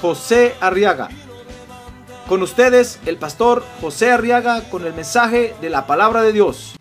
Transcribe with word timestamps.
José 0.00 0.54
Arriaga. 0.60 1.08
Con 2.28 2.42
ustedes, 2.42 2.98
el 3.06 3.18
pastor 3.18 3.64
José 3.80 4.10
Arriaga 4.10 4.62
con 4.68 4.84
el 4.84 4.92
mensaje 4.92 5.54
de 5.60 5.70
la 5.70 5.86
palabra 5.86 6.22
de 6.22 6.32
Dios. 6.32 6.76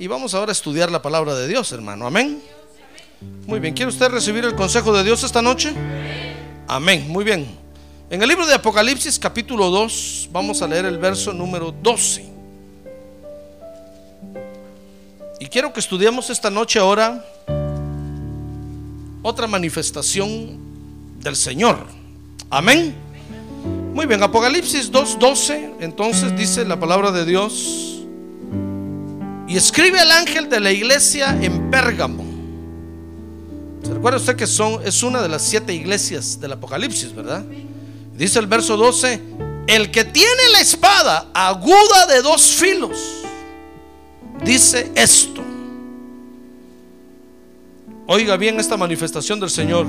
Y 0.00 0.06
vamos 0.06 0.32
ahora 0.34 0.50
a 0.50 0.52
estudiar 0.52 0.92
la 0.92 1.02
palabra 1.02 1.34
de 1.34 1.48
Dios, 1.48 1.72
hermano. 1.72 2.06
Amén. 2.06 2.40
Muy 3.48 3.58
bien, 3.58 3.74
¿quiere 3.74 3.88
usted 3.88 4.08
recibir 4.10 4.44
el 4.44 4.54
consejo 4.54 4.96
de 4.96 5.02
Dios 5.02 5.24
esta 5.24 5.42
noche? 5.42 5.74
Amén, 6.68 7.08
muy 7.08 7.24
bien. 7.24 7.67
En 8.10 8.22
el 8.22 8.28
libro 8.30 8.46
de 8.46 8.54
Apocalipsis 8.54 9.18
capítulo 9.18 9.68
2 9.68 10.30
vamos 10.32 10.62
a 10.62 10.66
leer 10.66 10.86
el 10.86 10.96
verso 10.96 11.34
número 11.34 11.74
12. 11.82 12.24
Y 15.40 15.46
quiero 15.48 15.74
que 15.74 15.80
estudiemos 15.80 16.30
esta 16.30 16.48
noche 16.48 16.78
ahora 16.78 17.22
otra 19.20 19.46
manifestación 19.46 20.58
del 21.20 21.36
Señor. 21.36 21.84
Amén. 22.48 22.94
Muy 23.92 24.06
bien, 24.06 24.22
Apocalipsis 24.22 24.90
2.12, 24.90 25.74
entonces 25.80 26.34
dice 26.34 26.64
la 26.64 26.80
palabra 26.80 27.12
de 27.12 27.26
Dios. 27.26 28.04
Y 29.46 29.54
escribe 29.54 30.00
al 30.00 30.12
ángel 30.12 30.48
de 30.48 30.60
la 30.60 30.72
iglesia 30.72 31.36
en 31.42 31.70
Pérgamo. 31.70 32.24
¿Se 33.82 33.92
recuerda 33.92 34.16
usted 34.16 34.34
que 34.34 34.46
son, 34.46 34.80
es 34.86 35.02
una 35.02 35.20
de 35.20 35.28
las 35.28 35.42
siete 35.42 35.74
iglesias 35.74 36.40
del 36.40 36.52
Apocalipsis, 36.52 37.14
verdad? 37.14 37.44
Dice 38.18 38.40
el 38.40 38.48
verso 38.48 38.76
12, 38.76 39.22
el 39.68 39.92
que 39.92 40.04
tiene 40.04 40.48
la 40.50 40.60
espada 40.60 41.28
aguda 41.32 42.06
de 42.08 42.20
dos 42.20 42.42
filos, 42.42 42.98
dice 44.42 44.90
esto. 44.96 45.40
Oiga 48.08 48.36
bien 48.36 48.58
esta 48.58 48.76
manifestación 48.76 49.38
del 49.38 49.50
Señor. 49.50 49.86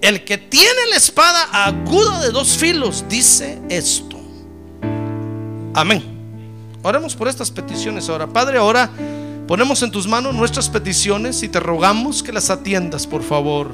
El 0.00 0.24
que 0.24 0.36
tiene 0.36 0.88
la 0.90 0.96
espada 0.96 1.44
aguda 1.52 2.18
de 2.24 2.32
dos 2.32 2.56
filos, 2.56 3.04
dice 3.08 3.62
esto. 3.68 4.18
Amén. 5.74 6.02
Oremos 6.82 7.14
por 7.14 7.28
estas 7.28 7.52
peticiones 7.52 8.08
ahora. 8.08 8.26
Padre, 8.26 8.58
ahora 8.58 8.90
ponemos 9.46 9.80
en 9.84 9.92
tus 9.92 10.08
manos 10.08 10.34
nuestras 10.34 10.68
peticiones 10.68 11.40
y 11.44 11.48
te 11.48 11.60
rogamos 11.60 12.20
que 12.20 12.32
las 12.32 12.50
atiendas, 12.50 13.06
por 13.06 13.22
favor. 13.22 13.72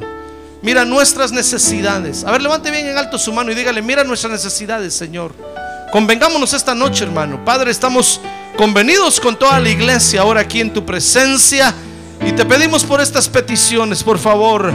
Mira 0.60 0.84
nuestras 0.84 1.30
necesidades. 1.30 2.24
A 2.24 2.32
ver, 2.32 2.42
levante 2.42 2.70
bien 2.70 2.86
en 2.86 2.98
alto 2.98 3.18
su 3.18 3.32
mano 3.32 3.52
y 3.52 3.54
dígale, 3.54 3.80
mira 3.80 4.02
nuestras 4.02 4.32
necesidades, 4.32 4.92
Señor. 4.94 5.32
Convengámonos 5.92 6.52
esta 6.52 6.74
noche, 6.74 7.04
hermano. 7.04 7.44
Padre, 7.44 7.70
estamos 7.70 8.20
convenidos 8.56 9.20
con 9.20 9.38
toda 9.38 9.60
la 9.60 9.68
iglesia 9.68 10.22
ahora 10.22 10.40
aquí 10.40 10.60
en 10.60 10.72
tu 10.72 10.84
presencia 10.84 11.72
y 12.26 12.32
te 12.32 12.44
pedimos 12.44 12.84
por 12.84 13.00
estas 13.00 13.28
peticiones, 13.28 14.02
por 14.02 14.18
favor. 14.18 14.72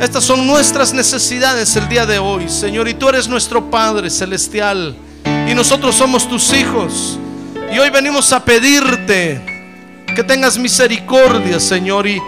Estas 0.00 0.24
son 0.24 0.46
nuestras 0.46 0.94
necesidades 0.94 1.76
el 1.76 1.86
día 1.88 2.06
de 2.06 2.18
hoy, 2.18 2.48
Señor, 2.48 2.88
y 2.88 2.94
tú 2.94 3.10
eres 3.10 3.28
nuestro 3.28 3.70
Padre 3.70 4.08
celestial 4.08 4.96
y 5.46 5.54
nosotros 5.54 5.94
somos 5.94 6.26
tus 6.26 6.52
hijos. 6.54 7.18
Y 7.72 7.78
hoy 7.78 7.90
venimos 7.90 8.32
a 8.32 8.42
pedirte 8.42 9.40
que 10.16 10.24
tengas 10.24 10.58
misericordia, 10.58 11.60
Señor, 11.60 12.06
y 12.06 12.20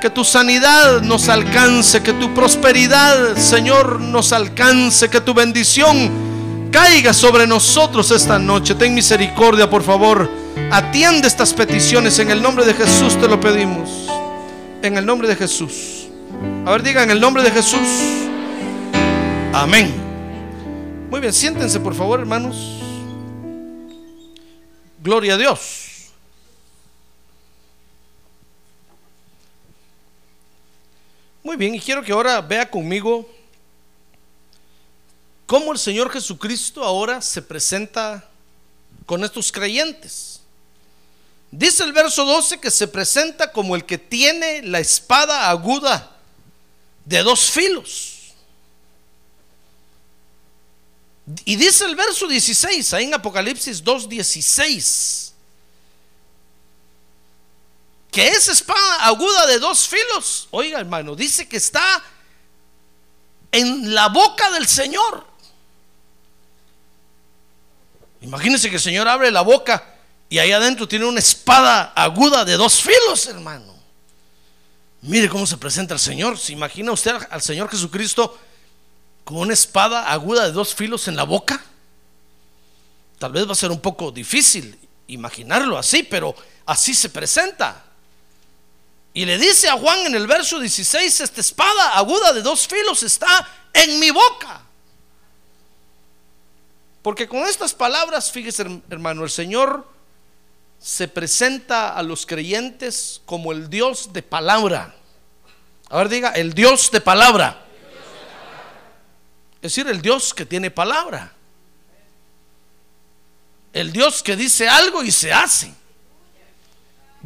que 0.00 0.10
tu 0.10 0.24
sanidad 0.24 1.02
nos 1.02 1.28
alcance, 1.28 2.02
que 2.02 2.12
tu 2.12 2.34
prosperidad, 2.34 3.36
Señor, 3.36 4.00
nos 4.00 4.32
alcance, 4.32 5.08
que 5.08 5.20
tu 5.20 5.34
bendición 5.34 6.70
caiga 6.70 7.12
sobre 7.12 7.46
nosotros 7.46 8.10
esta 8.10 8.38
noche. 8.38 8.74
Ten 8.74 8.94
misericordia, 8.94 9.68
por 9.68 9.82
favor. 9.82 10.30
Atiende 10.70 11.28
estas 11.28 11.52
peticiones. 11.54 12.18
En 12.18 12.30
el 12.30 12.42
nombre 12.42 12.64
de 12.64 12.74
Jesús 12.74 13.18
te 13.18 13.28
lo 13.28 13.40
pedimos. 13.40 14.08
En 14.82 14.96
el 14.96 15.06
nombre 15.06 15.28
de 15.28 15.36
Jesús. 15.36 16.08
A 16.66 16.72
ver, 16.72 16.82
diga 16.82 17.02
en 17.02 17.10
el 17.10 17.20
nombre 17.20 17.42
de 17.42 17.50
Jesús. 17.50 17.88
Amén. 19.52 19.94
Muy 21.10 21.20
bien, 21.20 21.32
siéntense, 21.32 21.80
por 21.80 21.94
favor, 21.94 22.20
hermanos. 22.20 22.56
Gloria 25.02 25.34
a 25.34 25.36
Dios. 25.38 25.85
Muy 31.46 31.54
bien, 31.54 31.76
y 31.76 31.80
quiero 31.80 32.02
que 32.02 32.10
ahora 32.10 32.40
vea 32.40 32.68
conmigo 32.68 33.24
cómo 35.46 35.70
el 35.70 35.78
Señor 35.78 36.10
Jesucristo 36.10 36.82
ahora 36.82 37.22
se 37.22 37.40
presenta 37.40 38.28
con 39.06 39.22
estos 39.22 39.52
creyentes. 39.52 40.40
Dice 41.52 41.84
el 41.84 41.92
verso 41.92 42.24
12 42.24 42.58
que 42.58 42.68
se 42.68 42.88
presenta 42.88 43.52
como 43.52 43.76
el 43.76 43.84
que 43.84 43.96
tiene 43.96 44.60
la 44.62 44.80
espada 44.80 45.48
aguda 45.48 46.16
de 47.04 47.22
dos 47.22 47.48
filos. 47.48 48.34
Y 51.44 51.54
dice 51.54 51.84
el 51.84 51.94
verso 51.94 52.26
16, 52.26 52.92
ahí 52.92 53.04
en 53.04 53.14
Apocalipsis 53.14 53.84
2.16, 53.84 55.25
que 58.16 58.26
esa 58.28 58.50
espada 58.50 59.04
aguda 59.04 59.44
de 59.44 59.58
dos 59.58 59.86
filos, 59.86 60.48
oiga 60.50 60.80
hermano, 60.80 61.14
dice 61.14 61.46
que 61.46 61.58
está 61.58 62.02
en 63.52 63.94
la 63.94 64.08
boca 64.08 64.50
del 64.52 64.66
Señor. 64.66 65.26
Imagínense 68.22 68.70
que 68.70 68.76
el 68.76 68.80
Señor 68.80 69.06
abre 69.06 69.30
la 69.30 69.42
boca 69.42 69.96
y 70.30 70.38
ahí 70.38 70.50
adentro 70.50 70.88
tiene 70.88 71.04
una 71.04 71.18
espada 71.18 71.92
aguda 71.94 72.46
de 72.46 72.54
dos 72.54 72.80
filos, 72.80 73.26
hermano. 73.26 73.76
Mire 75.02 75.28
cómo 75.28 75.46
se 75.46 75.58
presenta 75.58 75.92
el 75.92 76.00
Señor. 76.00 76.38
¿Se 76.38 76.54
imagina 76.54 76.92
usted 76.92 77.18
al 77.28 77.42
Señor 77.42 77.68
Jesucristo 77.68 78.38
con 79.24 79.36
una 79.36 79.52
espada 79.52 80.10
aguda 80.10 80.46
de 80.46 80.52
dos 80.52 80.74
filos 80.74 81.06
en 81.08 81.16
la 81.16 81.24
boca? 81.24 81.62
Tal 83.18 83.32
vez 83.32 83.46
va 83.46 83.52
a 83.52 83.56
ser 83.56 83.70
un 83.70 83.80
poco 83.80 84.10
difícil 84.10 84.78
imaginarlo 85.08 85.76
así, 85.76 86.02
pero 86.02 86.34
así 86.64 86.94
se 86.94 87.10
presenta. 87.10 87.82
Y 89.16 89.24
le 89.24 89.38
dice 89.38 89.66
a 89.70 89.78
Juan 89.78 90.00
en 90.00 90.14
el 90.14 90.26
verso 90.26 90.60
16, 90.60 91.22
esta 91.22 91.40
espada 91.40 91.96
aguda 91.96 92.34
de 92.34 92.42
dos 92.42 92.68
filos 92.68 93.02
está 93.02 93.48
en 93.72 93.98
mi 93.98 94.10
boca. 94.10 94.60
Porque 97.00 97.26
con 97.26 97.38
estas 97.46 97.72
palabras, 97.72 98.30
fíjese 98.30 98.82
hermano, 98.90 99.24
el 99.24 99.30
Señor 99.30 99.88
se 100.78 101.08
presenta 101.08 101.96
a 101.96 102.02
los 102.02 102.26
creyentes 102.26 103.22
como 103.24 103.52
el 103.52 103.70
Dios 103.70 104.12
de 104.12 104.22
palabra. 104.22 104.94
A 105.88 105.96
ver, 105.96 106.10
diga, 106.10 106.32
el 106.32 106.52
Dios 106.52 106.90
de 106.90 107.00
palabra. 107.00 107.64
Es 109.62 109.74
decir, 109.74 109.86
el 109.86 110.02
Dios 110.02 110.34
que 110.34 110.44
tiene 110.44 110.70
palabra. 110.70 111.32
El 113.72 113.92
Dios 113.92 114.22
que 114.22 114.36
dice 114.36 114.68
algo 114.68 115.02
y 115.02 115.10
se 115.10 115.32
hace. 115.32 115.72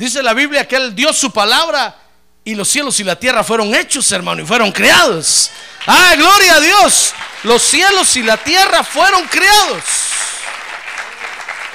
Dice 0.00 0.22
la 0.22 0.32
Biblia 0.32 0.66
que 0.66 0.76
Él 0.76 0.94
dio 0.94 1.12
su 1.12 1.30
palabra 1.30 1.94
y 2.42 2.54
los 2.54 2.70
cielos 2.70 2.98
y 3.00 3.04
la 3.04 3.16
tierra 3.16 3.44
fueron 3.44 3.74
hechos, 3.74 4.10
hermano, 4.12 4.40
y 4.40 4.46
fueron 4.46 4.72
creados. 4.72 5.50
Ah, 5.86 6.14
gloria 6.16 6.54
a 6.54 6.60
Dios. 6.60 7.12
Los 7.42 7.60
cielos 7.60 8.16
y 8.16 8.22
la 8.22 8.38
tierra 8.38 8.82
fueron 8.82 9.26
creados. 9.26 9.84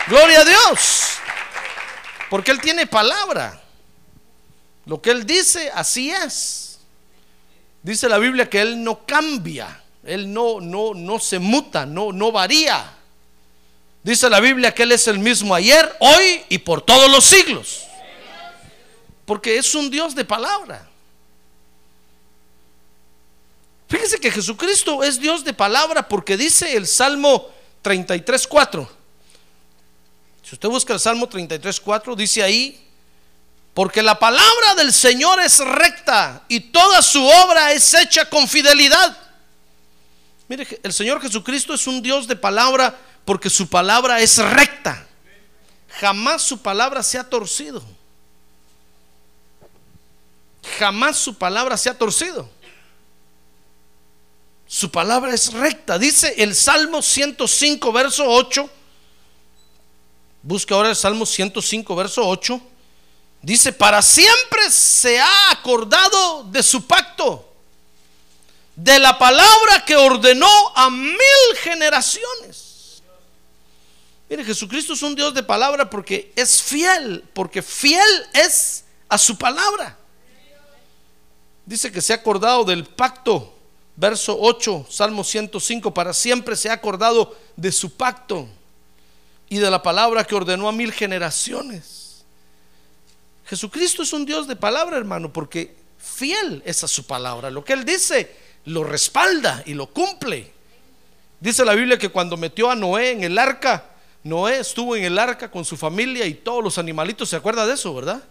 Gloria 0.07 0.39
a 0.39 0.44
Dios. 0.44 1.01
Porque 2.31 2.50
Él 2.50 2.60
tiene 2.60 2.88
palabra. 2.88 3.62
Lo 4.88 5.00
que 5.00 5.12
Él 5.12 5.24
dice, 5.28 5.71
así 5.75 6.10
es. 6.10 6.80
Dice 7.83 8.10
la 8.10 8.18
Biblia 8.18 8.50
que 8.50 8.60
Él 8.60 8.83
no 8.83 9.06
cambia. 9.06 9.83
Él 10.04 10.33
no, 10.33 10.60
no, 10.60 10.95
no 10.95 11.19
se 11.19 11.38
muta, 11.38 11.86
no, 11.86 12.12
no 12.12 12.31
varía. 12.31 12.92
Dice 14.01 14.31
la 14.31 14.39
Biblia 14.39 14.74
que 14.74 14.81
Él 14.81 14.94
es 14.94 15.07
el 15.07 15.19
mismo 15.19 15.54
ayer, 15.54 15.95
hoy 16.00 16.44
y 16.50 16.57
por 16.57 16.81
todos 16.81 17.12
los 17.12 17.24
siglos. 17.24 17.84
Porque 19.25 19.57
es 19.57 19.74
un 19.75 19.89
Dios 19.89 20.13
de 20.16 20.24
palabra. 20.24 20.88
Fíjese 23.88 24.19
que 24.19 24.31
Jesucristo 24.31 25.04
es 25.04 25.19
Dios 25.19 25.44
de 25.44 25.54
palabra 25.54 26.07
porque 26.07 26.38
dice 26.38 26.75
el 26.75 26.88
Salmo 26.88 27.50
33.4. 27.83 28.88
Si 30.44 30.54
usted 30.54 30.69
busca 30.69 30.94
el 30.94 31.00
Salmo 31.00 31.27
33.4, 31.27 32.16
dice 32.16 32.44
ahí, 32.44 32.81
porque 33.74 34.01
la 34.01 34.18
palabra 34.18 34.75
del 34.75 34.94
Señor 34.94 35.39
es 35.39 35.60
recta 35.60 36.44
y 36.48 36.60
toda 36.60 37.01
su 37.01 37.25
obra 37.25 37.74
es 37.74 37.94
hecha 37.94 38.30
con 38.30 38.48
fidelidad. 38.48 39.18
Mire, 40.48 40.68
el 40.83 40.94
Señor 40.94 41.21
Jesucristo 41.21 41.74
es 41.74 41.88
un 41.88 42.01
Dios 42.01 42.28
de 42.28 42.36
palabra 42.36 42.95
porque 43.25 43.50
su 43.50 43.68
palabra 43.68 44.19
es 44.19 44.38
recta. 44.38 45.06
Jamás 46.00 46.42
su 46.42 46.62
palabra 46.62 47.01
se 47.01 47.18
ha 47.18 47.24
torcido. 47.24 47.83
Jamás 50.79 51.17
su 51.17 51.35
palabra 51.35 51.77
se 51.77 51.89
ha 51.89 51.97
torcido. 51.97 52.50
Su 54.67 54.89
palabra 54.91 55.33
es 55.33 55.53
recta. 55.53 55.97
Dice 55.97 56.35
el 56.38 56.56
Salmo 56.56 57.01
105, 57.01 57.91
verso 57.91 58.25
8. 58.27 58.69
Busca 60.41 60.75
ahora 60.75 60.89
el 60.89 60.95
Salmo 60.95 61.25
105, 61.25 61.95
verso 61.95 62.27
8. 62.27 62.62
Dice, 63.41 63.71
para 63.73 64.01
siempre 64.01 64.71
se 64.71 65.19
ha 65.19 65.51
acordado 65.51 66.45
de 66.45 66.63
su 66.63 66.85
pacto, 66.88 67.47
de 68.75 68.97
la 68.97 69.18
palabra 69.19 69.85
que 69.85 69.95
ordenó 69.95 70.50
a 70.75 70.89
mil 70.89 71.57
generaciones. 71.61 73.03
Mire, 74.27 74.44
Jesucristo 74.44 74.94
es 74.94 75.03
un 75.03 75.13
Dios 75.13 75.33
de 75.33 75.44
palabra 75.44 75.89
porque 75.89 76.33
es 76.35 76.61
fiel, 76.61 77.23
porque 77.33 77.61
fiel 77.61 78.27
es 78.33 78.83
a 79.07 79.18
su 79.18 79.38
palabra. 79.38 79.95
Dice 81.65 81.91
que 81.91 82.01
se 82.01 82.13
ha 82.13 82.17
acordado 82.17 82.63
del 82.63 82.85
pacto 82.85 83.56
verso 83.95 84.38
8, 84.39 84.88
Salmo 84.89 85.23
105, 85.23 85.94
para 85.94 86.13
siempre 86.13 86.56
se 86.56 86.69
ha 86.69 86.73
acordado 86.73 87.35
de 87.56 87.71
su 87.71 87.95
pacto 87.95 88.47
y 89.50 89.57
de 89.57 89.71
la 89.71 89.81
palabra 89.81 90.23
que 90.23 90.35
ordenó 90.35 90.67
a 90.67 90.71
mil 90.71 90.91
generaciones. 90.91 92.25
Jesucristo 93.45 94.03
es 94.03 94.12
un 94.13 94.25
Dios 94.25 94.47
de 94.47 94.56
palabra, 94.56 94.97
hermano, 94.97 95.31
porque 95.31 95.75
fiel 95.97 96.62
es 96.65 96.83
a 96.83 96.88
su 96.88 97.06
palabra. 97.06 97.50
Lo 97.50 97.63
que 97.63 97.73
Él 97.73 97.85
dice, 97.85 98.35
lo 98.65 98.83
respalda 98.83 99.63
y 99.65 99.73
lo 99.73 99.88
cumple. 99.88 100.51
Dice 101.39 101.63
la 101.63 101.73
Biblia 101.73 101.97
que 101.97 102.09
cuando 102.09 102.38
metió 102.38 102.71
a 102.71 102.75
Noé 102.75 103.11
en 103.11 103.23
el 103.23 103.38
arca, 103.38 103.91
Noé 104.23 104.59
estuvo 104.59 104.95
en 104.95 105.03
el 105.03 105.19
arca 105.19 105.51
con 105.51 105.63
su 105.63 105.77
familia 105.77 106.25
y 106.25 106.33
todos 106.33 106.63
los 106.63 106.77
animalitos, 106.79 107.29
¿se 107.29 107.35
acuerda 107.35 107.68
de 107.68 107.75
eso, 107.75 107.94
verdad? 107.94 108.23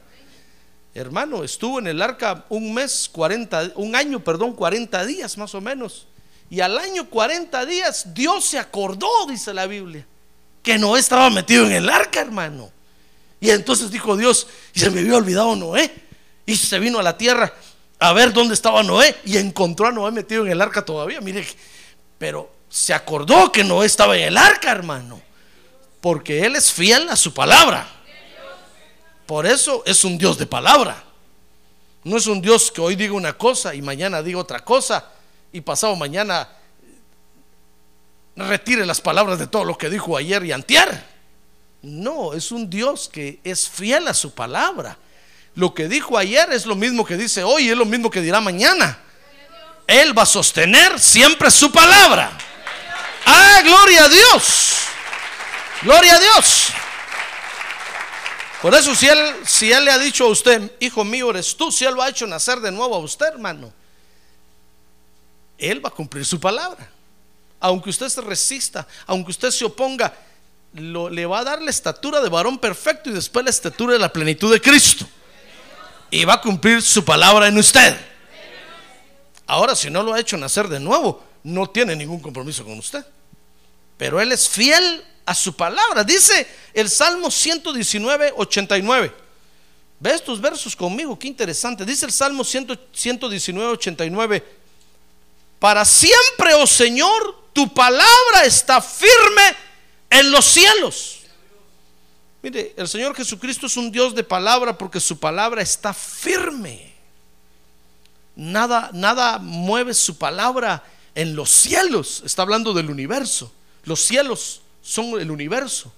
Hermano, 0.95 1.43
estuvo 1.43 1.81
en 1.81 1.89
el 1.89 2.01
arca 2.01 2.45
un 2.49 2.73
mes, 2.73 3.11
40, 3.11 3.73
un 3.75 3.97
año, 3.97 4.23
perdón, 4.23 4.53
40 4.55 5.05
días 5.05 5.37
más 5.37 5.55
o 5.55 5.61
menos. 5.61 6.07
Y 6.49 6.61
al 6.61 6.79
año 6.79 7.11
40 7.11 7.67
días 7.67 8.15
Dios 8.15 8.45
se 8.45 8.59
acordó, 8.59 9.09
dice 9.29 9.53
la 9.53 9.67
Biblia, 9.67 10.07
que 10.63 10.79
Noé 10.79 11.01
estaba 11.01 11.29
metido 11.31 11.67
en 11.67 11.73
el 11.73 11.89
arca, 11.89 12.21
hermano. 12.21 12.71
Y 13.41 13.51
entonces 13.51 13.91
dijo 13.91 14.17
Dios, 14.17 14.47
se 14.73 14.89
me 14.89 15.01
había 15.01 15.17
olvidado 15.17 15.57
Noé. 15.57 15.93
Y 16.47 16.57
se 16.57 16.79
vino 16.79 16.99
a 16.99 17.03
la 17.03 17.19
tierra 17.19 17.53
a 17.99 18.13
ver 18.13 18.33
dónde 18.33 18.55
estaba 18.55 18.83
Noé 18.83 19.17
y 19.25 19.39
encontró 19.39 19.89
a 19.89 19.93
Noé 19.93 20.13
metido 20.13 20.45
en 20.45 20.53
el 20.53 20.61
arca 20.61 20.85
todavía. 20.85 21.21
Mire, 21.21 21.47
pero 22.19 22.51
se 22.69 22.95
acordó 22.95 23.51
que 23.51 23.65
Noé 23.65 23.87
estaba 23.87 24.17
en 24.17 24.25
el 24.25 24.37
arca, 24.37 24.71
hermano, 24.71 25.21
porque 26.01 26.45
él 26.45 26.55
es 26.55 26.73
fiel 26.73 27.09
a 27.09 27.17
su 27.17 27.35
palabra. 27.35 27.94
Por 29.27 29.47
eso 29.47 29.83
es 29.87 30.05
un 30.05 30.19
Dios 30.19 30.39
de 30.39 30.47
palabra. 30.47 31.03
No 32.03 32.17
es 32.19 32.27
un 32.27 32.41
Dios 32.43 32.71
que 32.71 32.81
hoy 32.81 32.97
diga 32.97 33.15
una 33.15 33.33
cosa 33.33 33.75
y 33.75 33.81
mañana 33.81 34.23
diga 34.23 34.39
otra 34.39 34.61
cosa 34.61 35.11
y 35.53 35.63
pasado 35.63 35.97
mañana 35.97 36.49
retire 38.37 38.85
las 38.85 39.01
palabras 39.01 39.39
de 39.39 39.47
todo 39.47 39.65
lo 39.65 39.79
que 39.79 39.89
dijo 39.89 40.17
ayer 40.17 40.45
y 40.45 40.53
antier. 40.53 41.05
No, 41.81 42.35
es 42.35 42.53
un 42.53 42.69
Dios 42.69 43.09
que 43.11 43.41
es 43.45 43.69
fiel 43.69 44.09
a 44.09 44.15
su 44.15 44.35
palabra. 44.35 44.99
Lo 45.55 45.73
que 45.73 45.89
dijo 45.89 46.19
ayer 46.19 46.53
es 46.53 46.67
lo 46.67 46.75
mismo 46.75 47.05
que 47.05 47.17
dice 47.17 47.43
hoy, 47.43 47.71
es 47.71 47.77
lo 47.77 47.85
mismo 47.85 48.11
que 48.11 48.21
dirá 48.21 48.41
mañana. 48.41 48.99
Él 49.87 50.17
va 50.17 50.23
a 50.23 50.27
sostener 50.27 50.99
siempre 50.99 51.51
su 51.51 51.71
palabra. 51.71 52.37
Ah, 53.25 53.61
gloria 53.63 54.05
a 54.05 54.09
Dios. 54.09 54.75
Gloria 55.83 56.17
a 56.17 56.19
Dios. 56.19 56.73
Por 58.65 58.75
eso 58.75 58.95
si 58.95 59.07
él, 59.07 59.19
si 59.45 59.71
él 59.71 59.85
le 59.85 59.91
ha 59.91 59.99
dicho 59.99 60.25
a 60.25 60.29
usted, 60.29 60.73
hijo 60.81 61.05
mío 61.05 61.29
eres 61.29 61.55
tú, 61.55 61.71
si 61.71 61.85
él 61.85 61.93
lo 61.93 62.01
ha 62.01 62.09
hecho 62.09 62.27
nacer 62.27 62.61
de 62.61 62.73
nuevo 62.73 62.95
a 62.95 62.99
usted, 62.99 63.27
hermano, 63.27 63.71
él 65.59 65.85
va 65.85 65.91
a 65.91 65.93
cumplir 65.93 66.25
su 66.25 66.41
palabra. 66.41 66.91
Aunque 67.61 67.91
usted 67.91 68.09
se 68.09 68.23
resista, 68.23 68.89
aunque 69.07 69.33
usted 69.33 69.51
se 69.51 69.67
oponga, 69.67 70.15
le 70.73 71.27
va 71.27 71.41
a 71.41 71.45
dar 71.45 71.61
la 71.61 71.69
estatura 71.69 72.23
de 72.23 72.31
varón 72.31 72.59
perfecto 72.59 73.11
y 73.11 73.13
después 73.13 73.45
la 73.45 73.51
estatura 73.51 73.93
de 73.93 73.99
la 73.99 74.11
plenitud 74.11 74.51
de 74.51 74.63
Cristo. 74.63 75.07
Y 76.11 76.25
va 76.25 76.33
a 76.33 76.41
cumplir 76.41 76.81
su 76.81 77.05
palabra 77.05 77.49
en 77.49 77.59
usted. 77.59 77.95
Ahora, 79.47 79.77
si 79.77 79.91
no 79.91 80.03
lo 80.03 80.15
ha 80.15 80.21
hecho 80.21 80.39
nacer 80.39 80.69
de 80.69 80.81
nuevo, 80.81 81.23
no 81.43 81.67
tiene 81.67 81.95
ningún 81.95 82.21
compromiso 82.21 82.65
con 82.65 82.79
usted. 82.79 83.05
Pero 83.99 84.23
Él 84.23 84.33
es 84.33 84.49
fiel 84.49 85.05
a 85.27 85.35
su 85.35 85.55
palabra. 85.55 86.05
Dice 86.05 86.47
el 86.73 86.89
Salmo 86.91 87.31
119, 87.31 88.35
89. 88.37 89.15
Ve 90.01 90.11
estos 90.13 90.41
versos 90.41 90.77
conmigo, 90.77 91.19
qué 91.19 91.29
interesante. 91.29 91.85
Dice 91.85 92.07
el 92.07 92.13
Salmo 92.13 92.45
119, 92.45 93.73
89. 93.73 94.45
Para 95.59 95.85
siempre, 95.85 96.55
oh 96.55 96.67
Señor, 96.67 97.45
tu 97.53 97.73
palabra 97.73 98.45
está 98.45 98.81
firme 98.83 99.57
en 100.11 100.31
los 100.31 100.45
cielos. 100.45 101.21
Mire, 102.43 102.75
el 102.77 102.87
Señor 102.87 103.15
Jesucristo 103.15 103.67
es 103.67 103.77
un 103.79 103.91
Dios 103.91 104.15
de 104.15 104.23
palabra 104.23 104.77
porque 104.77 105.01
su 105.01 105.19
palabra 105.19 105.63
está 105.63 105.95
firme. 105.95 106.93
Nada, 108.37 108.91
nada 108.93 109.39
mueve 109.39 109.95
su 109.95 110.19
palabra 110.19 110.85
en 111.15 111.35
los 111.35 111.49
cielos. 111.49 112.23
Está 112.27 112.43
hablando 112.43 112.75
del 112.75 112.91
universo. 112.91 113.51
Los 113.85 114.01
cielos 114.05 114.61
son 114.85 115.19
el 115.19 115.31
universo. 115.31 115.91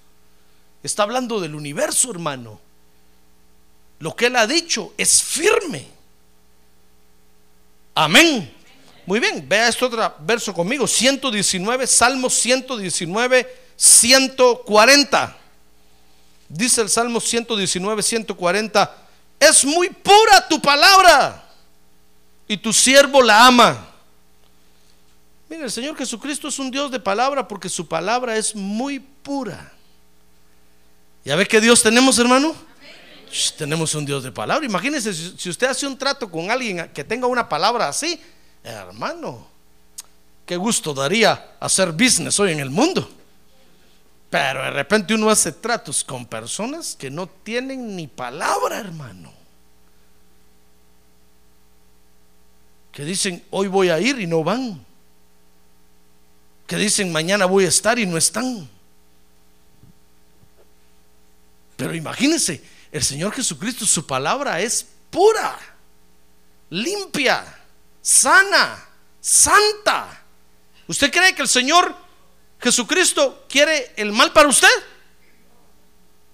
Está 0.81 1.03
hablando 1.03 1.41
del 1.41 1.53
universo, 1.53 2.09
hermano. 2.09 2.59
Lo 3.99 4.15
que 4.15 4.27
él 4.27 4.35
ha 4.37 4.47
dicho 4.47 4.93
es 4.97 5.21
firme. 5.21 5.85
Amén. 7.93 8.53
Muy 9.05 9.19
bien, 9.19 9.47
vea 9.47 9.67
este 9.67 9.83
otro 9.83 10.15
verso 10.19 10.53
conmigo. 10.53 10.87
119, 10.87 11.85
Salmo 11.85 12.29
119, 12.29 13.55
140. 13.75 15.37
Dice 16.47 16.81
el 16.81 16.89
Salmo 16.89 17.19
119, 17.19 18.01
140. 18.01 18.95
Es 19.39 19.65
muy 19.65 19.89
pura 19.89 20.47
tu 20.47 20.61
palabra 20.61 21.43
y 22.47 22.55
tu 22.55 22.71
siervo 22.71 23.21
la 23.21 23.47
ama. 23.47 23.96
Mire, 25.49 25.63
el 25.63 25.71
Señor 25.71 25.95
Jesucristo 25.95 26.49
es 26.49 26.59
un 26.59 26.69
Dios 26.69 26.91
de 26.91 26.99
palabra 26.99 27.47
porque 27.47 27.69
su 27.69 27.87
palabra 27.87 28.35
es 28.35 28.53
muy 28.53 28.99
pura. 28.99 29.71
¿Ya 31.23 31.35
ve 31.35 31.45
que 31.45 31.61
Dios 31.61 31.81
tenemos, 31.81 32.17
hermano? 32.19 32.55
tenemos 33.57 33.93
un 33.95 34.05
Dios 34.05 34.23
de 34.23 34.31
palabra. 34.31 34.65
Imagínese 34.65 35.13
si, 35.13 35.49
usted 35.49 35.67
hace 35.67 35.85
un 35.85 35.97
trato 35.97 36.29
con 36.29 36.49
alguien 36.49 36.89
que 36.93 37.03
tenga 37.03 37.27
una 37.27 37.47
palabra 37.47 37.89
así, 37.89 38.19
hermano, 38.63 39.47
qué 40.45 40.55
gusto 40.55 40.93
daría 40.93 41.55
hacer 41.59 41.91
business 41.91 42.39
hoy 42.39 42.53
en 42.53 42.59
el 42.59 42.69
mundo. 42.69 43.09
Pero 44.29 44.63
de 44.63 44.71
repente 44.71 45.13
uno 45.13 45.29
hace 45.29 45.51
tratos 45.51 46.03
con 46.03 46.25
personas 46.25 46.95
que 46.95 47.09
no 47.09 47.27
tienen 47.27 47.95
ni 47.95 48.07
palabra, 48.07 48.79
hermano. 48.79 49.33
Que 52.91 53.05
dicen, 53.05 53.43
hoy 53.51 53.67
voy 53.67 53.89
a 53.89 53.99
ir 53.99 54.19
y 54.19 54.27
no 54.27 54.43
van 54.43 54.86
que 56.67 56.75
dicen 56.75 57.11
mañana 57.11 57.45
voy 57.45 57.65
a 57.65 57.69
estar 57.69 57.97
y 57.97 58.05
no 58.05 58.17
están. 58.17 58.69
Pero 61.77 61.95
imagínense, 61.95 62.61
el 62.91 63.03
Señor 63.03 63.31
Jesucristo, 63.33 63.85
su 63.85 64.05
palabra 64.05 64.59
es 64.59 64.85
pura, 65.09 65.57
limpia, 66.69 67.45
sana, 68.01 68.85
santa. 69.21 70.23
¿Usted 70.87 71.11
cree 71.11 71.33
que 71.33 71.43
el 71.43 71.47
Señor 71.47 71.95
Jesucristo 72.59 73.45
quiere 73.47 73.93
el 73.95 74.11
mal 74.11 74.33
para 74.33 74.49
usted? 74.49 74.67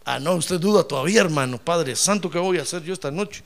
Ah, 0.06 0.20
no, 0.20 0.36
usted 0.36 0.60
duda 0.60 0.84
todavía, 0.84 1.22
hermano, 1.22 1.58
Padre 1.58 1.96
Santo, 1.96 2.30
¿qué 2.30 2.40
voy 2.40 2.58
a 2.58 2.64
hacer 2.64 2.84
yo 2.84 2.94
esta 2.94 3.12
noche? 3.12 3.44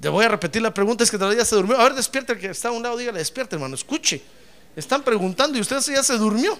Le 0.00 0.08
voy 0.08 0.24
a 0.24 0.28
repetir 0.28 0.60
la 0.60 0.74
pregunta, 0.74 1.04
es 1.04 1.10
que 1.10 1.16
todavía 1.16 1.44
se 1.44 1.54
durmió. 1.54 1.78
A 1.78 1.84
ver, 1.84 1.94
despierte 1.94 2.32
el 2.32 2.40
que 2.40 2.48
está 2.48 2.68
a 2.68 2.72
un 2.72 2.82
lado, 2.82 2.96
dígale, 2.96 3.18
despierte, 3.18 3.56
hermano, 3.56 3.74
escuche. 3.74 4.22
Están 4.76 5.02
preguntando 5.02 5.56
y 5.56 5.60
usted 5.60 5.80
ya 5.80 6.02
se 6.02 6.18
durmió. 6.18 6.58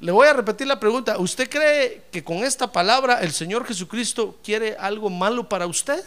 Le 0.00 0.12
voy 0.12 0.26
a 0.26 0.32
repetir 0.32 0.66
la 0.66 0.78
pregunta. 0.78 1.18
¿Usted 1.18 1.48
cree 1.48 2.04
que 2.10 2.22
con 2.22 2.38
esta 2.38 2.70
palabra 2.70 3.20
el 3.20 3.32
Señor 3.32 3.66
Jesucristo 3.66 4.38
quiere 4.42 4.76
algo 4.78 5.08
malo 5.08 5.48
para 5.48 5.66
usted? 5.66 6.04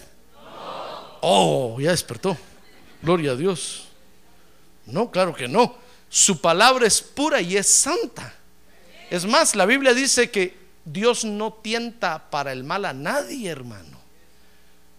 Oh, 1.21 1.77
ya 1.79 1.91
despertó. 1.91 2.37
Gloria 3.01 3.31
a 3.31 3.35
Dios. 3.35 3.87
No, 4.85 5.09
claro 5.09 5.33
que 5.33 5.47
no. 5.47 5.75
Su 6.09 6.39
palabra 6.39 6.85
es 6.85 7.01
pura 7.01 7.41
y 7.41 7.57
es 7.57 7.67
santa. 7.67 8.33
Es 9.09 9.25
más, 9.25 9.55
la 9.55 9.65
Biblia 9.65 9.93
dice 9.93 10.29
que 10.29 10.57
Dios 10.85 11.25
no 11.25 11.53
tienta 11.53 12.29
para 12.29 12.51
el 12.51 12.63
mal 12.63 12.85
a 12.85 12.93
nadie, 12.93 13.49
hermano. 13.49 13.97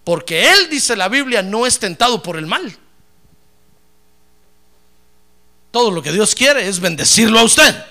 Porque 0.04 0.50
Él, 0.50 0.70
dice 0.70 0.96
la 0.96 1.08
Biblia, 1.08 1.42
no 1.42 1.66
es 1.66 1.78
tentado 1.78 2.22
por 2.22 2.36
el 2.36 2.46
mal. 2.46 2.76
Todo 5.70 5.90
lo 5.90 6.02
que 6.02 6.12
Dios 6.12 6.34
quiere 6.34 6.66
es 6.66 6.80
bendecirlo 6.80 7.38
a 7.38 7.44
usted. 7.44 7.84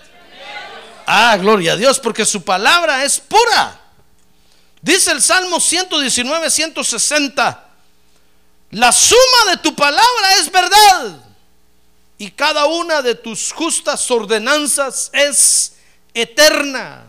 Ah, 1.05 1.38
gloria 1.38 1.74
a 1.74 1.75
Dios, 1.77 2.00
porque 2.00 2.25
su 2.25 2.43
palabra 2.43 3.03
es 3.05 3.19
pura. 3.19 3.79
Dice 4.81 5.12
el 5.12 5.22
Salmo 5.22 5.60
119, 5.60 6.50
160. 6.50 7.63
La 8.72 8.91
suma 8.91 9.51
de 9.51 9.57
tu 9.57 9.74
palabra 9.75 10.36
es 10.39 10.51
verdad. 10.51 11.17
Y 12.17 12.31
cada 12.31 12.65
una 12.65 13.01
de 13.01 13.15
tus 13.15 13.51
justas 13.53 14.10
ordenanzas 14.10 15.10
es 15.13 15.74
eterna. 16.13 17.05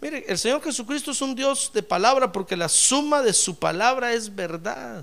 Mire, 0.00 0.24
el 0.28 0.38
Señor 0.38 0.62
Jesucristo 0.62 1.10
es 1.10 1.20
un 1.22 1.34
Dios 1.34 1.70
de 1.72 1.82
palabra 1.82 2.30
porque 2.30 2.56
la 2.56 2.68
suma 2.68 3.22
de 3.22 3.32
su 3.32 3.58
palabra 3.58 4.12
es 4.12 4.32
verdad. 4.34 5.02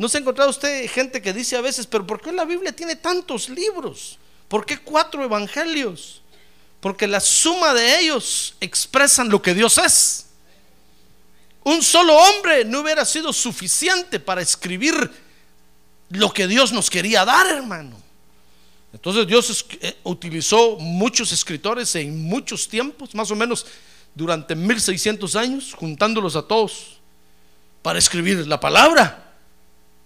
¿No 0.00 0.08
se 0.08 0.16
ha 0.16 0.20
encontrado 0.22 0.48
usted 0.48 0.88
gente 0.88 1.20
que 1.20 1.34
dice 1.34 1.58
a 1.58 1.60
veces, 1.60 1.86
pero 1.86 2.06
¿por 2.06 2.22
qué 2.22 2.32
la 2.32 2.46
Biblia 2.46 2.72
tiene 2.72 2.96
tantos 2.96 3.50
libros? 3.50 4.18
¿Por 4.48 4.64
qué 4.64 4.78
cuatro 4.78 5.22
evangelios? 5.22 6.22
Porque 6.80 7.06
la 7.06 7.20
suma 7.20 7.74
de 7.74 8.00
ellos 8.00 8.54
expresan 8.62 9.28
lo 9.28 9.42
que 9.42 9.52
Dios 9.52 9.76
es. 9.76 10.24
Un 11.64 11.82
solo 11.82 12.16
hombre 12.16 12.64
no 12.64 12.80
hubiera 12.80 13.04
sido 13.04 13.30
suficiente 13.30 14.18
para 14.18 14.40
escribir 14.40 14.94
lo 16.08 16.32
que 16.32 16.46
Dios 16.46 16.72
nos 16.72 16.88
quería 16.88 17.26
dar, 17.26 17.46
hermano. 17.48 18.00
Entonces 18.94 19.26
Dios 19.26 19.66
eh, 19.82 19.98
utilizó 20.04 20.78
muchos 20.78 21.30
escritores 21.30 21.94
en 21.96 22.24
muchos 22.24 22.66
tiempos, 22.66 23.14
más 23.14 23.30
o 23.30 23.36
menos 23.36 23.66
durante 24.14 24.54
1600 24.54 25.36
años, 25.36 25.74
juntándolos 25.74 26.36
a 26.36 26.42
todos 26.48 26.96
para 27.82 27.98
escribir 27.98 28.46
la 28.46 28.58
palabra. 28.58 29.26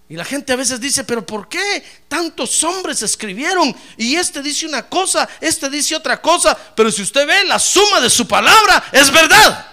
Y 0.07 0.15
la 0.15 0.23
gente 0.23 0.53
a 0.53 0.55
veces 0.55 0.79
dice, 0.79 1.03
pero 1.03 1.25
¿por 1.25 1.49
qué 1.49 1.83
tantos 2.07 2.63
hombres 2.63 3.01
escribieron? 3.01 3.75
Y 3.97 4.15
este 4.15 4.43
dice 4.43 4.67
una 4.67 4.83
cosa, 4.83 5.27
este 5.41 5.67
dice 5.69 5.95
otra 5.95 6.21
cosa, 6.21 6.55
pero 6.75 6.91
si 6.91 7.01
usted 7.01 7.25
ve 7.25 7.43
la 7.45 7.57
suma 7.57 7.99
de 7.99 8.09
su 8.09 8.27
palabra, 8.27 8.83
es 8.91 9.09
verdad. 9.11 9.67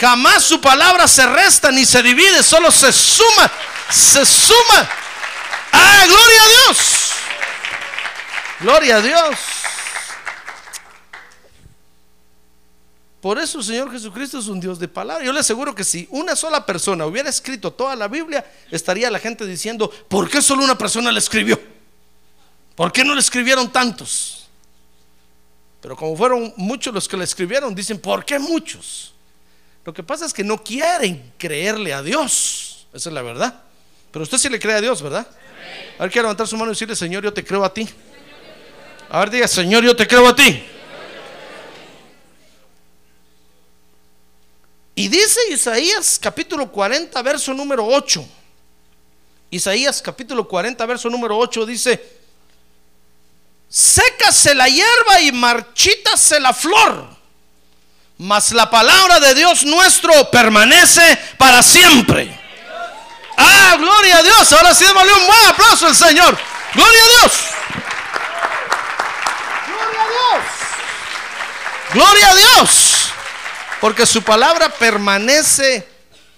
Jamás 0.00 0.42
su 0.44 0.60
palabra 0.60 1.06
se 1.06 1.26
resta 1.26 1.70
ni 1.70 1.84
se 1.84 2.02
divide, 2.02 2.42
solo 2.42 2.70
se 2.70 2.90
suma, 2.90 3.52
se 3.90 4.24
suma. 4.24 4.88
¡Ah, 5.72 6.04
gloria 6.06 6.42
a 6.42 6.48
Dios! 6.48 7.12
Gloria 8.60 8.96
a 8.96 9.00
Dios. 9.02 9.38
Por 13.22 13.38
eso 13.38 13.62
Señor 13.62 13.88
Jesucristo 13.92 14.40
es 14.40 14.48
un 14.48 14.58
Dios 14.58 14.80
de 14.80 14.88
palabra. 14.88 15.24
Yo 15.24 15.32
le 15.32 15.38
aseguro 15.38 15.76
que 15.76 15.84
si 15.84 16.08
una 16.10 16.34
sola 16.34 16.66
persona 16.66 17.06
hubiera 17.06 17.30
escrito 17.30 17.72
toda 17.72 17.94
la 17.94 18.08
Biblia, 18.08 18.44
estaría 18.68 19.08
la 19.12 19.20
gente 19.20 19.46
diciendo, 19.46 19.88
¿por 20.08 20.28
qué 20.28 20.42
solo 20.42 20.64
una 20.64 20.76
persona 20.76 21.12
la 21.12 21.20
escribió? 21.20 21.58
¿Por 22.74 22.90
qué 22.90 23.04
no 23.04 23.14
le 23.14 23.20
escribieron 23.20 23.70
tantos? 23.70 24.48
Pero 25.80 25.94
como 25.96 26.16
fueron 26.16 26.52
muchos 26.56 26.92
los 26.92 27.06
que 27.06 27.16
la 27.16 27.22
escribieron, 27.22 27.72
dicen, 27.76 28.00
¿por 28.00 28.24
qué 28.24 28.40
muchos? 28.40 29.14
Lo 29.84 29.94
que 29.94 30.02
pasa 30.02 30.26
es 30.26 30.32
que 30.32 30.42
no 30.42 30.60
quieren 30.60 31.32
creerle 31.38 31.94
a 31.94 32.02
Dios. 32.02 32.88
Esa 32.92 33.08
es 33.08 33.14
la 33.14 33.22
verdad. 33.22 33.62
Pero 34.10 34.24
usted 34.24 34.38
sí 34.38 34.48
le 34.48 34.58
cree 34.58 34.74
a 34.74 34.80
Dios, 34.80 35.00
¿verdad? 35.00 35.28
A 35.96 36.02
ver, 36.02 36.10
quiero 36.10 36.26
levantar 36.26 36.48
su 36.48 36.56
mano 36.56 36.72
y 36.72 36.74
decirle, 36.74 36.96
Señor, 36.96 37.22
yo 37.22 37.32
te 37.32 37.44
creo 37.44 37.64
a 37.64 37.72
ti. 37.72 37.88
A 39.10 39.20
ver, 39.20 39.30
diga, 39.30 39.46
Señor, 39.46 39.84
yo 39.84 39.94
te 39.94 40.08
creo 40.08 40.26
a 40.26 40.34
ti. 40.34 40.64
Y 44.94 45.08
dice 45.08 45.40
Isaías 45.50 46.18
capítulo 46.20 46.70
40, 46.70 47.20
verso 47.22 47.54
número 47.54 47.86
8. 47.86 48.24
Isaías 49.50 50.00
capítulo 50.02 50.46
40, 50.46 50.84
verso 50.86 51.08
número 51.10 51.36
8 51.36 51.66
dice, 51.66 52.02
sécase 53.68 54.54
la 54.54 54.68
hierba 54.68 55.20
y 55.20 55.32
marchítase 55.32 56.40
la 56.40 56.54
flor, 56.54 57.06
mas 58.18 58.52
la 58.52 58.70
palabra 58.70 59.20
de 59.20 59.34
Dios 59.34 59.64
nuestro 59.64 60.30
permanece 60.30 61.18
para 61.36 61.62
siempre. 61.62 62.38
Ah, 63.36 63.76
gloria 63.78 64.18
a 64.18 64.22
Dios. 64.22 64.52
Ahora 64.52 64.74
sí, 64.74 64.84
démosle 64.84 65.12
un 65.12 65.26
buen 65.26 65.46
aplauso 65.46 65.86
al 65.86 65.96
Señor. 65.96 66.38
Gloria 66.74 67.00
a 67.02 67.08
Dios. 67.08 67.32
Gloria 69.66 70.02
a 70.02 70.08
Dios. 70.08 70.44
Gloria 71.92 72.30
a 72.30 72.34
Dios. 72.34 73.12
Porque 73.82 74.06
su 74.06 74.22
palabra 74.22 74.68
permanece 74.68 75.84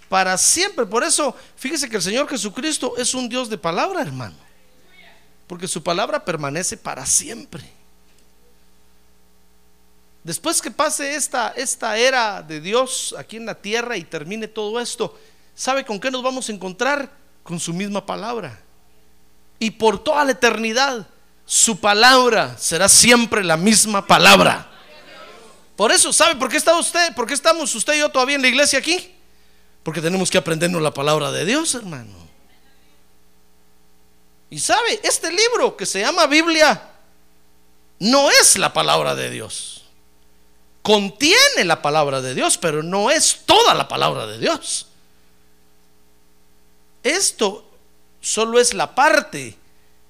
para 0.08 0.38
siempre. 0.38 0.86
Por 0.86 1.04
eso, 1.04 1.36
fíjese 1.56 1.90
que 1.90 1.96
el 1.96 2.02
Señor 2.02 2.26
Jesucristo 2.26 2.94
es 2.96 3.12
un 3.12 3.28
Dios 3.28 3.50
de 3.50 3.58
palabra, 3.58 4.00
hermano. 4.00 4.34
Porque 5.46 5.68
su 5.68 5.82
palabra 5.82 6.24
permanece 6.24 6.78
para 6.78 7.04
siempre. 7.04 7.62
Después 10.22 10.62
que 10.62 10.70
pase 10.70 11.16
esta, 11.16 11.48
esta 11.54 11.98
era 11.98 12.40
de 12.40 12.62
Dios 12.62 13.14
aquí 13.18 13.36
en 13.36 13.44
la 13.44 13.56
tierra 13.56 13.98
y 13.98 14.04
termine 14.04 14.48
todo 14.48 14.80
esto, 14.80 15.14
¿sabe 15.54 15.84
con 15.84 16.00
qué 16.00 16.10
nos 16.10 16.22
vamos 16.22 16.48
a 16.48 16.52
encontrar? 16.52 17.12
Con 17.42 17.60
su 17.60 17.74
misma 17.74 18.06
palabra. 18.06 18.58
Y 19.58 19.70
por 19.72 20.02
toda 20.02 20.24
la 20.24 20.32
eternidad, 20.32 21.06
su 21.44 21.78
palabra 21.78 22.56
será 22.56 22.88
siempre 22.88 23.44
la 23.44 23.58
misma 23.58 24.06
palabra. 24.06 24.70
Por 25.76 25.90
eso, 25.90 26.12
¿sabe 26.12 26.36
por 26.36 26.48
qué 26.48 26.56
está 26.56 26.76
usted? 26.78 27.14
¿Por 27.14 27.26
qué 27.26 27.34
estamos 27.34 27.74
usted 27.74 27.94
y 27.94 27.98
yo 27.98 28.08
todavía 28.08 28.36
en 28.36 28.42
la 28.42 28.48
iglesia 28.48 28.78
aquí? 28.78 29.12
Porque 29.82 30.00
tenemos 30.00 30.30
que 30.30 30.38
aprendernos 30.38 30.80
la 30.80 30.94
palabra 30.94 31.32
de 31.32 31.44
Dios, 31.44 31.74
hermano. 31.74 32.24
Y 34.50 34.58
sabe, 34.60 35.00
este 35.02 35.30
libro 35.30 35.76
que 35.76 35.84
se 35.84 36.00
llama 36.00 36.26
Biblia 36.26 36.90
no 37.98 38.30
es 38.30 38.56
la 38.56 38.72
palabra 38.72 39.14
de 39.14 39.30
Dios. 39.30 39.84
Contiene 40.82 41.64
la 41.64 41.82
palabra 41.82 42.20
de 42.20 42.34
Dios, 42.34 42.58
pero 42.58 42.82
no 42.82 43.10
es 43.10 43.40
toda 43.46 43.74
la 43.74 43.88
palabra 43.88 44.26
de 44.26 44.38
Dios. 44.38 44.86
Esto 47.02 47.68
solo 48.20 48.60
es 48.60 48.74
la 48.74 48.94
parte 48.94 49.56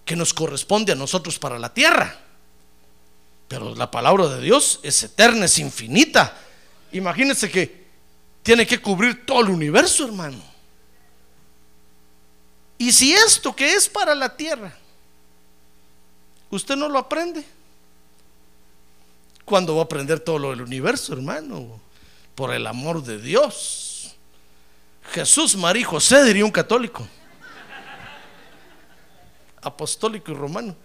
que 0.04 0.16
nos 0.16 0.34
corresponde 0.34 0.92
a 0.92 0.96
nosotros 0.96 1.38
para 1.38 1.58
la 1.58 1.72
tierra. 1.72 2.23
Pero 3.48 3.74
la 3.74 3.90
palabra 3.90 4.28
de 4.28 4.40
Dios 4.40 4.80
es 4.82 5.02
eterna, 5.02 5.44
es 5.44 5.58
infinita. 5.58 6.36
Imagínense 6.92 7.50
que 7.50 7.84
tiene 8.42 8.66
que 8.66 8.80
cubrir 8.80 9.24
todo 9.26 9.40
el 9.40 9.50
universo, 9.50 10.04
hermano. 10.04 10.42
Y 12.78 12.92
si 12.92 13.12
esto 13.12 13.54
que 13.54 13.74
es 13.74 13.88
para 13.88 14.14
la 14.14 14.36
tierra, 14.36 14.76
usted 16.50 16.76
no 16.76 16.88
lo 16.88 16.98
aprende, 16.98 17.44
¿cuándo 19.44 19.76
va 19.76 19.82
a 19.82 19.84
aprender 19.84 20.20
todo 20.20 20.38
lo 20.38 20.50
del 20.50 20.62
universo, 20.62 21.12
hermano? 21.12 21.80
Por 22.34 22.52
el 22.52 22.66
amor 22.66 23.02
de 23.02 23.18
Dios. 23.18 24.14
Jesús, 25.12 25.56
María 25.56 25.82
y 25.82 25.84
José, 25.84 26.24
diría 26.24 26.44
un 26.44 26.50
católico. 26.50 27.06
Apostólico 29.62 30.32
y 30.32 30.34
romano. 30.34 30.76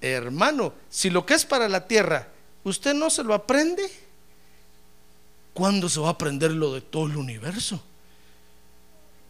Hermano, 0.00 0.72
si 0.88 1.10
lo 1.10 1.26
que 1.26 1.34
es 1.34 1.44
para 1.44 1.68
la 1.68 1.86
tierra, 1.86 2.28
usted 2.64 2.94
no 2.94 3.10
se 3.10 3.22
lo 3.22 3.34
aprende, 3.34 3.82
¿cuándo 5.52 5.88
se 5.88 6.00
va 6.00 6.08
a 6.08 6.12
aprender 6.12 6.52
lo 6.52 6.74
de 6.74 6.80
todo 6.80 7.06
el 7.06 7.16
universo? 7.16 7.82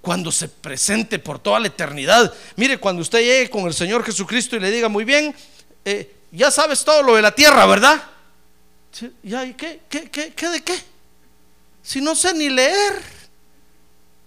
Cuando 0.00 0.30
se 0.30 0.48
presente 0.48 1.18
por 1.18 1.38
toda 1.38 1.60
la 1.60 1.66
eternidad. 1.66 2.32
Mire, 2.56 2.78
cuando 2.78 3.02
usted 3.02 3.18
llegue 3.18 3.50
con 3.50 3.66
el 3.66 3.74
Señor 3.74 4.04
Jesucristo 4.04 4.56
y 4.56 4.60
le 4.60 4.70
diga, 4.70 4.88
muy 4.88 5.04
bien, 5.04 5.34
eh, 5.84 6.14
ya 6.30 6.50
sabes 6.50 6.84
todo 6.84 7.02
lo 7.02 7.16
de 7.16 7.22
la 7.22 7.34
tierra, 7.34 7.66
¿verdad? 7.66 8.02
¿Ya, 9.22 9.44
¿y 9.44 9.54
qué, 9.54 9.80
qué, 9.88 10.10
qué, 10.10 10.32
qué 10.32 10.48
de 10.48 10.62
qué? 10.62 10.78
Si 11.82 12.00
no 12.00 12.14
sé 12.14 12.32
ni 12.34 12.48
leer. 12.48 13.02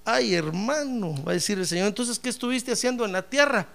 Ay, 0.05 0.35
hermano, 0.35 1.15
va 1.23 1.31
a 1.31 1.35
decir 1.35 1.57
el 1.57 1.65
Señor, 1.65 1.87
entonces, 1.87 2.19
¿qué 2.19 2.27
estuviste 2.27 2.73
haciendo 2.73 3.05
en 3.05 3.13
la 3.13 3.21
tierra? 3.21 3.67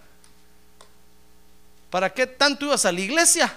¿Para 1.90 2.12
qué 2.12 2.26
tanto 2.26 2.66
ibas 2.66 2.85
a 2.85 2.92
la 2.92 3.00
iglesia? 3.00 3.54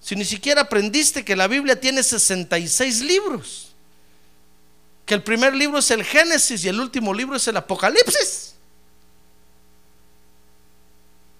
Si 0.00 0.16
ni 0.16 0.24
siquiera 0.24 0.62
aprendiste 0.62 1.24
que 1.24 1.36
la 1.36 1.46
Biblia 1.46 1.78
tiene 1.78 2.02
66 2.02 3.02
libros. 3.02 3.74
Que 5.04 5.14
el 5.14 5.22
primer 5.22 5.54
libro 5.54 5.78
es 5.78 5.90
el 5.90 6.04
Génesis 6.04 6.64
y 6.64 6.68
el 6.68 6.80
último 6.80 7.12
libro 7.12 7.36
es 7.36 7.46
el 7.48 7.56
Apocalipsis. 7.56 8.54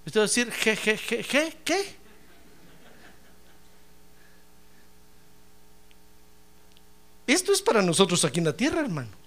Usted 0.04 0.20
va 0.20 0.24
a 0.24 0.26
decir, 0.26 0.52
¿qué, 0.62 0.76
qué, 0.76 0.96
qué, 0.96 1.22
qué, 1.22 1.56
qué? 1.64 2.00
Esto 7.26 7.52
es 7.52 7.62
para 7.62 7.80
nosotros 7.80 8.24
aquí 8.24 8.40
en 8.40 8.46
la 8.46 8.56
tierra, 8.56 8.80
hermano. 8.80 9.19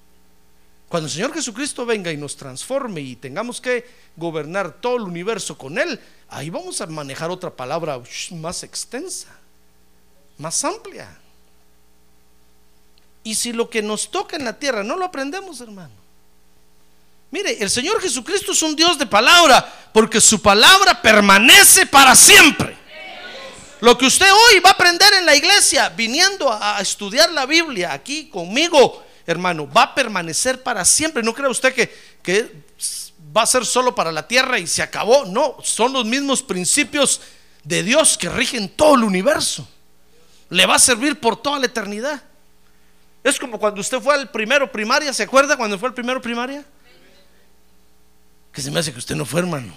Cuando 0.93 1.07
el 1.07 1.11
Señor 1.11 1.33
Jesucristo 1.33 1.87
venga 1.87 2.11
y 2.11 2.17
nos 2.17 2.37
transforme 2.37 3.01
y 3.01 3.15
tengamos 3.15 3.59
que 3.59 3.83
gobernar 4.15 4.79
todo 4.79 4.97
el 4.97 5.01
universo 5.01 5.57
con 5.57 5.79
Él, 5.79 5.99
ahí 6.29 6.51
vamos 6.51 6.81
a 6.81 6.85
manejar 6.85 7.31
otra 7.31 7.49
palabra 7.49 7.99
más 8.33 8.61
extensa, 8.61 9.29
más 10.37 10.63
amplia. 10.63 11.09
Y 13.23 13.33
si 13.33 13.53
lo 13.53 13.71
que 13.71 13.81
nos 13.81 14.11
toca 14.11 14.35
en 14.35 14.45
la 14.45 14.59
tierra 14.59 14.83
no 14.83 14.95
lo 14.95 15.05
aprendemos, 15.05 15.61
hermano. 15.61 15.95
Mire, 17.31 17.57
el 17.59 17.71
Señor 17.71 17.99
Jesucristo 17.99 18.51
es 18.51 18.61
un 18.61 18.75
Dios 18.75 18.99
de 18.99 19.07
palabra, 19.07 19.89
porque 19.91 20.21
su 20.21 20.43
palabra 20.43 21.01
permanece 21.01 21.87
para 21.87 22.15
siempre. 22.15 22.77
Lo 23.81 23.97
que 23.97 24.05
usted 24.05 24.31
hoy 24.31 24.59
va 24.59 24.69
a 24.69 24.73
aprender 24.73 25.11
en 25.15 25.25
la 25.25 25.35
iglesia, 25.35 25.89
viniendo 25.89 26.53
a, 26.53 26.79
estudiar 26.81 27.31
la 27.31 27.47
Biblia 27.47 27.93
aquí 27.93 28.29
conmigo, 28.29 29.03
hermano, 29.25 29.69
va 29.69 29.83
a 29.83 29.95
permanecer 29.95 30.63
para 30.63 30.85
siempre. 30.85 31.23
No 31.23 31.33
crea 31.33 31.49
usted 31.49 31.73
que, 31.73 31.93
que 32.21 32.51
va 33.35 33.43
a 33.43 33.47
ser 33.47 33.65
solo 33.65 33.95
para 33.95 34.11
la 34.11 34.27
tierra 34.27 34.59
y 34.59 34.67
se 34.67 34.81
acabó. 34.81 35.25
No, 35.25 35.57
son 35.63 35.93
los 35.93 36.05
mismos 36.05 36.41
principios 36.41 37.21
de 37.63 37.83
Dios 37.83 38.17
que 38.17 38.29
rigen 38.29 38.69
todo 38.69 38.95
el 38.95 39.03
universo. 39.03 39.67
Le 40.49 40.65
va 40.65 40.75
a 40.75 40.79
servir 40.79 41.19
por 41.19 41.41
toda 41.41 41.59
la 41.59 41.65
eternidad. 41.65 42.21
Es 43.23 43.39
como 43.39 43.57
cuando 43.57 43.79
usted 43.79 43.99
fue 44.01 44.13
al 44.13 44.29
primero 44.29 44.71
primaria, 44.71 45.13
¿se 45.13 45.23
acuerda 45.23 45.55
cuando 45.55 45.79
fue 45.79 45.87
al 45.89 45.95
primero 45.95 46.21
primaria? 46.21 46.65
Que 48.51 48.61
se 48.61 48.69
me 48.69 48.79
hace 48.79 48.91
que 48.91 48.99
usted 48.99 49.15
no 49.15 49.25
fue, 49.25 49.39
hermano. 49.39 49.73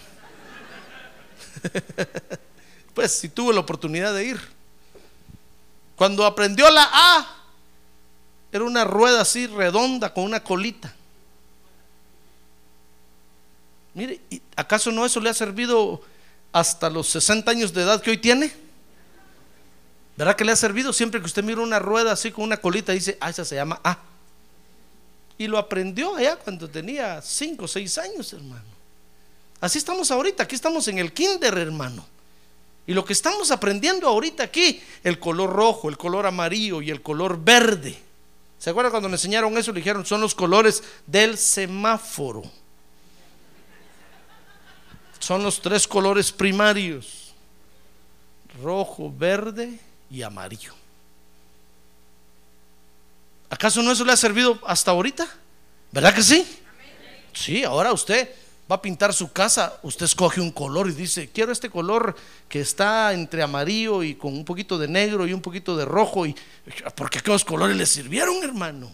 pues 2.95 3.12
si 3.12 3.29
tuvo 3.29 3.53
la 3.53 3.61
oportunidad 3.61 4.12
de 4.15 4.25
ir. 4.25 4.41
Cuando 5.95 6.26
aprendió 6.26 6.69
la 6.71 6.88
A, 6.93 7.46
era 8.53 8.65
una 8.65 8.85
rueda 8.85 9.21
así 9.21 9.47
redonda 9.47 10.12
con 10.12 10.25
una 10.25 10.43
colita. 10.43 10.95
Mire, 13.95 14.21
¿acaso 14.55 14.93
no 14.93 15.07
eso 15.07 15.21
le 15.21 15.31
ha 15.31 15.35
servido 15.35 16.03
hasta 16.53 16.91
los 16.91 17.09
60 17.09 17.50
años 17.50 17.73
de 17.73 17.83
edad 17.83 18.00
que 18.00 18.11
hoy 18.11 18.19
tiene? 18.19 18.53
¿Verdad 20.17 20.37
que 20.37 20.45
le 20.45 20.53
ha 20.53 20.57
servido? 20.57 20.93
Siempre 20.93 21.21
que 21.21 21.26
usted 21.26 21.43
mira 21.43 21.61
una 21.61 21.79
rueda 21.79 22.12
así 22.12 22.31
con 22.31 22.45
una 22.45 22.57
colita, 22.57 22.93
dice, 22.93 23.19
ah, 23.21 23.31
esa 23.31 23.45
se 23.45 23.55
llama 23.55 23.81
A. 23.85 23.99
Y 25.38 25.47
lo 25.47 25.59
aprendió 25.59 26.17
allá 26.17 26.37
cuando 26.37 26.69
tenía 26.69 27.21
5 27.21 27.65
o 27.65 27.69
6 27.69 27.99
años, 27.99 28.33
hermano. 28.33 28.65
Así 29.61 29.79
estamos 29.79 30.11
ahorita, 30.11 30.43
aquí 30.43 30.55
estamos 30.55 30.88
en 30.88 30.99
el 30.99 31.12
kinder, 31.12 31.57
hermano. 31.59 32.07
Y 32.87 32.95
lo 32.95 33.05
que 33.05 33.12
estamos 33.12 33.50
aprendiendo 33.50 34.07
ahorita 34.09 34.45
aquí, 34.45 34.81
el 35.03 35.19
color 35.19 35.50
rojo, 35.50 35.88
el 35.88 35.99
color 35.99 36.26
amarillo 36.26 36.81
y 36.81 36.91
el 36.91 37.03
color 37.03 37.43
verde. 37.43 38.06
¿Se 38.67 38.71
acuerdan 38.71 38.91
cuando 38.91 39.09
me 39.09 39.15
enseñaron 39.15 39.57
eso? 39.57 39.71
Le 39.71 39.79
dijeron, 39.79 40.05
son 40.05 40.21
los 40.21 40.35
colores 40.35 40.83
del 41.07 41.39
semáforo. 41.39 42.43
Son 45.21 45.41
los 45.45 45.63
tres 45.63 45.87
colores 45.87 46.33
primarios. 46.33 47.33
Rojo, 48.61 49.15
verde 49.17 49.79
y 50.11 50.21
amarillo. 50.21 50.75
¿Acaso 53.51 53.85
no 53.85 53.93
eso 53.93 54.05
le 54.05 54.11
ha 54.11 54.17
servido 54.17 54.59
hasta 54.67 54.91
ahorita? 54.91 55.29
¿Verdad 55.93 56.13
que 56.13 56.23
sí? 56.25 56.45
Sí, 57.33 57.63
ahora 57.63 57.93
usted 57.93 58.35
va 58.71 58.77
a 58.77 58.83
pintar 58.83 59.15
su 59.15 59.33
casa, 59.33 59.79
usted 59.83 60.07
escoge 60.07 60.41
un 60.41 60.51
color 60.51 60.89
y 60.89 60.93
dice, 60.93 61.31
quiero 61.31 61.53
este 61.53 61.71
color 61.71 62.17
que 62.49 62.61
está 62.61 63.13
entre 63.13 63.43
amarillo 63.43 64.03
y 64.03 64.17
con 64.17 64.35
un 64.35 64.45
poquito 64.45 64.77
de 64.77 64.89
negro 64.89 65.27
y 65.27 65.33
un 65.33 65.41
poquito 65.41 65.77
de 65.77 65.85
rojo, 65.85 66.27
y 66.27 66.35
porque 66.97 67.19
aquellos 67.21 67.45
colores 67.45 67.77
le 67.77 67.87
sirvieron, 67.87 68.43
hermano. 68.43 68.91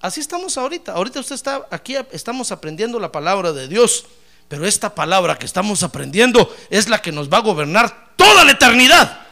Así 0.00 0.20
estamos 0.20 0.56
ahorita. 0.58 0.92
Ahorita 0.92 1.20
usted 1.20 1.34
está 1.34 1.66
aquí, 1.70 1.96
estamos 2.12 2.50
aprendiendo 2.52 2.98
la 2.98 3.12
palabra 3.12 3.52
de 3.52 3.68
Dios, 3.68 4.06
pero 4.48 4.66
esta 4.66 4.94
palabra 4.94 5.36
que 5.36 5.46
estamos 5.46 5.82
aprendiendo 5.82 6.54
es 6.70 6.88
la 6.88 7.00
que 7.00 7.12
nos 7.12 7.32
va 7.32 7.38
a 7.38 7.42
gobernar 7.42 8.14
toda 8.16 8.44
la 8.44 8.52
eternidad. 8.52 9.26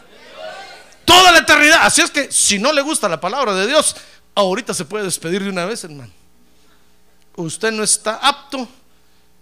Toda 1.05 1.33
la 1.33 1.39
eternidad. 1.39 1.81
Así 1.83 2.03
es 2.03 2.11
que 2.11 2.31
si 2.31 2.59
no 2.59 2.73
le 2.73 2.83
gusta 2.83 3.09
la 3.09 3.21
palabra 3.21 3.55
de 3.55 3.67
Dios, 3.67 3.97
ahorita 4.35 4.75
se 4.75 4.85
puede 4.85 5.05
despedir 5.05 5.43
de 5.43 5.51
una 5.51 5.65
vez, 5.65 5.85
hermano 5.85 6.13
usted 7.37 7.73
no 7.73 7.83
está 7.83 8.17
apto 8.17 8.69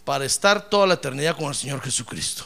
para 0.04 0.24
estar 0.24 0.68
toda 0.68 0.86
la 0.86 0.94
eternidad 0.94 1.36
con 1.36 1.46
el 1.46 1.54
Señor 1.54 1.80
Jesucristo. 1.80 2.44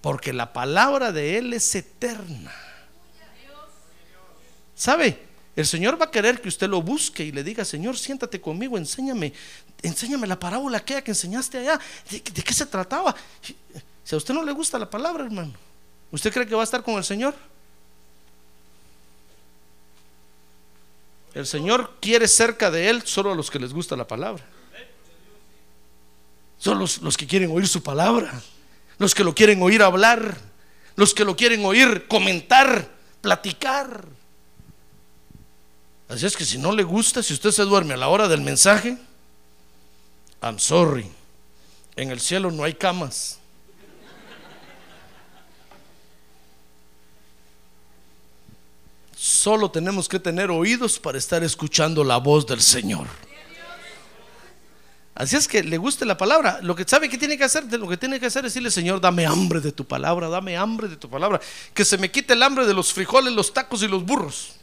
Porque 0.00 0.32
la 0.32 0.52
palabra 0.52 1.12
de 1.12 1.38
Él 1.38 1.52
es 1.52 1.74
eterna. 1.74 2.52
¿Sabe? 4.74 5.26
El 5.54 5.66
Señor 5.66 6.00
va 6.00 6.06
a 6.06 6.10
querer 6.10 6.40
que 6.40 6.48
usted 6.48 6.68
lo 6.68 6.80
busque 6.80 7.22
y 7.22 7.32
le 7.32 7.44
diga, 7.44 7.64
Señor, 7.64 7.98
siéntate 7.98 8.40
conmigo, 8.40 8.78
enséñame, 8.78 9.32
enséñame 9.82 10.26
la 10.26 10.38
parábola 10.38 10.78
aquella 10.78 11.02
que 11.02 11.10
enseñaste 11.10 11.58
allá. 11.58 11.78
¿De, 12.10 12.20
de 12.20 12.42
qué 12.42 12.54
se 12.54 12.64
trataba? 12.64 13.14
Si 14.04 14.14
a 14.14 14.18
usted 14.18 14.32
no 14.32 14.42
le 14.42 14.52
gusta 14.52 14.78
la 14.78 14.88
palabra, 14.88 15.24
hermano, 15.24 15.52
¿usted 16.10 16.32
cree 16.32 16.46
que 16.46 16.54
va 16.54 16.62
a 16.62 16.64
estar 16.64 16.82
con 16.82 16.94
el 16.94 17.04
Señor? 17.04 17.34
El 21.34 21.46
Señor 21.46 21.96
quiere 22.00 22.26
cerca 22.26 22.70
de 22.70 22.88
Él 22.88 23.02
solo 23.04 23.32
a 23.32 23.34
los 23.34 23.50
que 23.50 23.58
les 23.58 23.72
gusta 23.72 23.96
la 23.96 24.06
palabra. 24.06 24.44
Son 26.58 26.78
los, 26.78 26.98
los, 26.98 27.16
que 27.16 27.26
quieren 27.26 27.50
oír 27.50 27.66
su 27.66 27.82
palabra, 27.82 28.42
los 28.98 29.14
que 29.14 29.24
lo 29.24 29.34
quieren 29.34 29.62
oír 29.62 29.82
hablar, 29.82 30.36
los 30.96 31.14
que 31.14 31.24
lo 31.24 31.36
quieren 31.36 31.64
oír 31.64 32.06
comentar, 32.06 32.90
platicar. 33.22 34.04
Así 36.08 36.26
es 36.26 36.36
que 36.36 36.44
si 36.44 36.58
no 36.58 36.72
le 36.72 36.82
gusta, 36.82 37.22
si 37.22 37.32
usted 37.32 37.50
se 37.50 37.62
duerme 37.62 37.94
a 37.94 37.96
la 37.96 38.08
hora 38.08 38.28
del 38.28 38.42
mensaje, 38.42 38.98
I'm 40.42 40.58
sorry, 40.58 41.10
en 41.96 42.10
el 42.10 42.20
cielo 42.20 42.50
no 42.50 42.64
hay 42.64 42.74
camas. 42.74 43.39
Solo 49.40 49.70
tenemos 49.70 50.06
que 50.06 50.18
tener 50.18 50.50
oídos 50.50 50.98
para 50.98 51.16
estar 51.16 51.42
escuchando 51.42 52.04
la 52.04 52.18
voz 52.18 52.46
del 52.46 52.60
Señor. 52.60 53.06
Así 55.14 55.34
es 55.34 55.48
que 55.48 55.62
le 55.62 55.78
guste 55.78 56.04
la 56.04 56.18
palabra. 56.18 56.58
Lo 56.60 56.76
que 56.76 56.84
sabe 56.86 57.08
que 57.08 57.16
tiene 57.16 57.38
que 57.38 57.44
hacer, 57.44 57.64
lo 57.72 57.88
que 57.88 57.96
tiene 57.96 58.20
que 58.20 58.26
hacer 58.26 58.44
es 58.44 58.52
decirle, 58.52 58.70
Señor, 58.70 59.00
dame 59.00 59.24
hambre 59.24 59.60
de 59.60 59.72
tu 59.72 59.86
palabra, 59.86 60.28
dame 60.28 60.58
hambre 60.58 60.88
de 60.88 60.96
tu 60.96 61.08
palabra. 61.08 61.40
Que 61.72 61.86
se 61.86 61.96
me 61.96 62.10
quite 62.10 62.34
el 62.34 62.42
hambre 62.42 62.66
de 62.66 62.74
los 62.74 62.92
frijoles, 62.92 63.32
los 63.32 63.54
tacos 63.54 63.82
y 63.82 63.88
los 63.88 64.04
burros. 64.04 64.56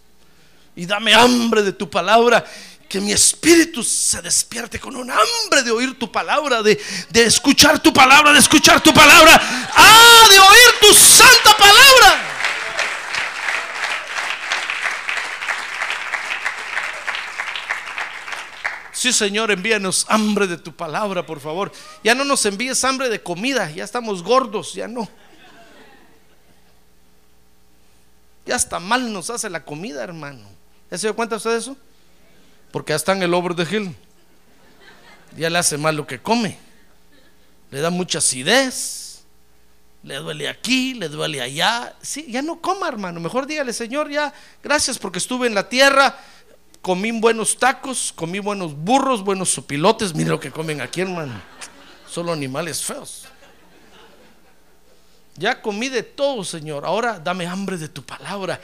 Y 0.76 0.86
dame 0.86 1.12
hambre 1.16 1.64
de 1.64 1.72
tu 1.72 1.90
palabra. 1.90 2.46
Que 2.88 3.02
mi 3.02 3.14
espíritu 3.14 3.84
se 3.84 4.22
despierte 4.22 4.80
con 4.80 4.96
un 4.96 5.10
hambre 5.10 5.64
de 5.64 5.72
oír 5.72 5.98
tu 5.98 6.12
palabra, 6.12 6.62
de, 6.62 6.80
de 7.10 7.24
escuchar 7.24 7.82
tu 7.82 7.92
palabra, 7.92 8.32
de 8.32 8.38
escuchar 8.38 8.80
tu 8.84 8.94
palabra. 8.94 9.42
Ah, 9.74 10.28
de 10.30 10.40
oír 10.40 10.70
tu 10.82 10.94
santa 10.94 11.58
palabra. 11.58 12.37
Sí, 19.08 19.14
Señor, 19.14 19.52
envíanos 19.52 20.06
hambre 20.10 20.48
de 20.48 20.58
tu 20.58 20.76
palabra, 20.76 21.26
por 21.26 21.40
favor. 21.40 21.72
Ya 22.04 22.14
no 22.14 22.26
nos 22.26 22.46
envíes 22.46 22.84
hambre 22.84 23.08
de 23.08 23.24
comida, 23.24 23.72
ya 23.72 23.86
estamos 23.86 24.22
gordos, 24.22 24.74
ya 24.74 24.86
no. 24.86 25.08
Ya 28.46 28.58
hasta 28.58 28.82
mal 28.82 29.14
nos 29.14 29.30
hace 29.30 29.50
la 29.50 29.64
comida, 29.64 30.04
hermano. 30.04 30.50
¿Ya 30.92 30.98
se 30.98 31.08
dio 31.08 31.16
cuenta 31.16 31.38
usted 31.38 31.52
de 31.52 31.58
eso? 31.58 31.78
Porque 32.70 32.92
ya 32.92 32.98
está 32.98 33.14
en 33.14 33.24
el 33.24 33.34
over 33.34 33.56
de 33.56 33.64
Hill. 33.64 33.96
Ya 35.38 35.50
le 35.50 35.58
hace 35.58 35.78
mal 35.78 35.96
lo 35.96 36.06
que 36.06 36.20
come. 36.22 36.58
Le 37.72 37.80
da 37.80 37.90
mucha 37.90 38.18
acidez. 38.18 39.24
Le 40.04 40.16
duele 40.16 40.50
aquí, 40.50 40.96
le 40.96 41.08
duele 41.08 41.40
allá. 41.40 41.96
Sí, 42.02 42.26
ya 42.30 42.42
no 42.42 42.60
coma, 42.60 42.90
hermano. 42.90 43.22
Mejor 43.22 43.48
dígale, 43.48 43.72
Señor, 43.72 44.10
ya, 44.10 44.34
gracias 44.62 45.00
porque 45.00 45.20
estuve 45.20 45.48
en 45.48 45.56
la 45.56 45.70
tierra 45.70 46.14
comí 46.88 47.12
buenos 47.12 47.58
tacos, 47.58 48.14
comí 48.16 48.40
buenos 48.40 48.74
burros, 48.74 49.22
buenos 49.22 49.50
sopilotes. 49.50 50.16
Mire 50.16 50.30
lo 50.30 50.40
que 50.40 50.52
comen 50.52 50.80
aquí, 50.80 51.02
hermano. 51.02 51.34
Solo 52.10 52.32
animales 52.32 52.82
feos. 52.82 53.26
Ya 55.36 55.62
comí 55.62 55.90
de 55.90 56.04
todo, 56.04 56.46
Señor. 56.46 56.86
Ahora 56.86 57.20
dame 57.20 57.46
hambre 57.46 57.76
de 57.76 57.90
tu 57.90 58.04
palabra. 58.04 58.62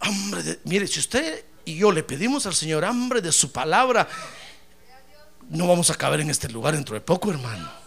Hambre 0.00 0.42
de. 0.42 0.60
Mire, 0.64 0.86
si 0.86 1.00
usted 1.00 1.42
y 1.64 1.76
yo 1.76 1.90
le 1.90 2.02
pedimos 2.02 2.44
al 2.44 2.54
Señor 2.54 2.84
hambre 2.84 3.22
de 3.22 3.32
su 3.32 3.50
palabra, 3.50 4.06
no 5.48 5.66
vamos 5.66 5.88
a 5.88 5.94
caber 5.94 6.20
en 6.20 6.28
este 6.28 6.50
lugar 6.50 6.74
dentro 6.74 6.92
de 6.94 7.00
poco, 7.00 7.30
hermano. 7.30 7.81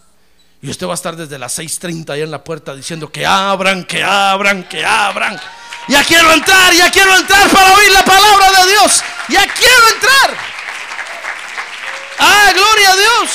Y 0.66 0.70
usted 0.72 0.88
va 0.88 0.94
a 0.94 0.96
estar 0.96 1.16
desde 1.16 1.38
las 1.38 1.60
6:30 1.60 2.10
ahí 2.14 2.22
en 2.22 2.32
la 2.32 2.44
puerta 2.44 2.74
diciendo 2.74 3.12
que 3.12 3.24
abran, 3.24 3.84
que 3.84 4.02
abran, 4.02 4.68
que 4.68 4.84
abran. 4.84 5.40
Ya 5.88 6.04
quiero 6.04 6.34
entrar, 6.34 6.74
ya 6.74 6.92
quiero 6.92 7.16
entrar 7.16 7.48
para 7.52 7.72
oír 7.76 7.92
la 7.92 8.04
palabra 8.04 8.52
de 8.52 8.72
Dios. 8.72 9.04
Ya 9.30 9.46
quiero 9.54 9.90
entrar. 9.94 10.38
Ah, 12.18 12.52
gloria 12.52 12.92
a 12.92 12.96
Dios. 12.96 13.30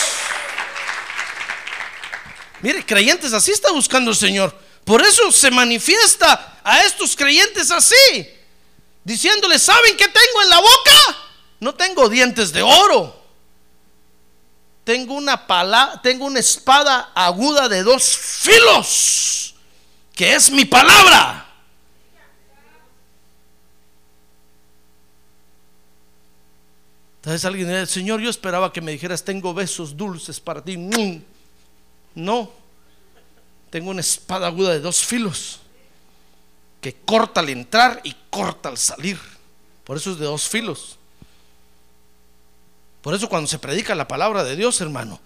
Mire, 2.62 2.85
creyentes 2.85 3.33
así 3.33 3.53
está 3.53 3.71
buscando 3.71 4.11
el 4.11 4.16
Señor. 4.16 4.53
Por 4.85 5.01
eso 5.01 5.31
se 5.31 5.53
manifiesta 5.53 6.59
a 6.64 6.81
estos 6.83 7.14
creyentes 7.14 7.71
así. 7.71 8.29
Diciéndole, 9.05 9.61
¿saben 9.61 9.97
qué 9.97 10.09
tengo 10.09 10.43
en 10.43 10.51
la 10.51 10.59
boca? 10.59 11.16
no 11.61 11.75
tengo 11.75 12.09
dientes 12.09 12.53
de 12.53 12.62
oro. 12.62 13.19
Tengo 14.85 15.14
una 15.14 15.47
pala, 15.47 16.01
tengo 16.03 16.25
una 16.25 16.40
espada 16.40 17.12
aguda 17.14 17.69
de 17.69 17.83
dos 17.83 18.03
filos, 18.16 19.55
que 20.14 20.35
es 20.35 20.51
mi 20.51 20.64
palabra. 20.64 21.47
Entonces 27.16 27.45
alguien 27.45 27.69
dice, 27.69 27.87
Señor, 27.87 28.21
yo 28.21 28.31
esperaba 28.31 28.73
que 28.73 28.81
me 28.81 28.93
dijeras, 28.93 29.23
tengo 29.23 29.53
besos 29.53 29.95
dulces 29.97 30.40
para 30.40 30.64
ti. 30.64 30.79
Mm. 30.79 31.23
No, 32.14 32.51
tengo 33.69 33.90
una 33.90 34.01
espada 34.01 34.47
aguda 34.47 34.73
de 34.73 34.81
dos 34.81 35.05
filos 35.05 35.61
que 36.81 36.95
corta 36.95 37.40
al 37.40 37.51
entrar 37.51 38.01
y 38.05 38.16
corta 38.31 38.71
al 38.71 38.79
salir. 38.79 39.19
Por 39.85 39.97
eso 39.97 40.12
es 40.12 40.19
de 40.19 40.25
dos 40.25 40.49
filos. 40.49 40.99
Por 43.03 43.15
eso 43.15 43.29
cuando 43.29 43.49
se 43.49 43.59
predica 43.59 43.95
la 43.95 44.07
palabra 44.07 44.45
de 44.45 44.57
Dios, 44.57 44.81
hermano, 44.81 45.21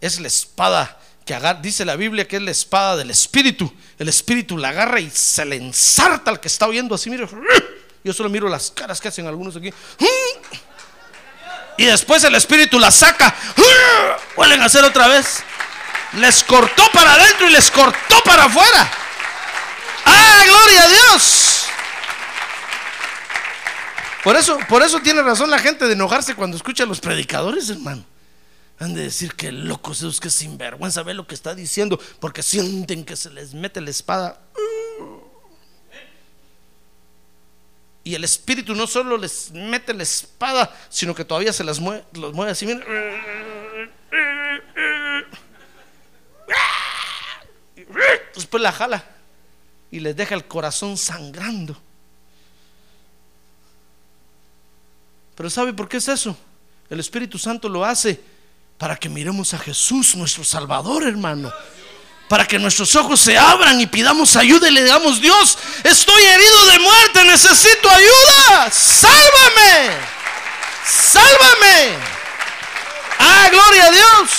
es 0.00 0.20
la 0.20 0.28
espada 0.28 0.98
que 1.28 1.38
dice 1.60 1.84
la 1.84 1.96
Biblia 1.96 2.26
que 2.26 2.36
es 2.36 2.42
la 2.42 2.50
espada 2.50 2.96
del 2.96 3.10
Espíritu. 3.10 3.70
El 3.98 4.08
Espíritu 4.08 4.56
la 4.56 4.70
agarra 4.70 4.98
y 4.98 5.10
se 5.10 5.44
le 5.44 5.56
ensarta 5.56 6.30
al 6.30 6.40
que 6.40 6.48
está 6.48 6.66
oyendo 6.66 6.94
así. 6.94 7.10
Mire, 7.10 7.28
yo 8.04 8.12
solo 8.14 8.30
miro 8.30 8.48
las 8.48 8.70
caras 8.70 8.98
que 8.98 9.08
hacen 9.08 9.26
algunos 9.26 9.56
aquí. 9.56 9.72
Y 11.80 11.84
después 11.84 12.24
el 12.24 12.34
Espíritu 12.34 12.76
la 12.76 12.90
saca. 12.90 13.32
Vuelven 14.36 14.60
a 14.62 14.64
hacer 14.64 14.82
otra 14.82 15.06
vez. 15.06 15.44
Les 16.14 16.42
cortó 16.42 16.90
para 16.90 17.14
adentro 17.14 17.48
y 17.48 17.52
les 17.52 17.70
cortó 17.70 18.20
para 18.24 18.46
afuera. 18.46 18.90
¡Ah, 20.04 20.42
gloria 20.44 20.82
a 20.82 20.88
Dios! 20.88 21.57
Por 24.24 24.36
eso, 24.36 24.58
por 24.68 24.82
eso 24.82 25.00
tiene 25.00 25.22
razón 25.22 25.50
la 25.50 25.58
gente 25.58 25.86
de 25.86 25.92
enojarse 25.92 26.34
cuando 26.34 26.56
escucha 26.56 26.84
a 26.84 26.86
los 26.86 27.00
predicadores, 27.00 27.70
hermano. 27.70 28.04
Han 28.80 28.94
de 28.94 29.02
decir 29.02 29.34
que 29.34 29.50
locos 29.50 29.98
esos 29.98 30.20
que 30.20 30.30
sinvergüenza 30.30 31.02
ve 31.02 31.14
lo 31.14 31.26
que 31.26 31.34
está 31.34 31.54
diciendo, 31.54 32.00
porque 32.20 32.42
sienten 32.42 33.04
que 33.04 33.16
se 33.16 33.30
les 33.30 33.54
mete 33.54 33.80
la 33.80 33.90
espada. 33.90 34.40
Y 38.04 38.14
el 38.14 38.24
espíritu 38.24 38.74
no 38.74 38.86
solo 38.86 39.18
les 39.18 39.50
mete 39.50 39.92
la 39.92 40.02
espada, 40.02 40.74
sino 40.88 41.14
que 41.14 41.24
todavía 41.24 41.52
se 41.52 41.64
las 41.64 41.80
mueve, 41.80 42.04
los 42.12 42.32
mueve 42.32 42.52
así. 42.52 42.66
Después 48.34 48.62
la 48.62 48.72
jala 48.72 49.04
y 49.90 50.00
les 50.00 50.16
deja 50.16 50.34
el 50.34 50.46
corazón 50.46 50.96
sangrando. 50.96 51.76
Pero 55.38 55.48
¿sabe 55.48 55.72
por 55.72 55.88
qué 55.88 55.98
es 55.98 56.08
eso? 56.08 56.36
El 56.90 56.98
Espíritu 56.98 57.38
Santo 57.38 57.68
lo 57.68 57.84
hace 57.84 58.20
para 58.76 58.96
que 58.96 59.08
miremos 59.08 59.54
a 59.54 59.58
Jesús, 59.60 60.16
nuestro 60.16 60.42
Salvador, 60.42 61.04
hermano. 61.04 61.52
Para 62.28 62.44
que 62.44 62.58
nuestros 62.58 62.96
ojos 62.96 63.20
se 63.20 63.38
abran 63.38 63.80
y 63.80 63.86
pidamos 63.86 64.34
ayuda 64.34 64.68
y 64.68 64.72
le 64.72 64.82
digamos, 64.82 65.20
Dios, 65.20 65.56
estoy 65.84 66.20
herido 66.24 66.66
de 66.66 66.78
muerte, 66.80 67.24
necesito 67.24 67.88
ayuda. 67.88 68.68
Sálvame. 68.72 69.96
Sálvame. 70.84 71.98
Ah, 73.20 73.48
gloria 73.52 73.84
a 73.84 73.90
Dios. 73.92 74.30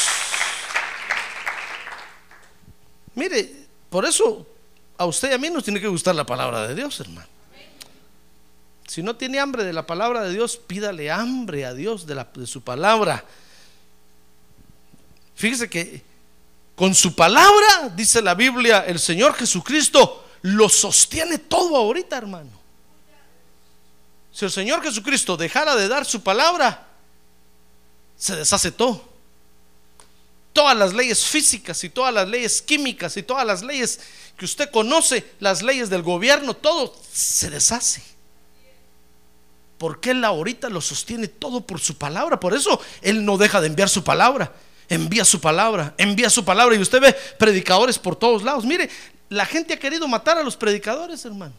Mire, 3.16 3.68
por 3.90 4.04
eso 4.04 4.46
a 4.98 5.06
usted 5.06 5.32
y 5.32 5.34
a 5.34 5.38
mí 5.38 5.50
nos 5.50 5.64
tiene 5.64 5.80
que 5.80 5.88
gustar 5.88 6.14
la 6.14 6.26
palabra 6.26 6.68
de 6.68 6.76
Dios, 6.76 7.00
hermano. 7.00 7.29
Si 8.90 9.04
no 9.04 9.16
tiene 9.16 9.40
hambre 9.40 9.64
de 9.64 9.72
la 9.72 9.86
palabra 9.86 10.24
de 10.24 10.34
Dios, 10.34 10.58
pídale 10.58 11.12
hambre 11.12 11.64
a 11.64 11.76
Dios 11.76 12.08
de, 12.08 12.26
su 12.48 12.64
palabra. 12.64 13.24
Fíjese 15.36 15.70
que 15.70 16.04
con 16.74 16.96
su 16.96 17.14
palabra, 17.14 17.94
dice 17.96 18.20
la 18.20 18.34
Biblia, 18.34 18.84
el 18.88 18.98
Señor 18.98 19.36
Jesucristo 19.36 20.26
lo 20.42 20.68
sostiene 20.70 21.38
todo 21.38 21.78
ahorita, 21.78 22.18
hermano. 22.18 22.50
Si 24.32 24.46
el 24.46 24.52
Señor 24.52 24.82
Jesucristo 24.82 25.38
dejara 25.38 25.76
de 25.76 25.88
dar 25.88 26.04
su 26.04 26.24
palabra, 26.24 26.88
se 28.18 28.36
deshace 28.36 28.72
todo. 28.72 29.08
Todas 30.52 30.76
las 30.76 30.96
leyes 30.96 31.24
físicas 31.24 31.84
y 31.84 31.92
todas 31.92 32.12
las 32.12 32.28
leyes 32.28 32.60
químicas 32.60 33.16
y 33.18 33.22
todas 33.22 33.46
las 33.46 33.62
leyes 33.62 34.00
que 34.36 34.46
usted 34.46 34.72
conoce, 34.72 35.34
las 35.40 35.62
leyes 35.62 35.92
del 35.92 36.02
gobierno, 36.02 36.56
todo 36.56 37.00
se 37.14 37.52
deshace. 37.52 38.10
Porque 39.80 40.12
Él 40.12 40.24
ahorita 40.24 40.70
lo 40.70 40.82
sostiene 40.82 41.28
todo 41.28 41.62
por 41.62 41.80
su 41.80 41.98
palabra. 41.98 42.40
Por 42.40 42.54
eso 42.54 42.80
Él 43.02 43.26
no 43.26 43.38
deja 43.38 43.62
de 43.62 43.68
enviar 43.68 43.90
su 43.90 44.04
palabra. 44.04 44.52
Envía 44.90 45.24
su 45.24 45.40
palabra, 45.40 45.96
envía 45.98 46.30
su 46.30 46.44
palabra. 46.44 46.76
Y 46.76 46.80
usted 46.80 47.02
ve 47.02 47.16
predicadores 47.40 47.98
por 47.98 48.16
todos 48.16 48.44
lados. 48.44 48.66
Mire, 48.66 48.90
la 49.30 49.46
gente 49.46 49.74
ha 49.74 49.80
querido 49.80 50.08
matar 50.08 50.38
a 50.38 50.44
los 50.44 50.58
predicadores, 50.58 51.24
hermano. 51.24 51.54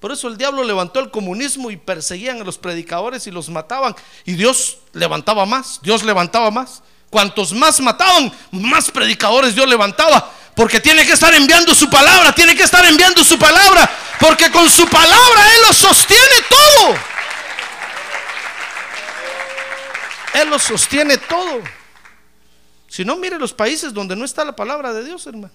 Por 0.00 0.10
eso 0.10 0.26
el 0.26 0.36
diablo 0.36 0.64
levantó 0.64 0.98
el 0.98 1.12
comunismo 1.12 1.70
y 1.70 1.76
perseguían 1.76 2.40
a 2.40 2.44
los 2.44 2.58
predicadores 2.58 3.24
y 3.28 3.30
los 3.30 3.48
mataban. 3.48 3.94
Y 4.24 4.32
Dios 4.32 4.78
levantaba 4.92 5.46
más, 5.46 5.78
Dios 5.80 6.02
levantaba 6.02 6.50
más. 6.50 6.82
Cuantos 7.08 7.52
más 7.52 7.78
mataban, 7.80 8.32
más 8.50 8.90
predicadores 8.90 9.54
Dios 9.54 9.68
levantaba. 9.68 10.28
Porque 10.56 10.80
tiene 10.80 11.06
que 11.06 11.12
estar 11.12 11.32
enviando 11.34 11.72
su 11.72 11.88
palabra, 11.88 12.34
tiene 12.34 12.56
que 12.56 12.64
estar 12.64 12.84
enviando 12.84 13.22
su 13.22 13.38
palabra. 13.38 13.88
Porque 14.22 14.52
con 14.52 14.70
su 14.70 14.86
palabra 14.86 15.54
Él 15.56 15.62
lo 15.66 15.72
sostiene 15.72 16.36
todo. 16.48 16.94
Él 20.40 20.48
lo 20.48 20.58
sostiene 20.60 21.18
todo. 21.18 21.60
Si 22.86 23.04
no, 23.04 23.16
mire 23.16 23.36
los 23.36 23.52
países 23.52 23.92
donde 23.92 24.14
no 24.14 24.24
está 24.24 24.44
la 24.44 24.54
palabra 24.54 24.92
de 24.92 25.02
Dios, 25.02 25.26
hermano. 25.26 25.52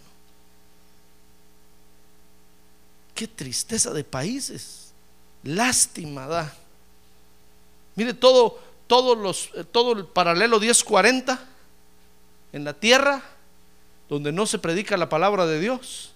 Qué 3.15 3.25
tristeza 3.25 3.93
de 3.93 4.03
países. 4.03 4.91
Lástima 5.43 6.27
da. 6.27 6.53
Mire 7.95 8.13
todo, 8.13 8.59
todos 8.85 9.17
los, 9.17 9.49
todo 9.71 9.93
el 9.93 10.05
paralelo 10.05 10.59
1040 10.59 11.39
en 12.51 12.65
la 12.65 12.73
tierra 12.73 13.23
donde 14.09 14.33
no 14.33 14.45
se 14.45 14.59
predica 14.59 14.97
la 14.97 15.07
palabra 15.07 15.45
de 15.45 15.61
Dios. 15.61 16.11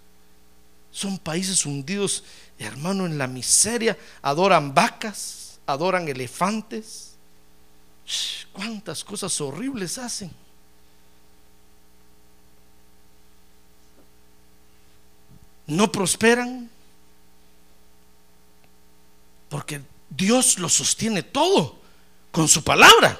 Son 0.91 1.17
países 1.17 1.65
hundidos, 1.65 2.23
hermano, 2.59 3.05
en 3.05 3.17
la 3.17 3.27
miseria. 3.27 3.97
Adoran 4.21 4.73
vacas, 4.73 5.59
adoran 5.65 6.07
elefantes. 6.07 7.15
Cuántas 8.51 9.03
cosas 9.03 9.39
horribles 9.39 9.97
hacen. 9.97 10.31
No 15.67 15.89
prosperan 15.89 16.69
porque 19.47 19.81
Dios 20.09 20.59
lo 20.59 20.67
sostiene 20.67 21.23
todo 21.23 21.77
con 22.31 22.47
su 22.47 22.63
palabra. 22.63 23.19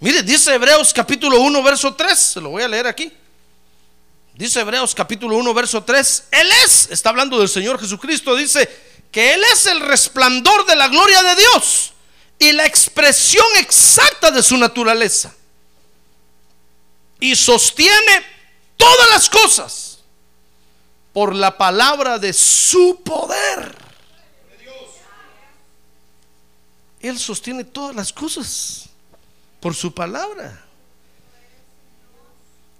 Mire, 0.00 0.22
dice 0.22 0.54
Hebreos 0.54 0.92
capítulo 0.92 1.40
1, 1.40 1.62
verso 1.62 1.94
3, 1.94 2.18
se 2.18 2.40
lo 2.40 2.50
voy 2.50 2.62
a 2.62 2.68
leer 2.68 2.86
aquí. 2.86 3.12
Dice 4.34 4.60
Hebreos 4.60 4.96
capítulo 4.96 5.36
1, 5.36 5.54
verso 5.54 5.84
3, 5.84 6.24
Él 6.32 6.50
es, 6.64 6.88
está 6.90 7.10
hablando 7.10 7.38
del 7.38 7.48
Señor 7.48 7.80
Jesucristo, 7.80 8.34
dice 8.34 8.68
que 9.12 9.32
Él 9.34 9.40
es 9.52 9.66
el 9.66 9.80
resplandor 9.80 10.66
de 10.66 10.74
la 10.74 10.88
gloria 10.88 11.22
de 11.22 11.36
Dios 11.36 11.92
y 12.40 12.50
la 12.50 12.66
expresión 12.66 13.46
exacta 13.58 14.32
de 14.32 14.42
su 14.42 14.56
naturaleza. 14.56 15.32
Y 17.20 17.36
sostiene 17.36 18.26
todas 18.76 19.10
las 19.10 19.30
cosas 19.30 19.98
por 21.12 21.32
la 21.32 21.56
palabra 21.56 22.18
de 22.18 22.32
su 22.32 23.00
poder. 23.04 23.78
Él 26.98 27.18
sostiene 27.20 27.62
todas 27.62 27.94
las 27.94 28.12
cosas 28.12 28.86
por 29.60 29.76
su 29.76 29.94
palabra. 29.94 30.60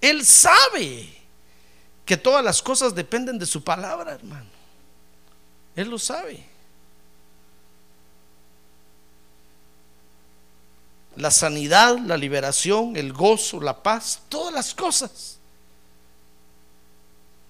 Él 0.01 0.27
sabe 0.27 1.14
que 2.05 2.17
todas 2.17 2.45
las 2.45 2.63
cosas 2.63 2.95
dependen 2.95 3.39
de 3.39 3.47
su 3.47 3.63
palabra, 3.63 4.13
hermano. 4.13 4.47
Él 5.75 5.89
lo 5.89 5.99
sabe. 5.99 6.45
La 11.17 11.31
sanidad, 11.31 11.99
la 11.99 12.17
liberación, 12.17 12.97
el 12.97 13.13
gozo, 13.13 13.61
la 13.61 13.83
paz, 13.83 14.21
todas 14.29 14.53
las 14.53 14.75
cosas 14.75 15.39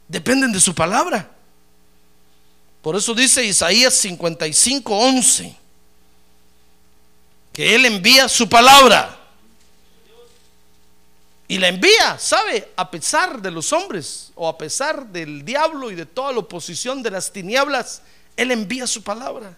dependen 0.07 0.53
de 0.53 0.61
su 0.61 0.75
palabra. 0.75 1.31
Por 2.83 2.97
eso 2.97 3.15
dice 3.15 3.45
Isaías 3.45 3.95
55, 3.95 4.95
11, 4.95 5.57
que 7.53 7.75
Él 7.75 7.87
envía 7.87 8.29
su 8.29 8.49
palabra 8.49 9.14
y 11.47 11.59
la 11.59 11.69
envía, 11.69 12.19
¿sabe? 12.19 12.73
A 12.77 12.91
pesar 12.91 13.41
de 13.41 13.51
los 13.51 13.73
hombres 13.73 14.33
o 14.35 14.49
a 14.49 14.57
pesar 14.57 15.07
del 15.07 15.45
diablo 15.45 15.91
y 15.91 15.95
de 15.95 16.07
toda 16.07 16.33
la 16.33 16.39
oposición 16.39 17.03
de 17.03 17.11
las 17.11 17.33
tinieblas, 17.33 18.03
Él 18.37 18.51
envía 18.51 18.87
su 18.87 19.03
palabra. 19.03 19.57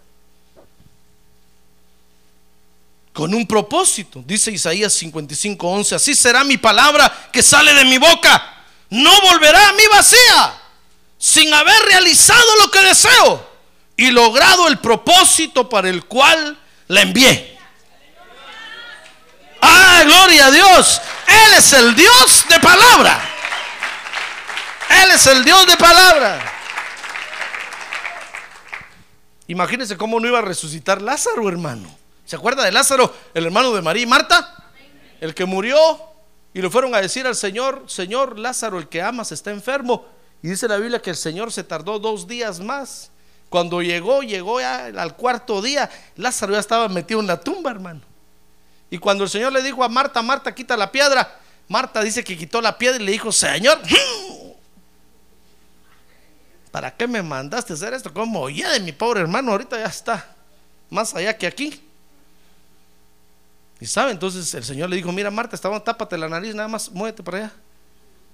con 3.16 3.32
un 3.32 3.46
propósito. 3.46 4.22
Dice 4.26 4.52
Isaías 4.52 4.92
55, 4.92 5.66
11, 5.66 5.94
así 5.94 6.14
será 6.14 6.44
mi 6.44 6.58
palabra 6.58 7.30
que 7.32 7.42
sale 7.42 7.72
de 7.72 7.86
mi 7.86 7.96
boca. 7.96 8.54
No 8.90 9.10
volverá 9.22 9.70
a 9.70 9.72
mí 9.72 9.82
vacía, 9.90 10.54
sin 11.16 11.52
haber 11.54 11.82
realizado 11.84 12.44
lo 12.62 12.70
que 12.70 12.82
deseo 12.82 13.50
y 13.96 14.10
logrado 14.10 14.68
el 14.68 14.78
propósito 14.80 15.66
para 15.66 15.88
el 15.88 16.04
cual 16.04 16.58
la 16.88 17.00
envié. 17.00 17.58
Ah, 19.62 20.02
gloria 20.04 20.46
a 20.46 20.50
Dios. 20.50 21.00
Él 21.26 21.54
es 21.58 21.72
el 21.72 21.94
Dios 21.94 22.44
de 22.48 22.60
palabra. 22.60 23.20
Él 25.02 25.10
es 25.10 25.26
el 25.26 25.44
Dios 25.44 25.66
de 25.66 25.76
palabra. 25.76 26.52
Imagínense 29.48 29.96
cómo 29.96 30.18
no 30.18 30.26
iba 30.26 30.38
a 30.38 30.42
resucitar 30.42 31.00
Lázaro, 31.00 31.48
hermano. 31.48 31.88
¿Se 32.24 32.36
acuerda 32.36 32.64
de 32.64 32.72
Lázaro, 32.72 33.14
el 33.34 33.46
hermano 33.46 33.72
de 33.72 33.82
María 33.82 34.02
y 34.02 34.06
Marta? 34.06 34.64
El 35.20 35.34
que 35.34 35.44
murió 35.44 35.78
y 36.52 36.60
le 36.60 36.70
fueron 36.70 36.94
a 36.94 37.00
decir 37.00 37.26
al 37.26 37.36
Señor, 37.36 37.84
Señor, 37.86 38.38
Lázaro, 38.38 38.78
el 38.78 38.88
que 38.88 39.02
amas, 39.02 39.30
está 39.30 39.50
enfermo. 39.50 40.06
Y 40.42 40.48
dice 40.48 40.66
la 40.66 40.76
Biblia 40.76 41.00
que 41.00 41.10
el 41.10 41.16
Señor 41.16 41.52
se 41.52 41.62
tardó 41.62 41.98
dos 41.98 42.26
días 42.26 42.60
más. 42.60 43.10
Cuando 43.48 43.80
llegó, 43.80 44.22
llegó 44.22 44.60
ya 44.60 44.86
al 44.86 45.16
cuarto 45.16 45.62
día, 45.62 45.88
Lázaro 46.16 46.54
ya 46.54 46.58
estaba 46.58 46.88
metido 46.88 47.20
en 47.20 47.26
la 47.26 47.40
tumba, 47.40 47.70
hermano. 47.70 48.00
Y 48.96 48.98
cuando 48.98 49.24
el 49.24 49.30
Señor 49.30 49.52
le 49.52 49.62
dijo 49.62 49.84
a 49.84 49.90
Marta, 49.90 50.22
Marta, 50.22 50.54
quita 50.54 50.74
la 50.74 50.90
piedra, 50.90 51.38
Marta 51.68 52.00
dice 52.00 52.24
que 52.24 52.34
quitó 52.34 52.62
la 52.62 52.78
piedra 52.78 52.96
y 52.96 53.04
le 53.04 53.12
dijo, 53.12 53.30
Señor, 53.30 53.78
¿para 56.70 56.96
qué 56.96 57.06
me 57.06 57.22
mandaste 57.22 57.74
hacer 57.74 57.92
esto? 57.92 58.10
Como 58.10 58.48
ya 58.48 58.70
de 58.70 58.80
mi 58.80 58.92
pobre 58.92 59.20
hermano, 59.20 59.52
ahorita 59.52 59.78
ya 59.78 59.84
está 59.84 60.26
más 60.88 61.14
allá 61.14 61.36
que 61.36 61.46
aquí. 61.46 61.78
Y 63.80 63.84
sabe, 63.84 64.12
entonces 64.12 64.54
el 64.54 64.64
Señor 64.64 64.88
le 64.88 64.96
dijo, 64.96 65.12
mira 65.12 65.30
Marta, 65.30 65.54
estaba, 65.54 65.78
tápate 65.78 66.16
la 66.16 66.30
nariz, 66.30 66.54
nada 66.54 66.68
más, 66.68 66.90
muévete 66.90 67.22
para 67.22 67.36
allá. 67.36 67.52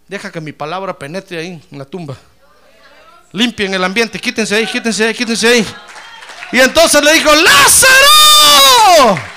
Deja 0.07 0.31
que 0.31 0.41
mi 0.41 0.53
palabra 0.53 0.97
penetre 0.97 1.39
ahí 1.39 1.61
en 1.73 1.79
la 1.81 1.85
tumba. 1.85 2.17
Limpien 3.33 3.75
el 3.75 3.83
ambiente, 3.83 4.21
quítense 4.21 4.55
ahí, 4.55 4.69
quítense 4.69 5.07
ahí, 5.07 5.13
quítense 5.13 5.49
ahí. 5.49 5.67
Y 6.53 6.61
entonces 6.61 7.03
le 7.03 7.15
dijo, 7.15 7.35
Lázaro. 7.35 9.32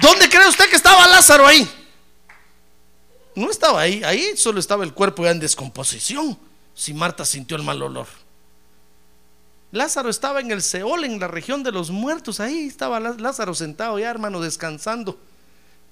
¿Dónde 0.00 0.28
cree 0.28 0.48
usted 0.48 0.68
que 0.68 0.76
estaba 0.76 1.06
Lázaro 1.06 1.46
ahí? 1.46 1.68
No 3.34 3.50
estaba 3.50 3.80
ahí, 3.80 4.02
ahí 4.04 4.36
solo 4.36 4.58
estaba 4.58 4.84
el 4.84 4.92
cuerpo 4.92 5.24
ya 5.24 5.30
en 5.30 5.40
descomposición. 5.40 6.38
Si 6.74 6.94
Marta 6.94 7.24
sintió 7.24 7.56
el 7.56 7.62
mal 7.62 7.82
olor. 7.82 8.06
Lázaro 9.70 10.08
estaba 10.08 10.40
en 10.40 10.50
el 10.50 10.62
Seol, 10.62 11.04
en 11.04 11.20
la 11.20 11.28
región 11.28 11.62
de 11.62 11.72
los 11.72 11.90
muertos. 11.90 12.40
Ahí 12.40 12.66
estaba 12.66 12.98
Lázaro 13.00 13.54
sentado 13.54 13.98
ya, 13.98 14.10
hermano, 14.10 14.40
descansando. 14.40 15.18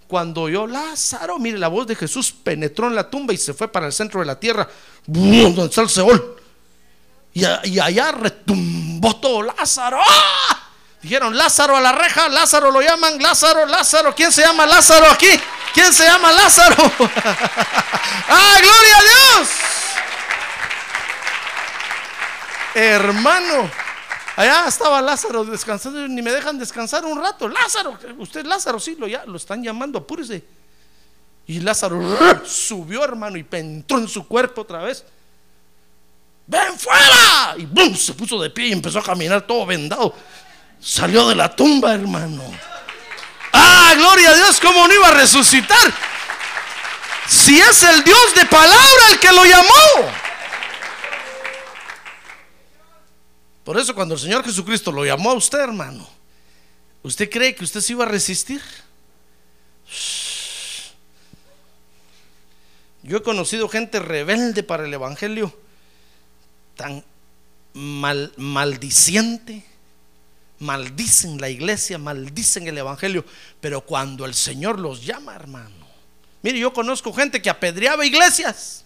Cuando 0.09 0.43
oyó 0.43 0.67
Lázaro, 0.67 1.39
mire, 1.39 1.59
la 1.59 1.69
voz 1.69 1.87
de 1.87 1.97
Jesús 1.97 2.33
penetró 2.33 2.87
en 2.87 2.95
la 2.95 3.11
tumba 3.11 3.35
y 3.35 3.37
se 3.37 3.53
fue 3.53 3.69
para 3.69 3.87
el 3.87 3.93
centro 3.93 4.21
de 4.21 4.27
la 4.27 4.39
tierra. 4.39 4.69
Donde 5.07 5.65
está 5.65 5.83
el 5.83 5.89
Seol. 5.89 6.37
Y, 7.35 7.45
allá 7.45 8.13
retumbó 8.13 9.17
todo 9.17 9.43
Lázaro. 9.43 9.99
¡Ah! 10.01 10.66
Dijeron, 11.07 11.37
Lázaro 11.37 11.77
a 11.77 11.81
la 11.81 11.93
reja, 11.93 12.29
Lázaro 12.29 12.73
lo 12.73 12.83
llaman, 12.83 13.23
Lázaro, 13.23 13.65
Lázaro. 13.65 14.13
¿Quién 14.13 14.33
se 14.33 14.43
llama 14.43 14.67
Lázaro 14.67 15.07
aquí? 15.09 15.29
¿Quién 15.73 15.93
se 15.93 16.03
llama 16.03 16.33
Lázaro? 16.33 16.75
¡Ah, 18.29 18.55
gloria 18.59 18.99
a 18.99 19.03
Dios! 19.03 19.49
Hermano, 22.75 23.71
allá 24.35 24.67
estaba 24.67 25.01
Lázaro 25.01 25.45
descansando, 25.45 26.09
ni 26.09 26.21
me 26.23 26.33
dejan 26.33 26.59
descansar 26.59 27.05
un 27.05 27.23
rato. 27.23 27.47
Lázaro, 27.47 27.97
usted 28.19 28.45
Lázaro, 28.45 28.81
sí, 28.81 28.97
lo, 28.99 29.07
ya, 29.07 29.25
lo 29.27 29.37
están 29.37 29.63
llamando, 29.63 30.01
apúrese. 30.01 30.43
Y 31.47 31.61
Lázaro 31.61 32.03
subió, 32.45 33.05
hermano, 33.05 33.37
y 33.37 33.47
entró 33.53 33.99
en 33.99 34.09
su 34.09 34.27
cuerpo 34.27 34.63
otra 34.63 34.81
vez. 34.81 35.05
¡Ven 36.49 36.77
fuera! 36.77 37.55
Y 37.59 37.65
¡bum! 37.65 37.95
se 37.95 38.13
puso 38.13 38.43
de 38.43 38.51
pie 38.51 38.67
y 38.67 38.73
empezó 38.73 38.99
a 38.99 39.05
caminar 39.05 39.47
todo 39.47 39.65
vendado. 39.67 40.13
Salió 40.87 41.27
de 41.27 41.35
la 41.35 41.55
tumba, 41.55 41.95
hermano. 41.95 42.45
¡Ah, 43.53 43.93
gloria 43.97 44.31
a 44.31 44.35
Dios! 44.37 44.61
¿Cómo 44.61 44.87
no 44.87 44.95
iba 44.95 45.09
a 45.09 45.15
resucitar? 45.15 45.93
Si 47.29 47.59
es 47.59 47.83
el 47.83 48.05
Dios 48.05 48.35
de 48.37 48.47
palabra 48.47 49.11
el 49.11 49.19
que 49.19 49.33
lo 49.33 49.45
llamó. 49.45 50.13
Por 53.65 53.77
eso 53.81 53.97
cuando 53.97 54.15
el 54.15 54.21
Señor 54.21 54.45
Jesucristo 54.45 54.93
lo 54.93 55.05
llamó 55.05 55.33
a 55.33 55.35
usted, 55.35 55.59
hermano, 55.59 56.09
¿usted 57.03 57.29
cree 57.29 57.57
que 57.57 57.65
usted 57.65 57.81
se 57.81 57.93
iba 57.93 58.05
a 58.05 58.09
resistir? 58.09 58.63
Yo 63.03 63.17
he 63.17 63.23
conocido 63.25 63.69
gente 63.69 63.99
rebelde 63.99 64.63
para 64.63 64.85
el 64.85 64.95
Evangelio, 64.95 65.53
tan 66.77 67.05
mal, 67.75 68.33
maldiciente, 68.37 69.67
maldicen 70.59 71.41
la 71.41 71.49
iglesia, 71.49 71.99
maldicen 71.99 72.67
el 72.67 72.79
Evangelio, 72.79 73.25
pero 73.61 73.81
cuando 73.81 74.25
el 74.25 74.35
Señor 74.35 74.79
los 74.79 75.05
llama, 75.05 75.35
hermano, 75.35 75.87
mire, 76.43 76.59
yo 76.59 76.73
conozco 76.73 77.13
gente 77.13 77.43
que 77.43 77.51
apedreaba 77.51 78.07
iglesias. 78.07 78.85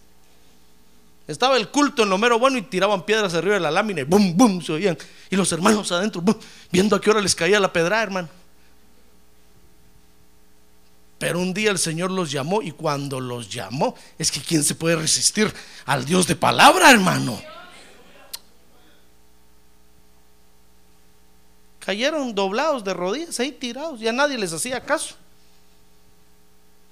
Estaba 1.27 1.55
el 1.55 1.69
culto 1.69 2.03
en 2.03 2.09
lo 2.09 2.17
mero 2.17 2.39
bueno 2.39 2.57
y 2.57 2.63
tiraban 2.63 3.05
piedras 3.05 3.33
arriba 3.33 3.53
de 3.53 3.61
la 3.61 3.71
lámina 3.71 4.01
y 4.01 4.03
boom, 4.03 4.35
boom, 4.35 4.61
se 4.61 4.73
oían. 4.73 4.97
Y 5.29 5.35
los 5.35 5.51
hermanos 5.51 5.91
adentro, 5.91 6.21
viendo 6.71 6.95
a 6.95 7.01
qué 7.01 7.09
hora 7.09 7.21
les 7.21 7.35
caía 7.35 7.59
la 7.59 7.71
pedra, 7.71 8.01
hermano. 8.01 8.27
Pero 11.17 11.39
un 11.39 11.53
día 11.53 11.69
el 11.69 11.77
Señor 11.77 12.09
los 12.09 12.31
llamó 12.31 12.63
y 12.63 12.71
cuando 12.71 13.19
los 13.19 13.47
llamó, 13.47 13.95
es 14.17 14.31
que 14.31 14.41
¿quién 14.41 14.63
se 14.63 14.73
puede 14.73 14.95
resistir 14.95 15.53
al 15.85 16.03
Dios 16.03 16.25
de 16.25 16.35
palabra, 16.35 16.89
hermano? 16.89 17.39
Cayeron 21.85 22.33
doblados 22.33 22.83
de 22.83 22.93
rodillas, 22.93 23.39
ahí 23.39 23.51
tirados, 23.51 23.99
ya 23.99 24.11
nadie 24.11 24.37
les 24.37 24.53
hacía 24.53 24.79
caso. 24.79 25.15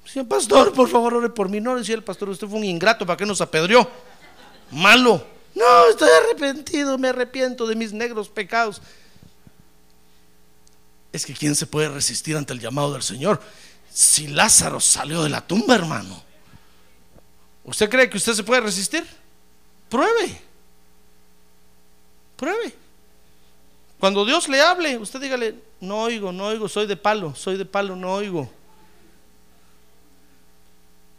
Decía, 0.04 0.24
pastor, 0.24 0.74
por 0.74 0.90
favor, 0.90 1.14
ore 1.14 1.30
por 1.30 1.48
mí. 1.48 1.62
No 1.62 1.78
decía 1.78 1.96
el 1.96 2.04
pastor, 2.04 2.30
usted 2.30 2.48
fue 2.48 2.58
un 2.58 2.66
ingrato, 2.66 3.06
¿para 3.06 3.16
qué 3.16 3.26
nos 3.26 3.40
apedreó? 3.42 3.88
malo. 4.72 5.26
No, 5.56 5.90
estoy 5.90 6.10
arrepentido, 6.10 6.98
me 6.98 7.10
arrepiento 7.10 7.68
de 7.68 7.76
mis 7.76 7.92
negros 7.92 8.30
pecados. 8.30 8.82
Es 11.12 11.26
que 11.26 11.34
¿quién 11.34 11.56
se 11.56 11.66
puede 11.66 11.90
resistir 11.90 12.38
ante 12.38 12.54
el 12.54 12.60
llamado 12.60 12.94
del 12.94 13.02
Señor? 13.02 13.42
Si 13.92 14.28
Lázaro 14.28 14.80
salió 14.80 15.24
de 15.24 15.30
la 15.30 15.46
tumba, 15.46 15.76
hermano. 15.76 16.24
¿Usted 17.64 17.90
cree 17.90 18.10
que 18.10 18.18
usted 18.18 18.34
se 18.34 18.44
puede 18.44 18.62
resistir? 18.62 19.06
Pruebe. 19.90 20.42
Pruebe. 22.36 22.76
Cuando 24.00 24.26
Dios 24.26 24.48
le 24.48 24.62
hable, 24.62 24.98
usted 24.98 25.20
dígale, 25.20 25.56
no 25.82 26.04
oigo, 26.04 26.32
no 26.32 26.46
oigo, 26.46 26.70
soy 26.70 26.88
de 26.88 26.96
palo, 26.96 27.36
soy 27.36 27.58
de 27.58 27.66
palo, 27.66 27.96
no 27.96 28.14
oigo. 28.14 28.50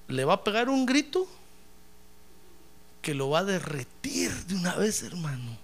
¿Le 0.08 0.24
va 0.24 0.34
a 0.34 0.44
pegar 0.44 0.68
un 0.68 0.86
grito? 0.86 1.28
que 3.02 3.14
lo 3.14 3.30
va 3.30 3.40
a 3.40 3.44
derretir 3.44 4.30
de 4.46 4.54
una 4.54 4.74
vez, 4.74 5.02
hermano. 5.02 5.58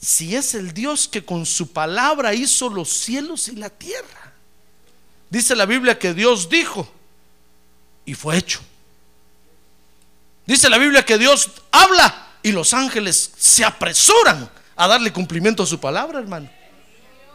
Si 0.00 0.34
es 0.34 0.54
el 0.54 0.72
Dios 0.72 1.08
que 1.08 1.24
con 1.24 1.44
su 1.44 1.72
palabra 1.72 2.34
hizo 2.34 2.68
los 2.68 2.88
cielos 2.90 3.48
y 3.48 3.56
la 3.56 3.70
tierra. 3.70 4.32
Dice 5.28 5.54
la 5.54 5.66
Biblia 5.66 5.98
que 5.98 6.14
Dios 6.14 6.48
dijo 6.48 6.90
y 8.04 8.14
fue 8.14 8.36
hecho. 8.36 8.60
Dice 10.46 10.68
la 10.68 10.78
Biblia 10.78 11.04
que 11.04 11.18
Dios 11.18 11.50
habla 11.70 12.28
y 12.42 12.52
los 12.52 12.74
ángeles 12.74 13.32
se 13.38 13.64
apresuran 13.64 14.50
a 14.80 14.88
darle 14.88 15.12
cumplimiento 15.12 15.62
a 15.62 15.66
su 15.66 15.78
palabra, 15.78 16.20
hermano. 16.20 16.48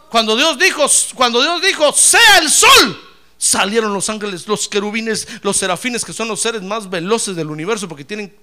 Cuando 0.09 0.35
Dios 0.35 0.57
dijo, 0.57 0.83
cuando 1.13 1.39
Dios 1.43 1.61
dijo, 1.61 1.93
sea 1.93 2.39
el 2.39 2.49
sol, 2.49 2.99
salieron 3.37 3.93
los 3.93 4.09
ángeles, 4.09 4.47
los 4.47 4.67
querubines, 4.67 5.27
los 5.43 5.55
serafines, 5.55 6.03
que 6.03 6.11
son 6.11 6.27
los 6.27 6.41
seres 6.41 6.63
más 6.63 6.89
veloces 6.89 7.35
del 7.35 7.51
universo 7.51 7.87
porque 7.87 8.03
tienen 8.03 8.35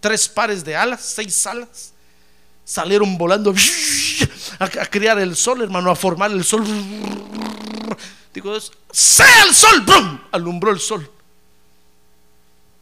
tres 0.00 0.26
pares 0.26 0.64
de 0.64 0.74
alas, 0.74 1.02
seis 1.02 1.46
alas. 1.46 1.92
Salieron 2.64 3.18
volando 3.18 3.54
a, 4.58 4.86
crear 4.86 5.18
el 5.18 5.36
sol, 5.36 5.60
hermano, 5.60 5.90
a 5.90 5.96
formar 5.96 6.30
el 6.30 6.44
sol. 6.44 6.64
Digo, 8.32 8.58
sea 8.90 9.44
el 9.46 9.54
sol, 9.54 9.84
alumbró 10.32 10.70
el 10.70 10.80
sol. 10.80 11.10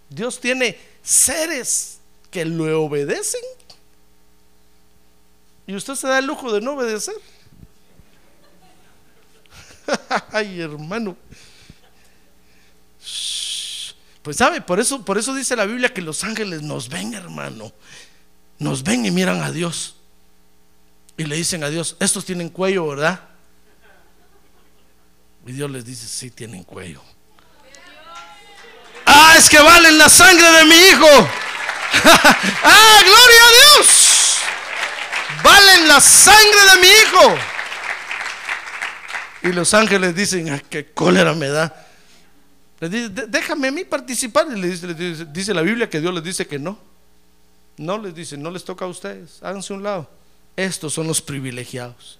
Dios 0.09 0.39
tiene 0.39 0.79
seres 1.03 1.99
que 2.31 2.45
le 2.45 2.73
obedecen 2.73 3.43
y 5.67 5.75
usted 5.75 5.95
se 5.95 6.07
da 6.07 6.19
el 6.19 6.27
lujo 6.27 6.53
de 6.53 6.61
no 6.61 6.73
obedecer. 6.73 7.15
Ay, 10.33 10.61
hermano. 10.61 11.17
Pues 14.23 14.37
sabe, 14.39 14.61
por 14.61 14.81
eso, 14.81 15.05
por 15.05 15.19
eso 15.19 15.35
dice 15.35 15.55
la 15.55 15.67
Biblia 15.67 15.93
que 15.93 16.01
los 16.01 16.25
ángeles 16.25 16.63
nos 16.63 16.89
ven, 16.89 17.15
hermano. 17.15 17.73
Nos 18.59 18.83
ven 18.83 19.05
y 19.05 19.11
miran 19.11 19.43
a 19.43 19.51
Dios. 19.51 19.97
Y 21.17 21.25
le 21.25 21.37
dicen 21.37 21.63
a 21.63 21.69
Dios, 21.69 21.97
estos 22.01 22.25
tienen 22.25 22.49
cuello, 22.49 22.89
¿verdad? 22.89 23.21
Y 25.47 25.53
Dios 25.53 25.71
les 25.71 25.85
dice, 25.85 26.09
sí, 26.09 26.31
tienen 26.31 26.65
cuello. 26.65 27.03
Ah, 29.07 29.35
es 29.37 29.49
que 29.51 29.59
valen 29.61 29.99
la 29.99 30.09
sangre 30.09 30.51
de 30.51 30.65
mi 30.65 30.75
hijo. 30.75 31.07
ah, 32.65 33.01
gloria 33.05 33.43
a 33.43 33.77
Dios. 33.79 34.04
Valen 35.45 35.87
la 35.87 36.01
sangre 36.01 36.61
de 36.73 36.81
mi 36.81 36.87
hijo. 36.89 37.37
Y 39.43 39.53
los 39.53 39.75
ángeles 39.75 40.15
dicen, 40.15 40.51
ah, 40.51 40.63
qué 40.71 40.93
cólera 40.93 41.35
me 41.35 41.49
da. 41.49 41.87
Le 42.81 42.89
dice, 42.89 43.11
déjame 43.29 43.69
a 43.69 43.71
mí 43.71 43.85
participar. 43.85 44.47
Y 44.51 44.59
le 44.59 44.69
dice, 44.69 45.27
dice, 45.27 45.53
la 45.53 45.61
Biblia 45.61 45.91
que 45.91 46.01
Dios 46.01 46.15
les 46.15 46.25
dice 46.25 46.47
que 46.47 46.59
no. 46.59 46.79
No 47.77 47.99
les 47.99 48.15
dice, 48.15 48.39
no 48.39 48.51
les 48.51 48.65
toca 48.65 48.87
a 48.87 48.89
ustedes. 48.89 49.43
Háganse 49.43 49.75
un 49.75 49.83
lado. 49.83 50.09
Estos 50.57 50.95
son 50.95 51.07
los 51.07 51.21
privilegiados. 51.21 52.19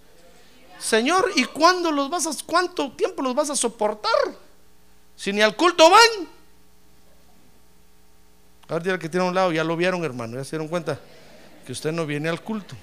Señor, 0.79 1.31
¿y 1.35 1.45
cuándo 1.45 1.91
los 1.91 2.11
vas 2.11 2.27
a, 2.27 2.31
cuánto 2.45 2.93
tiempo 2.93 3.23
los 3.23 3.35
vas 3.35 3.49
a 3.49 3.57
soportar? 3.57 4.13
Si 5.17 5.33
ni 5.33 5.41
al 5.41 5.57
culto 5.57 5.89
van. 5.89 6.29
Ahora 8.69 8.93
el 8.93 8.99
que 8.99 9.09
tiene 9.09 9.25
a 9.25 9.29
un 9.31 9.35
lado, 9.35 9.51
ya 9.51 9.65
lo 9.65 9.77
vieron, 9.77 10.05
hermano, 10.05 10.37
ya 10.37 10.45
se 10.45 10.51
dieron 10.51 10.69
cuenta 10.69 11.01
que 11.65 11.73
usted 11.73 11.91
no 11.91 12.05
viene 12.05 12.29
al 12.29 12.43
culto. 12.43 12.75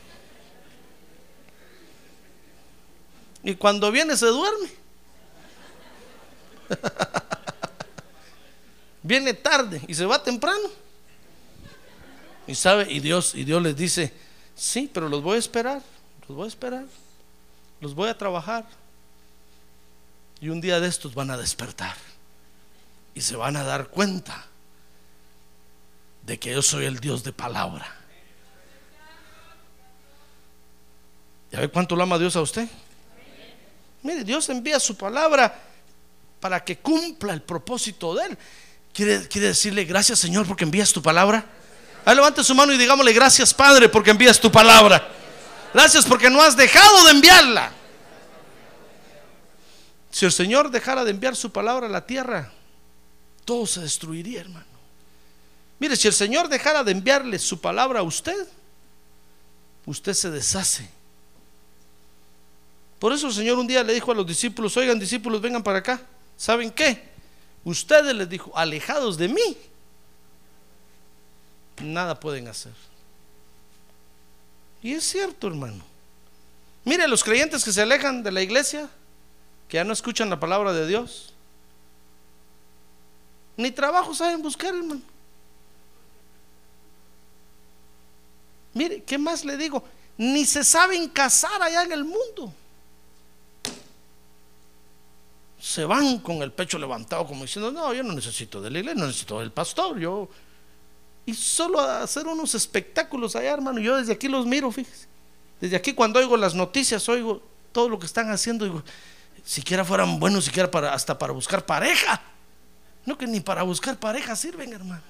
Y 3.43 3.55
cuando 3.55 3.91
viene 3.91 4.15
se 4.15 4.27
duerme. 4.27 4.69
viene 9.03 9.33
tarde 9.33 9.81
y 9.87 9.93
se 9.93 10.05
va 10.05 10.23
temprano. 10.23 10.69
Y 12.47 12.55
sabe, 12.55 12.91
y 12.91 12.99
Dios, 12.99 13.35
y 13.35 13.43
Dios 13.43 13.61
les 13.61 13.75
dice, 13.75 14.13
sí, 14.55 14.89
pero 14.91 15.09
los 15.09 15.21
voy 15.21 15.35
a 15.35 15.39
esperar, 15.39 15.81
los 16.27 16.35
voy 16.35 16.45
a 16.45 16.47
esperar, 16.47 16.85
los 17.79 17.95
voy 17.95 18.09
a 18.09 18.17
trabajar. 18.17 18.65
Y 20.39 20.49
un 20.49 20.59
día 20.59 20.79
de 20.79 20.87
estos 20.87 21.13
van 21.13 21.29
a 21.29 21.37
despertar 21.37 21.95
y 23.13 23.21
se 23.21 23.35
van 23.35 23.55
a 23.57 23.63
dar 23.63 23.89
cuenta 23.89 24.45
de 26.23 26.39
que 26.39 26.51
yo 26.51 26.61
soy 26.61 26.85
el 26.85 26.99
Dios 26.99 27.23
de 27.23 27.31
palabra. 27.31 27.95
¿Ya 31.51 31.59
ve 31.59 31.69
cuánto 31.69 31.95
lo 31.95 32.03
ama 32.03 32.17
Dios 32.17 32.35
a 32.35 32.41
usted? 32.41 32.67
Mire, 34.03 34.23
Dios 34.23 34.49
envía 34.49 34.79
su 34.79 34.95
palabra 34.95 35.53
para 36.39 36.63
que 36.63 36.77
cumpla 36.79 37.33
el 37.33 37.41
propósito 37.41 38.15
de 38.15 38.25
Él. 38.25 38.37
¿Quiere, 38.93 39.19
decirle 39.19 39.85
gracias 39.85 40.19
Señor 40.19 40.45
porque 40.45 40.65
envías 40.65 40.91
tu 40.91 41.01
palabra? 41.01 41.45
Ahí 42.03 42.15
levante 42.15 42.43
su 42.43 42.53
mano 42.53 42.73
y 42.73 42.77
digámosle 42.77 43.13
gracias 43.13 43.53
Padre 43.53 43.87
porque 43.87 44.11
envías 44.11 44.39
tu 44.39 44.51
palabra. 44.51 45.07
Gracias 45.73 46.05
porque 46.05 46.29
no 46.29 46.41
has 46.41 46.57
dejado 46.57 47.05
de 47.05 47.11
enviarla. 47.11 47.71
Si 50.09 50.25
el 50.25 50.31
Señor 50.31 50.69
dejara 50.71 51.05
de 51.05 51.11
enviar 51.11 51.37
su 51.37 51.51
palabra 51.51 51.87
a 51.87 51.89
la 51.89 52.05
tierra, 52.05 52.51
todo 53.45 53.65
se 53.65 53.79
destruiría, 53.79 54.41
hermano. 54.41 54.65
Mire, 55.79 55.95
si 55.95 56.07
el 56.07 56.13
Señor 56.13 56.49
dejara 56.49 56.83
de 56.83 56.91
enviarle 56.91 57.39
su 57.39 57.61
palabra 57.61 58.01
a 58.01 58.03
usted, 58.03 58.47
usted 59.85 60.13
se 60.13 60.29
deshace. 60.29 60.89
Por 63.01 63.11
eso 63.11 63.25
el 63.25 63.33
Señor 63.33 63.57
un 63.57 63.65
día 63.65 63.83
le 63.83 63.95
dijo 63.95 64.11
a 64.11 64.13
los 64.13 64.27
discípulos, 64.27 64.77
oigan 64.77 64.99
discípulos, 64.99 65.41
vengan 65.41 65.63
para 65.63 65.79
acá. 65.79 65.99
¿Saben 66.37 66.69
qué? 66.69 67.01
Ustedes 67.63 68.13
les 68.13 68.29
dijo, 68.29 68.55
alejados 68.55 69.17
de 69.17 69.27
mí, 69.27 69.57
nada 71.81 72.19
pueden 72.19 72.47
hacer. 72.47 72.73
Y 74.83 74.93
es 74.93 75.03
cierto, 75.03 75.47
hermano. 75.47 75.83
Mire, 76.85 77.07
los 77.07 77.23
creyentes 77.23 77.63
que 77.63 77.71
se 77.71 77.81
alejan 77.81 78.21
de 78.21 78.31
la 78.31 78.43
iglesia, 78.43 78.87
que 79.67 79.77
ya 79.77 79.83
no 79.83 79.93
escuchan 79.93 80.29
la 80.29 80.39
palabra 80.39 80.71
de 80.71 80.85
Dios, 80.85 81.33
ni 83.57 83.71
trabajo 83.71 84.13
saben 84.13 84.43
buscar, 84.43 84.75
hermano. 84.75 85.01
Mire, 88.75 89.01
¿qué 89.01 89.17
más 89.17 89.43
le 89.43 89.57
digo? 89.57 89.83
Ni 90.19 90.45
se 90.45 90.63
saben 90.63 91.09
casar 91.09 91.63
allá 91.63 91.81
en 91.81 91.93
el 91.93 92.03
mundo. 92.03 92.53
Se 95.61 95.85
van 95.85 96.17
con 96.19 96.41
el 96.41 96.51
pecho 96.51 96.79
levantado 96.79 97.27
como 97.27 97.43
diciendo, 97.43 97.71
no, 97.71 97.93
yo 97.93 98.01
no 98.01 98.13
necesito 98.13 98.59
de 98.61 98.71
la 98.71 98.79
iglesia, 98.79 98.99
no 98.99 99.05
necesito 99.07 99.39
del 99.39 99.51
pastor, 99.51 99.99
yo... 99.99 100.27
Y 101.23 101.35
solo 101.35 101.79
hacer 101.79 102.25
unos 102.25 102.55
espectáculos 102.55 103.35
allá, 103.35 103.53
hermano. 103.53 103.79
Yo 103.79 103.95
desde 103.97 104.11
aquí 104.11 104.27
los 104.27 104.47
miro, 104.47 104.71
fíjese. 104.71 105.07
Desde 105.59 105.75
aquí 105.75 105.93
cuando 105.93 106.19
oigo 106.19 106.35
las 106.35 106.55
noticias, 106.55 107.07
oigo 107.07 107.43
todo 107.71 107.89
lo 107.89 107.99
que 107.99 108.07
están 108.07 108.31
haciendo, 108.31 108.65
digo, 108.65 108.83
siquiera 109.43 109.85
fueran 109.85 110.19
buenos, 110.19 110.45
siquiera 110.45 110.69
para, 110.69 110.95
hasta 110.95 111.17
para 111.17 111.31
buscar 111.31 111.63
pareja. 111.63 112.19
No 113.05 113.15
que 113.15 113.27
ni 113.27 113.39
para 113.39 113.61
buscar 113.61 113.99
pareja 113.99 114.35
sirven, 114.35 114.73
hermano. 114.73 115.03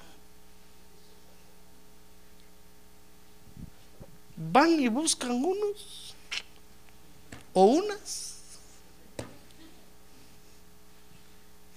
Van 4.36 4.78
y 4.80 4.90
buscan 4.90 5.32
unos 5.32 6.14
o 7.54 7.64
unas. 7.64 8.31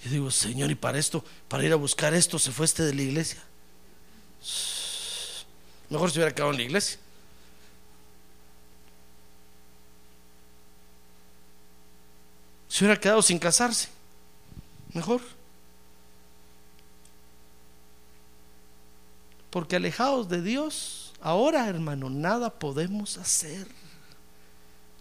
Y 0.04 0.08
digo, 0.08 0.30
Señor, 0.30 0.70
y 0.70 0.74
para 0.74 0.98
esto, 0.98 1.24
para 1.48 1.64
ir 1.64 1.72
a 1.72 1.76
buscar 1.76 2.12
esto, 2.12 2.38
se 2.38 2.52
fue 2.52 2.66
este 2.66 2.82
de 2.82 2.94
la 2.94 3.02
iglesia. 3.02 3.42
Mejor 5.88 6.10
se 6.10 6.18
hubiera 6.18 6.34
quedado 6.34 6.50
en 6.50 6.58
la 6.58 6.62
iglesia. 6.62 6.98
Se 12.68 12.84
hubiera 12.84 13.00
quedado 13.00 13.22
sin 13.22 13.38
casarse. 13.38 13.88
Mejor. 14.92 15.22
Porque 19.48 19.76
alejados 19.76 20.28
de 20.28 20.42
Dios, 20.42 21.12
ahora 21.22 21.68
hermano, 21.68 22.10
nada 22.10 22.50
podemos 22.50 23.16
hacer. 23.16 23.68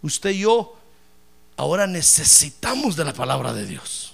Usted 0.01 0.29
y 0.29 0.39
yo 0.39 0.77
ahora 1.57 1.87
necesitamos 1.87 2.95
de 2.95 3.03
la 3.03 3.13
palabra 3.13 3.53
de 3.53 3.65
Dios. 3.65 4.12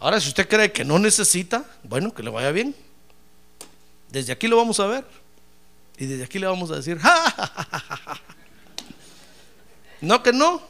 Ahora, 0.00 0.20
si 0.20 0.28
usted 0.28 0.48
cree 0.48 0.70
que 0.70 0.84
no 0.84 0.98
necesita, 0.98 1.64
bueno, 1.82 2.14
que 2.14 2.22
le 2.22 2.30
vaya 2.30 2.52
bien. 2.52 2.74
Desde 4.10 4.32
aquí 4.32 4.46
lo 4.46 4.56
vamos 4.56 4.78
a 4.80 4.86
ver. 4.86 5.04
Y 5.98 6.06
desde 6.06 6.24
aquí 6.24 6.38
le 6.38 6.46
vamos 6.46 6.70
a 6.70 6.76
decir, 6.76 6.98
No 10.00 10.22
que 10.22 10.32
no. 10.32 10.62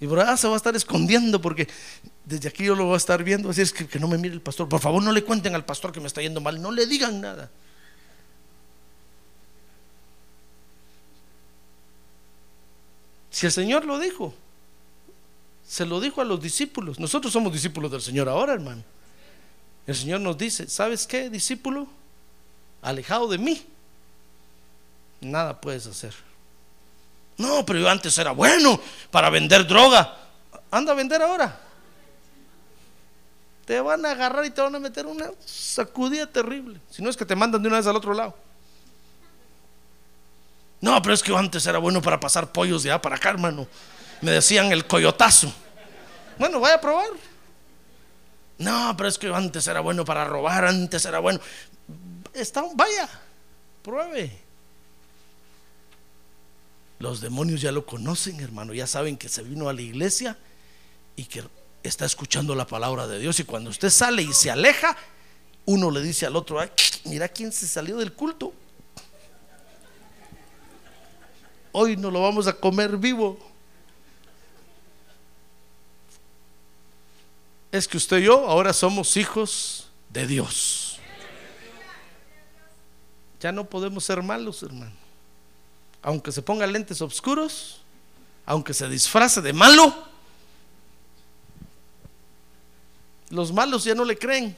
Y 0.00 0.06
por 0.06 0.20
allá 0.20 0.36
se 0.36 0.46
va 0.46 0.54
a 0.54 0.56
estar 0.56 0.74
escondiendo 0.76 1.40
porque 1.40 1.68
desde 2.24 2.48
aquí 2.48 2.64
yo 2.64 2.74
lo 2.74 2.84
voy 2.84 2.94
a 2.94 2.98
estar 2.98 3.22
viendo. 3.22 3.50
Así 3.50 3.60
es 3.60 3.72
que 3.72 3.98
no 3.98 4.08
me 4.08 4.16
mire 4.16 4.34
el 4.34 4.40
pastor. 4.40 4.68
Por 4.68 4.80
favor, 4.80 5.02
no 5.02 5.12
le 5.12 5.24
cuenten 5.24 5.54
al 5.54 5.64
pastor 5.64 5.92
que 5.92 6.00
me 6.00 6.06
está 6.06 6.22
yendo 6.22 6.40
mal. 6.40 6.62
No 6.62 6.70
le 6.70 6.86
digan 6.86 7.20
nada. 7.20 7.50
Si 13.30 13.46
el 13.46 13.52
Señor 13.52 13.84
lo 13.84 13.98
dijo, 13.98 14.34
se 15.68 15.84
lo 15.84 16.00
dijo 16.00 16.22
a 16.22 16.24
los 16.24 16.40
discípulos. 16.40 16.98
Nosotros 16.98 17.30
somos 17.30 17.52
discípulos 17.52 17.92
del 17.92 18.00
Señor 18.00 18.26
ahora, 18.28 18.54
hermano. 18.54 18.82
El 19.86 19.94
Señor 19.94 20.20
nos 20.20 20.38
dice, 20.38 20.66
¿sabes 20.66 21.06
qué, 21.06 21.28
discípulo? 21.28 21.86
Alejado 22.80 23.28
de 23.28 23.36
mí, 23.36 23.66
nada 25.20 25.60
puedes 25.60 25.86
hacer. 25.86 26.14
No, 27.36 27.66
pero 27.66 27.80
yo 27.80 27.88
antes 27.88 28.16
era 28.16 28.32
bueno 28.32 28.80
para 29.10 29.28
vender 29.28 29.66
droga. 29.66 30.16
Anda 30.70 30.92
a 30.92 30.94
vender 30.94 31.20
ahora. 31.20 31.60
Te 33.66 33.78
van 33.80 34.04
a 34.06 34.12
agarrar 34.12 34.46
y 34.46 34.50
te 34.50 34.62
van 34.62 34.74
a 34.74 34.78
meter 34.78 35.06
una 35.06 35.30
sacudida 35.44 36.26
terrible. 36.26 36.80
Si 36.90 37.02
no 37.02 37.10
es 37.10 37.16
que 37.16 37.26
te 37.26 37.36
mandan 37.36 37.60
de 37.62 37.68
una 37.68 37.76
vez 37.76 37.86
al 37.86 37.96
otro 37.96 38.14
lado. 38.14 38.34
No, 40.80 41.00
pero 41.02 41.14
es 41.14 41.22
que 41.22 41.28
yo 41.28 41.36
antes 41.36 41.66
era 41.66 41.78
bueno 41.78 42.00
para 42.00 42.18
pasar 42.18 42.52
pollos 42.52 42.82
de 42.82 42.90
allá 42.90 43.02
para 43.02 43.16
acá, 43.16 43.28
hermano. 43.30 43.66
Me 44.22 44.30
decían 44.30 44.72
el 44.72 44.86
coyotazo. 44.86 45.52
Bueno, 46.38 46.60
vaya 46.60 46.76
a 46.76 46.80
probar. 46.80 47.10
No, 48.58 48.94
pero 48.96 49.08
es 49.08 49.18
que 49.18 49.28
antes 49.32 49.66
era 49.66 49.80
bueno 49.80 50.04
para 50.04 50.24
robar, 50.24 50.64
antes 50.64 51.04
era 51.04 51.20
bueno. 51.20 51.40
Está, 52.34 52.64
vaya, 52.74 53.08
pruebe. 53.82 54.38
Los 56.98 57.20
demonios 57.20 57.60
ya 57.60 57.70
lo 57.70 57.86
conocen, 57.86 58.40
hermano, 58.40 58.74
ya 58.74 58.86
saben 58.86 59.16
que 59.16 59.28
se 59.28 59.42
vino 59.42 59.68
a 59.68 59.72
la 59.72 59.82
iglesia 59.82 60.36
y 61.14 61.24
que 61.24 61.44
está 61.82 62.04
escuchando 62.04 62.54
la 62.54 62.66
palabra 62.66 63.06
de 63.06 63.20
Dios. 63.20 63.38
Y 63.38 63.44
cuando 63.44 63.70
usted 63.70 63.90
sale 63.90 64.22
y 64.22 64.32
se 64.32 64.50
aleja, 64.50 64.96
uno 65.66 65.90
le 65.90 66.02
dice 66.02 66.26
al 66.26 66.34
otro, 66.34 66.60
mira 67.04 67.28
quién 67.28 67.52
se 67.52 67.68
salió 67.68 67.96
del 67.98 68.12
culto. 68.12 68.52
Hoy 71.72 71.96
no 71.96 72.10
lo 72.10 72.22
vamos 72.22 72.48
a 72.48 72.54
comer 72.54 72.96
vivo. 72.96 73.38
Es 77.72 77.86
que 77.88 77.96
usted 77.96 78.18
y 78.18 78.24
yo 78.24 78.46
ahora 78.48 78.72
somos 78.72 79.16
hijos 79.16 79.88
de 80.10 80.26
Dios. 80.26 80.98
Ya 83.40 83.52
no 83.52 83.64
podemos 83.64 84.04
ser 84.04 84.22
malos, 84.22 84.62
hermano. 84.62 84.92
Aunque 86.02 86.32
se 86.32 86.42
ponga 86.42 86.66
lentes 86.66 87.00
oscuros, 87.02 87.80
aunque 88.46 88.72
se 88.74 88.88
disfrace 88.88 89.40
de 89.40 89.52
malo, 89.52 89.94
los 93.30 93.52
malos 93.52 93.84
ya 93.84 93.94
no 93.94 94.04
le 94.04 94.16
creen. 94.16 94.56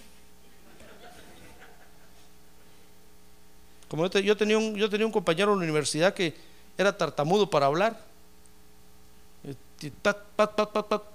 Como 3.88 4.04
yo, 4.04 4.10
te- 4.10 4.22
yo 4.22 4.36
tenía 4.36 4.56
un, 4.56 4.76
yo 4.76 4.88
tenía 4.88 5.04
un 5.06 5.12
compañero 5.12 5.52
en 5.52 5.58
la 5.58 5.64
universidad 5.64 6.14
que 6.14 6.36
era 6.78 6.96
tartamudo 6.96 7.50
para 7.50 7.66
hablar. 7.66 8.00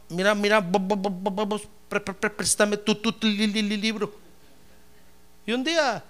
Mira, 0.10 0.34
mira, 0.36 0.62
pre- 1.90 2.30
préstame 2.30 2.78
tu, 2.78 2.96
tu, 2.96 3.12
tu 3.12 3.28
li- 3.28 3.48
li- 3.48 3.62
li- 3.62 3.78
libro. 3.78 4.12
Y 5.46 5.52
un 5.54 5.64
día 5.64 6.04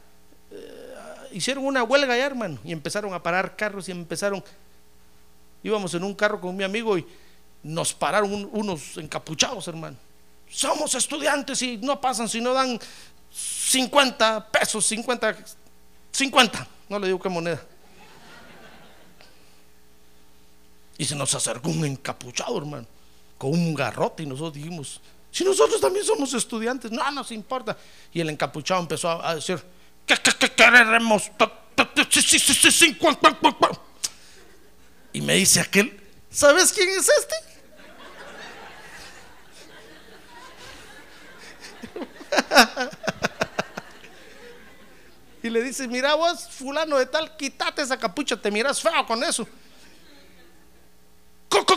eh, 0.51 1.29
hicieron 1.33 1.65
una 1.65 1.83
huelga 1.83 2.15
ya, 2.17 2.25
hermano, 2.25 2.57
y 2.63 2.71
empezaron 2.71 3.13
a 3.13 3.21
parar 3.21 3.55
carros 3.55 3.87
y 3.89 3.91
empezaron. 3.91 4.43
Íbamos 5.63 5.93
en 5.93 6.03
un 6.03 6.13
carro 6.13 6.39
con 6.39 6.55
mi 6.55 6.63
amigo 6.63 6.97
y 6.97 7.05
nos 7.63 7.93
pararon 7.93 8.31
un- 8.33 8.49
unos 8.53 8.97
encapuchados, 8.97 9.67
hermano. 9.67 9.97
Somos 10.47 10.93
estudiantes 10.95 11.61
y 11.61 11.77
no 11.77 11.99
pasan 11.99 12.29
si 12.29 12.39
no 12.39 12.53
dan 12.53 12.79
50 13.31 14.49
pesos, 14.51 14.85
50, 14.85 15.35
50, 16.11 16.67
no 16.87 16.99
le 16.99 17.07
digo 17.07 17.19
qué 17.19 17.27
moneda. 17.29 17.61
Y 20.97 21.05
se 21.05 21.15
nos 21.15 21.33
acercó 21.35 21.69
un 21.69 21.85
encapuchado, 21.85 22.57
hermano, 22.57 22.87
con 23.37 23.51
un 23.51 23.73
garrote 23.73 24.23
y 24.23 24.25
nosotros 24.25 24.53
dijimos, 24.53 25.01
si 25.31 25.43
nosotros 25.43 25.81
también 25.81 26.05
somos 26.05 26.33
estudiantes, 26.33 26.91
no 26.91 27.11
nos 27.11 27.31
importa. 27.31 27.77
Y 28.13 28.21
el 28.21 28.29
encapuchado 28.29 28.79
empezó 28.79 29.09
a, 29.23 29.35
decir, 29.35 29.61
¿qué, 30.05 30.15
qué, 30.15 30.31
qué 30.39 30.51
queremos? 30.51 31.29
Ta, 31.37 31.51
ta, 31.75 31.93
ta, 31.93 32.07
sí, 32.09 32.21
sí, 32.21 32.39
sí, 32.39 32.53
sí, 32.53 32.71
sí, 32.71 32.95
cuan, 32.95 33.15
cuan, 33.15 33.35
cuan, 33.35 33.53
cuan". 33.53 33.71
Y 35.11 35.21
me 35.21 35.35
dice 35.35 35.59
aquel, 35.59 35.99
¿sabes 36.29 36.71
quién 36.71 36.89
es 36.89 37.09
este? 37.09 37.35
Y 45.45 45.49
le 45.51 45.61
dice, 45.61 45.87
mira 45.87 46.15
vos, 46.15 46.49
fulano 46.49 46.97
de 46.97 47.05
tal, 47.05 47.37
quítate 47.37 47.83
esa 47.83 47.99
capucha, 47.99 48.35
te 48.35 48.49
miras 48.49 48.81
feo 48.81 49.05
con 49.05 49.23
eso. 49.23 49.47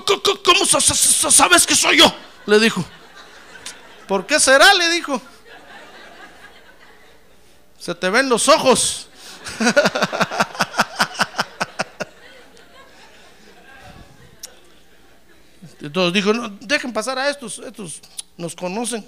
¿Cómo, 0.09 0.23
cómo- 0.23 0.23
cómo- 0.23 0.43
cómo 0.43 0.65
sa- 0.67 0.81
sa- 0.81 0.95
sa- 0.95 1.31
sabes 1.31 1.67
que 1.67 1.75
soy 1.77 1.99
yo? 1.99 2.13
Le 2.47 2.59
dijo. 2.59 2.85
¿Por 4.07 4.27
qué 4.27 4.41
será? 4.41 4.73
Le 4.75 4.89
dijo. 4.89 5.21
Se 7.79 7.95
te 7.95 8.09
ven 8.09 8.29
los 8.29 8.49
ojos. 8.49 9.09
Entonces 15.81 16.13
dijo, 16.13 16.33
no, 16.33 16.49
dejen 16.61 16.93
pasar 16.93 17.19
a 17.19 17.31
estos, 17.31 17.59
estos 17.61 18.01
nos 18.37 18.55
conocen. 18.55 19.07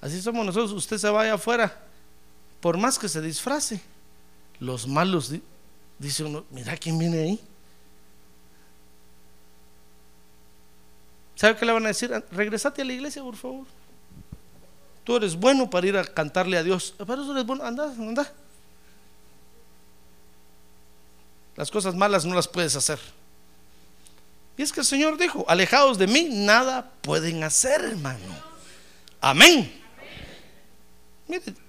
Así 0.00 0.20
somos 0.20 0.44
nosotros, 0.44 0.72
usted 0.72 0.98
se 0.98 1.08
vaya 1.08 1.34
afuera, 1.34 1.80
por 2.60 2.76
más 2.76 2.98
que 2.98 3.08
se 3.08 3.20
disfrace, 3.20 3.80
los 4.58 4.86
malos, 4.88 5.30
dice 6.02 6.24
uno, 6.24 6.44
mira 6.50 6.76
quién 6.76 6.98
viene 6.98 7.18
ahí. 7.22 7.40
¿Sabe 11.36 11.56
qué 11.56 11.64
le 11.64 11.72
van 11.72 11.84
a 11.84 11.88
decir? 11.88 12.10
Regresate 12.32 12.82
a 12.82 12.84
la 12.84 12.92
iglesia, 12.92 13.22
por 13.22 13.36
favor. 13.36 13.66
Tú 15.04 15.16
eres 15.16 15.34
bueno 15.34 15.68
para 15.70 15.86
ir 15.86 15.96
a 15.96 16.04
cantarle 16.04 16.56
a 16.56 16.62
Dios. 16.62 16.94
Para 16.98 17.22
eso 17.22 17.32
eres 17.32 17.44
bueno, 17.44 17.64
anda, 17.64 17.84
anda. 17.84 18.32
Las 21.56 21.70
cosas 21.70 21.94
malas 21.94 22.24
no 22.24 22.34
las 22.34 22.48
puedes 22.48 22.74
hacer. 22.76 22.98
Y 24.56 24.62
es 24.62 24.72
que 24.72 24.80
el 24.80 24.86
Señor 24.86 25.16
dijo, 25.16 25.44
alejados 25.48 25.98
de 25.98 26.06
mí, 26.06 26.28
nada 26.30 26.90
pueden 27.00 27.42
hacer, 27.42 27.80
hermano. 27.80 28.52
Amén. 29.20 29.80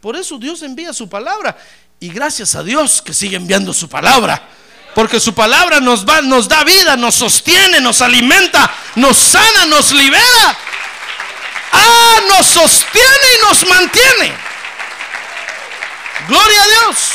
Por 0.02 0.16
eso 0.16 0.38
Dios 0.38 0.62
envía 0.62 0.94
su 0.94 1.08
palabra. 1.08 1.58
Y 2.04 2.10
gracias 2.10 2.54
a 2.56 2.64
Dios 2.64 3.01
que 3.01 3.14
sigue 3.14 3.38
enviando 3.38 3.74
su 3.74 3.88
palabra. 3.88 4.49
Porque 4.93 5.22
su 5.22 5.34
palabra 5.34 5.80
nos, 5.80 6.06
da 6.06 6.64
vida, 6.66 6.97
nos 6.97 7.16
sostiene, 7.16 7.80
nos 7.80 8.01
alimenta, 8.01 8.70
nos 8.95 9.16
sana, 9.16 9.66
nos 9.68 9.93
libera. 9.93 10.58
Ah, 11.72 12.20
nos 12.28 12.45
sostiene 12.45 13.28
y 13.38 13.47
nos 13.47 13.70
mantiene. 13.70 14.34
Gloria 16.28 16.62
a 16.62 16.68
Dios. 16.68 17.10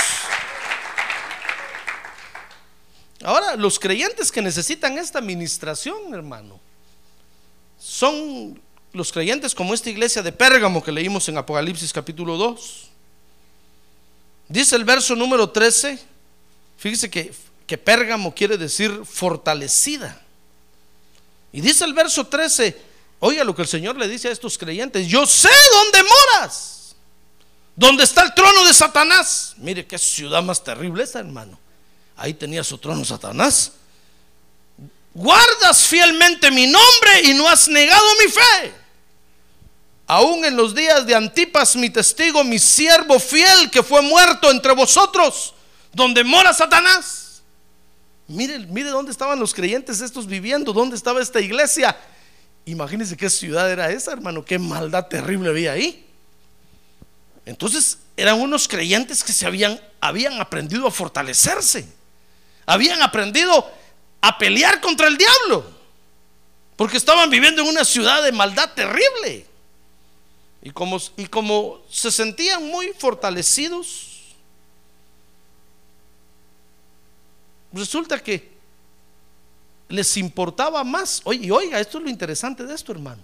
Ahora, 3.24 3.57
los 3.57 3.78
creyentes 3.78 4.32
que 4.32 4.41
necesitan 4.41 4.97
esta 4.97 5.18
administración, 5.18 6.14
hermano, 6.14 6.59
son 7.78 8.59
los 8.95 9.12
creyentes 9.12 9.55
como 9.55 9.74
esta 9.74 9.91
iglesia 9.91 10.22
de 10.22 10.32
Pérgamo 10.32 10.82
que 10.82 10.93
leímos 10.93 11.28
en 11.28 11.36
Apocalipsis 11.36 11.93
capítulo 11.93 12.39
2. 12.39 12.89
Dice 14.49 14.76
el 14.76 14.84
verso 14.84 15.14
número 15.14 15.51
13, 15.51 15.99
fíjese 16.78 17.11
que, 17.11 17.34
que 17.66 17.76
Pérgamo 17.76 18.34
quiere 18.34 18.57
decir 18.57 19.03
fortalecida. 19.05 20.20
Y 21.53 21.61
dice 21.61 21.84
el 21.84 21.92
verso 21.92 22.26
13, 22.26 22.76
oiga 23.20 23.44
lo 23.44 23.55
que 23.55 23.62
el 23.62 23.68
Señor 23.68 23.96
le 23.96 24.09
dice 24.09 24.28
a 24.28 24.32
estos 24.32 24.57
creyentes, 24.57 25.07
yo 25.07 25.26
sé 25.26 25.51
dónde 25.72 26.03
moras, 26.03 26.96
dónde 27.76 28.05
está 28.05 28.22
el 28.22 28.34
trono 28.34 28.64
de 28.64 28.72
Satanás. 28.72 29.55
Mire 29.59 29.86
qué 29.86 29.99
ciudad 29.99 30.42
más 30.42 30.64
terrible 30.64 31.05
esa, 31.05 31.20
hermano. 31.20 31.59
Ahí 32.16 32.34
tenía 32.34 32.64
su 32.64 32.78
trono 32.78 33.05
Satanás. 33.05 33.72
Guardas 35.14 35.82
fielmente 35.82 36.51
mi 36.51 36.66
nombre 36.66 37.22
y 37.24 37.34
no 37.34 37.49
has 37.49 37.68
negado 37.68 38.07
mi 38.24 38.30
fe. 38.30 38.88
Aún 40.11 40.43
en 40.47 40.57
los 40.57 40.75
días 40.75 41.07
de 41.07 41.15
Antipas, 41.15 41.77
mi 41.77 41.91
testigo, 41.91 42.43
mi 42.43 42.59
siervo 42.59 43.21
fiel 43.21 43.71
que 43.71 43.83
fue 43.83 44.01
muerto 44.01 44.51
entre 44.51 44.73
vosotros, 44.73 45.53
donde 45.93 46.25
mora 46.25 46.55
Satanás. 46.55 47.43
Mire, 48.27 48.59
mire 48.61 48.89
dónde 48.89 49.11
estaban 49.11 49.39
los 49.39 49.53
creyentes 49.53 50.01
estos 50.01 50.27
viviendo, 50.27 50.73
dónde 50.73 50.97
estaba 50.97 51.21
esta 51.21 51.43
iglesia. 51.43 51.95
Imagínense 52.65 53.19
qué 53.19 53.29
ciudad 53.29 53.71
era 53.71 53.91
esa, 53.91 54.13
hermano, 54.13 54.43
qué 54.47 54.59
maldad 54.59 55.09
terrible 55.09 55.51
había 55.51 55.73
ahí. 55.73 56.07
Entonces 57.45 57.99
eran 58.17 58.41
unos 58.41 58.67
creyentes 58.67 59.23
que 59.23 59.35
se 59.35 59.45
habían, 59.45 59.79
habían 60.01 60.41
aprendido 60.41 60.87
a 60.87 60.91
fortalecerse, 60.91 61.87
habían 62.65 63.03
aprendido 63.03 63.71
a 64.23 64.39
pelear 64.39 64.81
contra 64.81 65.07
el 65.07 65.19
diablo, 65.19 65.71
porque 66.77 66.97
estaban 66.97 67.29
viviendo 67.29 67.61
en 67.61 67.69
una 67.69 67.85
ciudad 67.85 68.23
de 68.23 68.33
maldad 68.33 68.71
terrible. 68.73 69.47
Y 70.63 70.71
como, 70.71 70.99
y 71.17 71.27
como 71.27 71.81
se 71.89 72.11
sentían 72.11 72.67
muy 72.67 72.89
fortalecidos, 72.99 74.35
resulta 77.73 78.23
que 78.23 78.59
les 79.89 80.17
importaba 80.17 80.85
más, 80.85 81.23
y 81.33 81.51
oiga, 81.51 81.81
esto 81.81 81.99
es 81.99 82.05
lo 82.05 82.11
interesante 82.11 82.65
de 82.65 82.75
esto, 82.75 82.93
hermano, 82.93 83.23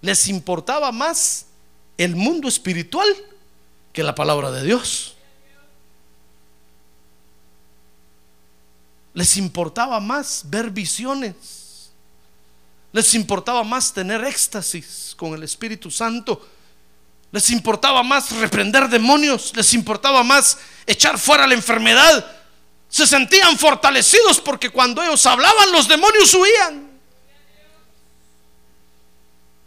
les 0.00 0.28
importaba 0.28 0.92
más 0.92 1.46
el 1.98 2.14
mundo 2.14 2.48
espiritual 2.48 3.08
que 3.92 4.02
la 4.02 4.14
palabra 4.14 4.50
de 4.50 4.62
Dios. 4.62 5.16
Les 9.14 9.36
importaba 9.38 9.98
más 9.98 10.42
ver 10.44 10.70
visiones. 10.70 11.55
Les 12.96 13.12
importaba 13.12 13.62
más 13.62 13.92
tener 13.92 14.24
éxtasis 14.24 15.12
con 15.18 15.34
el 15.34 15.42
Espíritu 15.42 15.90
Santo. 15.90 16.48
Les 17.30 17.50
importaba 17.50 18.02
más 18.02 18.32
reprender 18.32 18.88
demonios. 18.88 19.52
Les 19.54 19.74
importaba 19.74 20.22
más 20.22 20.56
echar 20.86 21.18
fuera 21.18 21.46
la 21.46 21.52
enfermedad. 21.52 22.24
Se 22.88 23.06
sentían 23.06 23.58
fortalecidos 23.58 24.40
porque 24.40 24.70
cuando 24.70 25.02
ellos 25.02 25.26
hablaban 25.26 25.72
los 25.72 25.86
demonios 25.86 26.32
huían. 26.32 26.88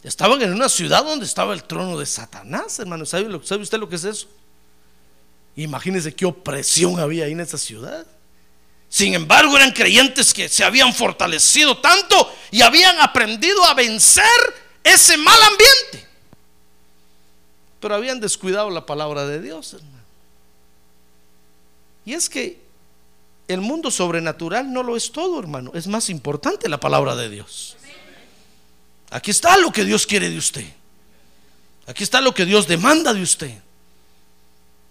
Estaban 0.02 0.42
en 0.42 0.52
una 0.52 0.68
ciudad 0.68 1.04
donde 1.04 1.28
estaba 1.28 1.54
el 1.54 1.66
trono 1.66 2.00
de 2.00 2.08
Satanás, 2.08 2.80
hermano. 2.80 3.06
¿Sabe, 3.06 3.26
lo, 3.26 3.44
¿Sabe 3.44 3.62
usted 3.62 3.78
lo 3.78 3.88
que 3.88 3.98
es 3.98 4.06
eso? 4.06 4.28
Imagínese 5.56 6.16
qué 6.16 6.26
opresión 6.26 7.00
había 7.00 7.26
ahí 7.26 7.34
en 7.34 7.42
esa 7.42 7.60
ciudad. 7.60 8.08
Sin 8.90 9.14
embargo, 9.14 9.56
eran 9.56 9.72
creyentes 9.72 10.34
que 10.34 10.50
se 10.50 10.64
habían 10.64 10.94
fortalecido 10.94 11.78
tanto 11.78 12.34
y 12.50 12.64
habían 12.64 13.00
aprendido 13.00 13.64
a 13.66 13.76
vencer 13.76 14.26
ese 14.84 15.16
mal 15.18 15.40
ambiente. 15.44 16.08
Pero 17.80 17.96
habían 17.96 18.20
descuidado 18.20 18.70
la 18.72 18.86
palabra 18.86 19.26
de 19.26 19.42
Dios, 19.42 19.74
hermano. 19.74 20.00
Y 22.04 22.14
es 22.14 22.28
que 22.28 22.60
el 23.48 23.62
mundo 23.62 23.92
sobrenatural 23.92 24.74
no 24.74 24.82
lo 24.82 24.98
es 24.98 25.12
todo, 25.12 25.40
hermano. 25.40 25.72
Es 25.76 25.86
más 25.88 26.10
importante 26.10 26.68
la 26.68 26.80
palabra 26.80 27.16
de 27.16 27.30
Dios. 27.30 27.78
Aquí 29.12 29.32
está 29.32 29.58
lo 29.58 29.72
que 29.72 29.86
Dios 29.86 30.08
quiere 30.08 30.30
de 30.30 30.38
usted. 30.38 30.66
Aquí 31.86 32.04
está 32.04 32.22
lo 32.22 32.34
que 32.34 32.46
Dios 32.46 32.68
demanda 32.68 33.14
de 33.14 33.22
usted. 33.22 33.62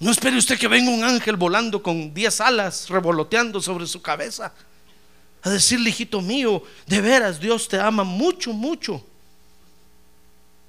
No 0.01 0.13
espere 0.13 0.37
usted 0.37 0.59
que 0.59 0.69
venga 0.69 0.91
un 0.91 1.03
ángel 1.03 1.37
volando 1.37 1.83
con 1.83 2.15
diez 2.15 2.41
alas, 2.41 2.89
revoloteando 2.89 3.61
sobre 3.61 3.87
su 3.87 4.01
cabeza, 4.01 4.53
a 5.43 5.51
decirle, 5.51 5.91
hijito 5.91 6.21
mío, 6.21 6.63
de 6.87 7.01
veras 7.01 7.41
Dios 7.41 7.69
te 7.69 7.81
ama 7.81 8.05
mucho, 8.05 8.53
mucho. 8.53 9.05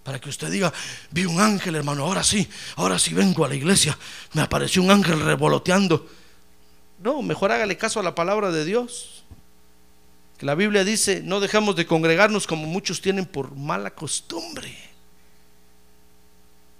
Para 0.03 0.19
que 0.19 0.29
usted 0.29 0.49
diga, 0.49 0.73
vi 1.11 1.25
un 1.25 1.39
ángel, 1.39 1.75
hermano, 1.75 2.05
ahora 2.05 2.23
sí, 2.23 2.47
ahora 2.75 2.97
sí 2.97 3.13
vengo 3.13 3.45
a 3.45 3.49
la 3.49 3.55
iglesia, 3.55 3.97
me 4.33 4.41
apareció 4.41 4.81
un 4.81 4.89
ángel 4.89 5.19
revoloteando. 5.21 6.09
No, 7.03 7.21
mejor 7.21 7.51
hágale 7.51 7.77
caso 7.77 7.99
a 7.99 8.03
la 8.03 8.15
palabra 8.15 8.51
de 8.51 8.65
Dios. 8.65 9.23
Que 10.39 10.45
la 10.45 10.55
Biblia 10.55 10.83
dice, 10.83 11.21
no 11.23 11.39
dejamos 11.39 11.75
de 11.75 11.85
congregarnos 11.85 12.47
como 12.47 12.65
muchos 12.65 13.01
tienen 13.01 13.25
por 13.25 13.55
mala 13.55 13.91
costumbre. 13.91 14.75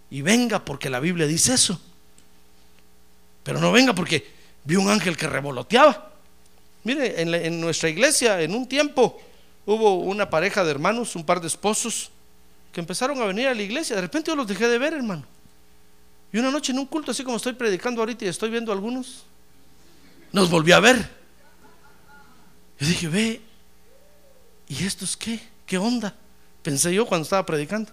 Y 0.09 0.21
venga 0.21 0.63
porque 0.65 0.89
la 0.89 0.99
Biblia 0.99 1.27
dice 1.27 1.53
eso. 1.53 1.79
Pero 3.43 3.59
no 3.59 3.71
venga 3.71 3.93
porque 3.93 4.27
vi 4.63 4.75
un 4.75 4.89
ángel 4.89 5.17
que 5.17 5.27
revoloteaba. 5.27 6.11
Mire, 6.83 7.21
en, 7.21 7.59
nuestra 7.59 7.89
iglesia, 7.89 8.41
en 8.41 8.55
un 8.55 8.67
tiempo, 8.67 9.21
hubo 9.65 9.95
una 9.95 10.29
pareja 10.29 10.63
de 10.63 10.71
hermanos, 10.71 11.15
un 11.15 11.25
par 11.25 11.41
de 11.41 11.47
esposos, 11.47 12.11
que 12.71 12.79
empezaron 12.79 13.21
a 13.21 13.25
venir 13.25 13.47
a 13.47 13.53
la 13.53 13.61
iglesia. 13.61 13.95
De 13.95 14.01
repente 14.01 14.31
yo 14.31 14.35
los 14.35 14.47
dejé 14.47 14.67
de 14.67 14.77
ver, 14.77 14.93
hermano. 14.93 15.25
Y 16.31 16.37
una 16.37 16.51
noche 16.51 16.71
en 16.71 16.79
un 16.79 16.85
culto, 16.85 17.11
así 17.11 17.23
como 17.23 17.37
estoy 17.37 17.53
predicando 17.53 18.01
ahorita 18.01 18.25
y 18.25 18.27
estoy 18.27 18.49
viendo 18.49 18.71
algunos, 18.71 19.23
nos 20.31 20.49
volví 20.49 20.71
a 20.71 20.79
ver. 20.79 20.97
Yo 22.79 22.87
dije, 22.87 23.07
ve, 23.07 23.41
¿y 24.67 24.85
estos 24.85 25.17
qué? 25.17 25.39
¿Qué 25.65 25.77
onda? 25.77 26.15
Pensé 26.61 26.93
yo 26.93 27.05
cuando 27.05 27.23
estaba 27.23 27.45
predicando. 27.45 27.91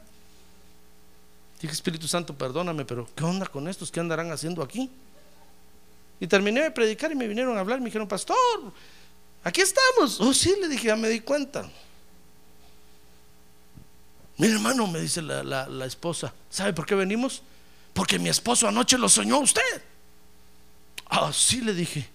Dije, 1.60 1.72
Espíritu 1.72 2.06
Santo, 2.06 2.34
perdóname, 2.34 2.84
pero 2.84 3.08
¿qué 3.16 3.24
onda 3.24 3.46
con 3.46 3.66
estos? 3.66 3.90
¿Qué 3.90 4.00
andarán 4.00 4.30
haciendo 4.30 4.62
aquí? 4.62 4.90
Y 6.18 6.26
terminé 6.26 6.62
de 6.62 6.70
predicar 6.70 7.12
y 7.12 7.14
me 7.14 7.28
vinieron 7.28 7.56
a 7.56 7.60
hablar. 7.60 7.78
Me 7.78 7.86
dijeron, 7.86 8.08
Pastor, 8.08 8.36
aquí 9.44 9.60
estamos. 9.60 10.20
Oh, 10.20 10.32
sí, 10.32 10.54
le 10.60 10.68
dije, 10.68 10.88
ya 10.88 10.96
me 10.96 11.08
di 11.08 11.20
cuenta. 11.20 11.68
Mire, 14.38 14.54
hermano, 14.54 14.86
me 14.86 15.00
dice 15.00 15.22
la 15.22 15.86
esposa, 15.86 16.32
¿sabe 16.50 16.72
por 16.72 16.84
qué 16.84 16.94
venimos? 16.94 17.42
Porque 17.96 18.18
mi 18.18 18.28
esposo 18.28 18.68
anoche 18.68 18.98
lo 18.98 19.08
soñó 19.08 19.36
a 19.36 19.40
usted. 19.40 19.82
Ah, 21.08 21.32
sí, 21.32 21.62
le 21.62 21.72
dije. 21.72 22.06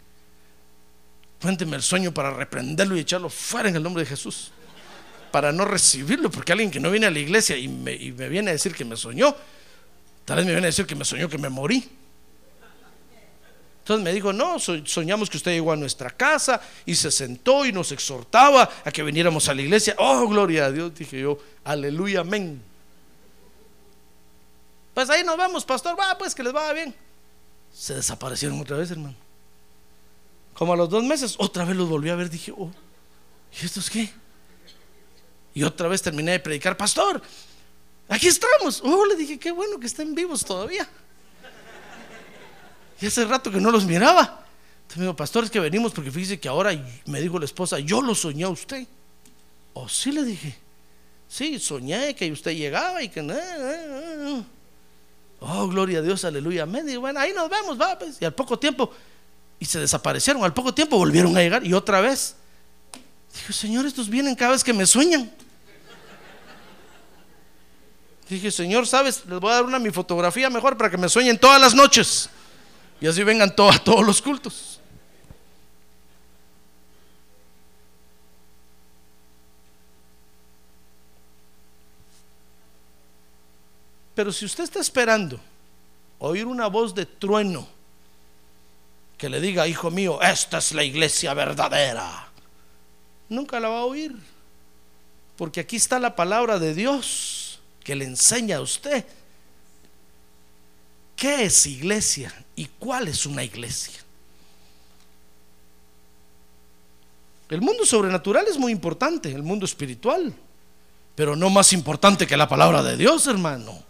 Cuénteme 1.41 1.75
el 1.75 1.81
sueño 1.81 2.13
para 2.13 2.31
reprenderlo 2.31 2.95
y 2.95 2.99
echarlo 2.99 3.29
fuera 3.29 3.69
en 3.69 3.75
el 3.75 3.81
nombre 3.81 4.03
de 4.03 4.09
Jesús. 4.09 4.51
Para 5.31 5.51
no 5.51 5.65
recibirlo, 5.65 6.29
porque 6.29 6.51
alguien 6.51 6.69
que 6.69 6.79
no 6.79 6.91
viene 6.91 7.07
a 7.07 7.09
la 7.09 7.17
iglesia 7.17 7.57
y 7.57 7.67
me, 7.67 7.93
y 7.93 8.11
me 8.11 8.29
viene 8.29 8.51
a 8.51 8.53
decir 8.53 8.75
que 8.75 8.85
me 8.85 8.95
soñó, 8.95 9.35
tal 10.23 10.37
vez 10.37 10.45
me 10.45 10.51
viene 10.51 10.67
a 10.67 10.69
decir 10.69 10.85
que 10.85 10.93
me 10.93 11.03
soñó 11.03 11.27
que 11.29 11.39
me 11.39 11.49
morí. 11.49 11.89
Entonces 13.91 14.05
me 14.05 14.13
dijo, 14.13 14.31
no, 14.31 14.57
so- 14.57 14.85
soñamos 14.85 15.29
que 15.29 15.35
usted 15.35 15.51
llegó 15.51 15.73
a 15.73 15.75
nuestra 15.75 16.09
casa 16.11 16.61
y 16.85 16.95
se 16.95 17.11
sentó 17.11 17.65
y 17.65 17.73
nos 17.73 17.91
exhortaba 17.91 18.69
a 18.85 18.89
que 18.91 19.03
viniéramos 19.03 19.49
a 19.49 19.53
la 19.53 19.61
iglesia. 19.63 19.95
Oh, 19.97 20.25
gloria 20.29 20.67
a 20.67 20.71
Dios, 20.71 20.95
dije 20.95 21.19
yo, 21.19 21.37
aleluya, 21.65 22.21
amén. 22.21 22.61
Pues 24.93 25.09
ahí 25.09 25.25
nos 25.25 25.35
vamos, 25.35 25.65
pastor, 25.65 25.99
va, 25.99 26.17
pues 26.17 26.33
que 26.33 26.41
les 26.41 26.53
vaya 26.53 26.71
bien. 26.71 26.95
Se 27.73 27.93
desaparecieron 27.95 28.61
otra 28.61 28.77
vez, 28.77 28.91
hermano. 28.91 29.15
Como 30.53 30.71
a 30.71 30.77
los 30.77 30.89
dos 30.89 31.03
meses, 31.03 31.35
otra 31.37 31.65
vez 31.65 31.75
los 31.75 31.89
volví 31.89 32.09
a 32.09 32.15
ver, 32.15 32.29
dije, 32.29 32.53
oh, 32.57 32.71
¿y 33.61 33.65
estos 33.65 33.89
qué? 33.89 34.09
Y 35.53 35.63
otra 35.63 35.89
vez 35.89 36.01
terminé 36.01 36.31
de 36.31 36.39
predicar, 36.39 36.77
pastor, 36.77 37.21
aquí 38.07 38.27
estamos. 38.27 38.81
Oh, 38.85 39.05
le 39.05 39.17
dije, 39.17 39.37
qué 39.37 39.51
bueno 39.51 39.77
que 39.81 39.87
estén 39.87 40.15
vivos 40.15 40.45
todavía. 40.45 40.87
Y 43.01 43.07
hace 43.07 43.25
rato 43.25 43.51
que 43.51 43.59
no 43.59 43.71
los 43.71 43.85
miraba. 43.85 44.45
Entonces 44.81 44.97
me 44.97 45.03
dijo, 45.05 45.15
pastor, 45.15 45.43
es 45.43 45.49
que 45.49 45.59
venimos 45.59 45.91
porque 45.91 46.11
fíjese 46.11 46.39
que 46.39 46.47
ahora 46.47 46.71
me 47.05 47.19
dijo 47.19 47.39
la 47.39 47.45
esposa, 47.45 47.79
yo 47.79 48.01
lo 48.01 48.13
soñé 48.13 48.43
a 48.43 48.49
usted. 48.49 48.85
Oh, 49.73 49.89
sí, 49.89 50.11
le 50.11 50.23
dije. 50.23 50.55
Sí, 51.27 51.59
soñé 51.59 52.13
que 52.13 52.31
usted 52.31 52.51
llegaba 52.51 53.01
y 53.01 53.09
que. 53.09 53.21
na, 53.21 53.33
na, 53.35 54.15
na". 54.17 54.45
Oh, 55.39 55.67
gloria 55.67 55.99
a 55.99 56.01
Dios, 56.01 56.23
aleluya. 56.25 56.63
amén. 56.63 56.87
Y 56.87 56.97
bueno, 56.97 57.19
ahí 57.19 57.33
nos 57.33 57.49
vemos, 57.49 57.79
va, 57.79 57.97
pues. 57.97 58.17
Y 58.21 58.25
al 58.25 58.33
poco 58.33 58.59
tiempo, 58.59 58.91
y 59.57 59.65
se 59.65 59.79
desaparecieron. 59.79 60.43
Al 60.43 60.53
poco 60.53 60.73
tiempo 60.73 60.97
volvieron 60.97 61.35
a 61.35 61.39
llegar 61.39 61.65
y 61.65 61.73
otra 61.73 62.01
vez. 62.01 62.35
Dije, 63.33 63.53
Señor, 63.53 63.85
estos 63.85 64.09
vienen 64.09 64.35
cada 64.35 64.51
vez 64.51 64.63
que 64.63 64.73
me 64.73 64.85
sueñan. 64.85 65.31
Dije, 68.29 68.51
Señor, 68.51 68.85
¿sabes? 68.85 69.23
Les 69.25 69.39
voy 69.39 69.51
a 69.51 69.55
dar 69.55 69.65
una 69.65 69.79
mi 69.79 69.89
fotografía 69.89 70.49
mejor 70.49 70.77
para 70.77 70.89
que 70.91 70.97
me 70.97 71.09
sueñen 71.09 71.37
todas 71.37 71.59
las 71.59 71.73
noches. 71.73 72.29
Y 73.01 73.07
así 73.07 73.23
vengan 73.23 73.53
to- 73.55 73.69
a 73.71 73.79
todos 73.83 74.05
los 74.05 74.21
cultos. 74.21 74.79
Pero 84.15 84.31
si 84.31 84.45
usted 84.45 84.63
está 84.65 84.79
esperando 84.79 85.39
oír 86.19 86.45
una 86.45 86.67
voz 86.67 86.93
de 86.93 87.05
trueno 87.05 87.67
que 89.17 89.29
le 89.29 89.39
diga, 89.39 89.67
hijo 89.67 89.91
mío, 89.91 90.19
esta 90.21 90.57
es 90.57 90.71
la 90.73 90.83
iglesia 90.83 91.33
verdadera, 91.33 92.27
nunca 93.29 93.59
la 93.59 93.69
va 93.69 93.79
a 93.79 93.85
oír. 93.85 94.15
Porque 95.37 95.59
aquí 95.59 95.75
está 95.75 95.99
la 95.99 96.15
palabra 96.15 96.59
de 96.59 96.73
Dios 96.73 97.59
que 97.83 97.95
le 97.95 98.05
enseña 98.05 98.57
a 98.57 98.61
usted 98.61 99.05
qué 101.21 101.43
es 101.43 101.67
iglesia 101.67 102.33
y 102.55 102.65
cuál 102.65 103.07
es 103.07 103.27
una 103.27 103.43
iglesia. 103.43 104.03
El 107.47 107.61
mundo 107.61 107.85
sobrenatural 107.85 108.47
es 108.47 108.57
muy 108.57 108.71
importante, 108.71 109.29
el 109.29 109.43
mundo 109.43 109.67
espiritual, 109.67 110.33
pero 111.13 111.35
no 111.35 111.51
más 111.51 111.73
importante 111.73 112.25
que 112.25 112.35
la 112.35 112.47
palabra 112.47 112.81
de 112.81 112.97
Dios, 112.97 113.27
hermano. 113.27 113.83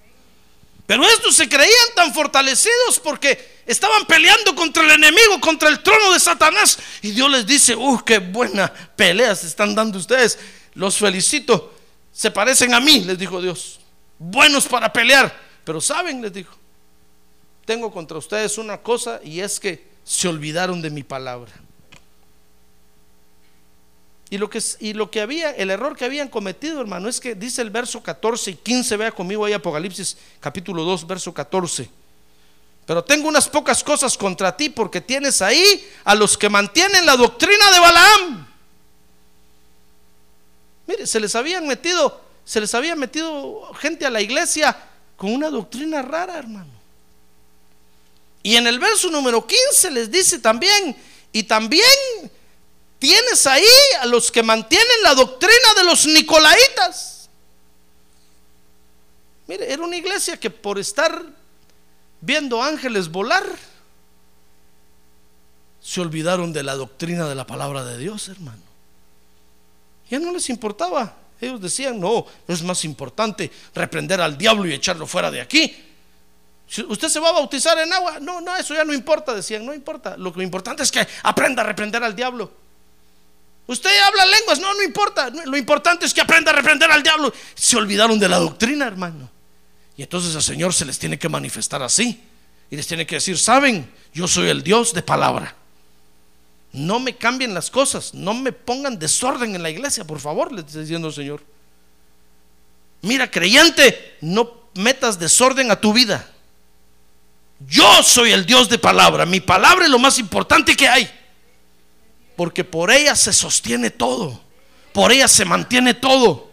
Pero 0.86 1.07
estos 1.07 1.34
se 1.34 1.47
creían 1.47 1.88
tan 1.95 2.13
fortalecidos 2.13 2.99
porque 3.01 3.61
estaban 3.65 4.03
peleando 4.07 4.53
contra 4.53 4.84
el 4.84 4.91
enemigo, 4.91 5.39
contra 5.39 5.69
el 5.69 5.82
trono 5.82 6.11
de 6.11 6.19
Satanás. 6.19 6.79
Y 7.01 7.11
Dios 7.11 7.32
les 7.32 7.47
dice, 7.47 7.77
¡uh, 7.77 8.03
qué 8.05 8.17
buena 8.17 8.67
pelea 8.97 9.34
se 9.36 9.47
están 9.47 9.73
dando 9.73 9.99
ustedes! 9.99 10.38
Los 10.73 10.97
felicito. 10.97 11.75
Se 12.11 12.29
parecen 12.29 12.73
a 12.73 12.82
mí, 12.82 13.05
les 13.05 13.17
dijo 13.17 13.41
Dios. 13.41 13.79
Buenos 14.19 14.67
para 14.67 14.91
pelear. 14.91 15.34
Pero 15.63 15.79
saben, 15.79 16.21
les 16.21 16.34
dijo, 16.34 16.61
tengo 17.72 17.89
contra 17.89 18.17
ustedes 18.17 18.57
una 18.57 18.82
cosa 18.82 19.22
y 19.24 19.39
es 19.39 19.57
que 19.57 19.88
se 20.03 20.28
olvidaron 20.28 20.82
de 20.82 20.89
mi 20.89 21.03
palabra. 21.03 21.53
Y 24.30 24.38
lo, 24.38 24.49
que, 24.49 24.61
y 24.82 24.91
lo 24.91 25.09
que 25.09 25.22
había, 25.22 25.51
el 25.51 25.69
error 25.69 25.95
que 25.95 26.03
habían 26.03 26.28
cometido, 26.28 26.82
hermano, 26.82 27.07
es 27.07 27.22
que 27.22 27.34
dice 27.34 27.61
el 27.61 27.69
verso 27.69 28.03
14 28.03 28.51
y 28.51 28.55
15, 28.55 28.97
vea 28.97 29.11
conmigo 29.13 29.45
ahí 29.45 29.53
Apocalipsis 29.53 30.17
capítulo 30.41 30.84
2, 30.84 31.07
verso 31.07 31.34
14. 31.34 31.89
Pero 32.86 33.05
tengo 33.05 33.30
unas 33.30 33.47
pocas 33.47 33.82
cosas 33.86 34.17
contra 34.17 34.57
ti 34.57 34.67
porque 34.67 34.99
tienes 34.99 35.41
ahí 35.41 35.89
a 36.03 36.13
los 36.13 36.38
que 36.38 36.49
mantienen 36.49 37.05
la 37.05 37.15
doctrina 37.15 37.72
de 37.72 37.80
Balaam. 37.80 38.47
Mire, 40.88 41.07
se 41.07 41.22
les 41.22 41.34
habían 41.38 41.65
metido, 41.65 42.19
se 42.43 42.59
les 42.59 42.76
había 42.76 42.97
metido 42.97 43.72
gente 43.76 44.05
a 44.05 44.09
la 44.09 44.19
iglesia 44.19 44.76
con 45.15 45.34
una 45.34 45.49
doctrina 45.49 46.01
rara, 46.01 46.38
hermano. 46.38 46.80
Y 48.44 48.56
en 48.56 48.68
el 48.68 48.80
verso 48.80 49.10
número 49.10 49.46
15 49.46 49.92
les 49.92 50.10
dice 50.10 50.39
también, 50.39 50.96
y 51.32 51.44
también 51.44 51.86
tienes 53.00 53.46
ahí 53.48 53.66
a 54.00 54.06
los 54.06 54.32
que 54.32 54.44
mantienen 54.44 55.04
la 55.04 55.16
doctrina 55.16 55.74
de 55.78 55.84
los 55.84 56.06
nicolaitas. 56.06 57.30
Mire, 59.48 59.72
era 59.72 59.84
una 59.84 59.98
iglesia 59.98 60.38
que 60.38 60.50
por 60.50 60.80
estar 60.80 61.24
viendo 62.22 62.62
ángeles 62.62 63.10
volar, 63.10 63.46
se 65.82 66.00
olvidaron 66.00 66.54
de 66.54 66.64
la 66.64 66.76
doctrina 66.76 67.28
de 67.28 67.36
la 67.36 67.48
palabra 67.48 67.84
de 67.84 67.98
Dios, 67.98 68.30
hermano. 68.30 68.62
Ya 70.10 70.20
no 70.20 70.32
les 70.32 70.50
importaba. 70.50 71.18
Ellos 71.39 71.60
decían, 71.60 72.00
no, 72.00 72.28
es 72.48 72.62
más 72.62 72.86
importante 72.86 73.52
reprender 73.74 74.22
al 74.22 74.38
diablo 74.38 74.68
y 74.68 74.74
echarlo 74.74 75.08
fuera 75.08 75.32
de 75.32 75.42
aquí. 75.42 75.76
Usted 76.88 77.09
se 77.09 77.19
va 77.19 77.30
a 77.30 77.34
bautizar 77.34 77.78
en 77.80 77.91
agua, 77.91 78.19
no, 78.22 78.39
no, 78.39 78.55
eso 78.55 78.74
ya 78.74 78.86
no 78.86 78.93
importa, 78.93 79.34
decían, 79.34 79.65
no 79.65 79.74
importa. 79.74 80.15
Lo 80.15 80.32
que 80.32 80.41
importante 80.41 80.84
es 80.84 80.91
que 80.91 81.05
aprenda 81.24 81.63
a 81.63 81.65
reprender 81.65 82.01
al 82.01 82.15
diablo. 82.15 82.51
Usted 83.67 83.89
habla 84.01 84.26
lenguas, 84.26 84.59
no, 84.59 84.74
no 84.74 84.82
importa. 84.84 85.30
Lo 85.30 85.57
importante 85.57 86.05
es 86.05 86.13
que 86.13 86.22
aprenda 86.22 86.51
a 86.51 86.55
reprender 86.55 86.89
al 86.89 87.03
diablo. 87.03 87.34
Se 87.55 87.76
olvidaron 87.76 88.19
de 88.19 88.30
la 88.30 88.38
doctrina, 88.38 88.88
hermano. 88.88 89.30
Y 89.97 90.03
entonces 90.03 90.36
al 90.36 90.43
Señor 90.43 90.74
se 90.74 90.86
les 90.86 90.97
tiene 90.97 91.19
que 91.19 91.28
manifestar 91.30 91.84
así. 91.84 92.24
Y 92.69 92.78
les 92.78 92.88
tiene 92.88 93.05
que 93.05 93.15
decir, 93.15 93.38
saben, 93.38 93.91
yo 94.13 94.28
soy 94.28 94.49
el 94.49 94.63
Dios 94.63 94.93
de 94.93 95.03
palabra. 95.03 95.55
No 96.72 97.01
me 97.01 97.17
cambien 97.17 97.53
las 97.53 97.69
cosas, 97.69 98.13
no 98.13 98.34
me 98.34 98.53
pongan 98.53 98.97
desorden 98.97 99.55
en 99.55 99.63
la 99.63 99.69
iglesia, 99.69 100.05
por 100.05 100.22
favor, 100.22 100.53
le 100.53 100.61
está 100.61 100.80
diciendo 100.80 101.09
el 101.09 101.13
Señor. 101.13 101.43
Mira, 103.01 103.30
creyente, 103.30 104.17
no 104.22 104.49
metas 104.76 105.19
desorden 105.19 105.69
a 105.69 105.82
tu 105.82 105.91
vida. 105.91 106.32
Yo 107.68 108.03
soy 108.03 108.32
el 108.32 108.45
Dios 108.45 108.70
de 108.70 108.78
palabra. 108.78 109.26
Mi 109.26 109.39
palabra 109.39 109.86
es 109.86 109.91
lo 109.91 109.99
más 109.99 110.18
importante 110.20 110.76
que 110.76 110.88
hay. 110.88 111.09
Porque 112.36 112.64
por 112.64 112.91
ella 112.91 113.16
se 113.16 113.34
sostiene 113.34 113.89
todo. 113.89 114.41
Por 114.93 115.12
ella 115.12 115.28
se 115.28 115.45
mantiene 115.45 115.93
todo. 115.93 116.49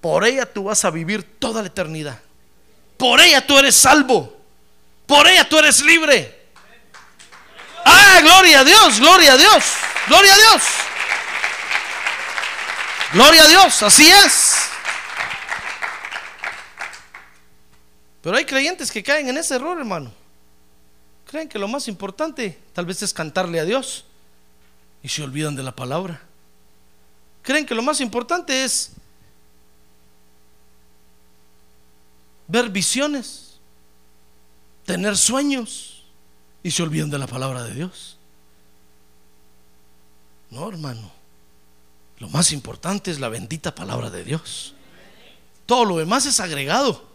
Por 0.00 0.24
ella 0.24 0.46
tú 0.46 0.64
vas 0.64 0.84
a 0.84 0.90
vivir 0.90 1.38
toda 1.38 1.62
la 1.62 1.68
eternidad. 1.68 2.20
Por 2.96 3.20
ella 3.20 3.46
tú 3.46 3.58
eres 3.58 3.74
salvo. 3.74 4.36
Por 5.06 5.26
ella 5.26 5.48
tú 5.48 5.58
eres 5.58 5.80
libre. 5.82 6.44
Ah, 7.84 8.20
gloria 8.22 8.60
a 8.60 8.64
Dios, 8.64 8.98
gloria 8.98 9.34
a 9.34 9.36
Dios, 9.36 9.64
gloria 10.08 10.32
a 10.32 10.36
Dios. 10.36 10.62
Gloria 13.12 13.42
a 13.44 13.46
Dios, 13.46 13.82
así 13.82 14.10
es. 14.10 14.54
Pero 18.24 18.38
hay 18.38 18.46
creyentes 18.46 18.90
que 18.90 19.02
caen 19.02 19.28
en 19.28 19.36
ese 19.36 19.54
error, 19.54 19.78
hermano. 19.78 20.10
Creen 21.26 21.46
que 21.46 21.58
lo 21.58 21.68
más 21.68 21.88
importante 21.88 22.58
tal 22.72 22.86
vez 22.86 23.02
es 23.02 23.12
cantarle 23.12 23.60
a 23.60 23.66
Dios 23.66 24.06
y 25.02 25.10
se 25.10 25.22
olvidan 25.22 25.54
de 25.54 25.62
la 25.62 25.76
palabra. 25.76 26.22
Creen 27.42 27.66
que 27.66 27.74
lo 27.74 27.82
más 27.82 28.00
importante 28.00 28.64
es 28.64 28.92
ver 32.48 32.70
visiones, 32.70 33.58
tener 34.86 35.18
sueños 35.18 36.04
y 36.62 36.70
se 36.70 36.82
olvidan 36.82 37.10
de 37.10 37.18
la 37.18 37.26
palabra 37.26 37.62
de 37.62 37.74
Dios. 37.74 38.16
No, 40.48 40.66
hermano. 40.66 41.12
Lo 42.20 42.30
más 42.30 42.52
importante 42.52 43.10
es 43.10 43.20
la 43.20 43.28
bendita 43.28 43.74
palabra 43.74 44.08
de 44.08 44.24
Dios. 44.24 44.72
Todo 45.66 45.84
lo 45.84 45.98
demás 45.98 46.24
es 46.24 46.40
agregado. 46.40 47.13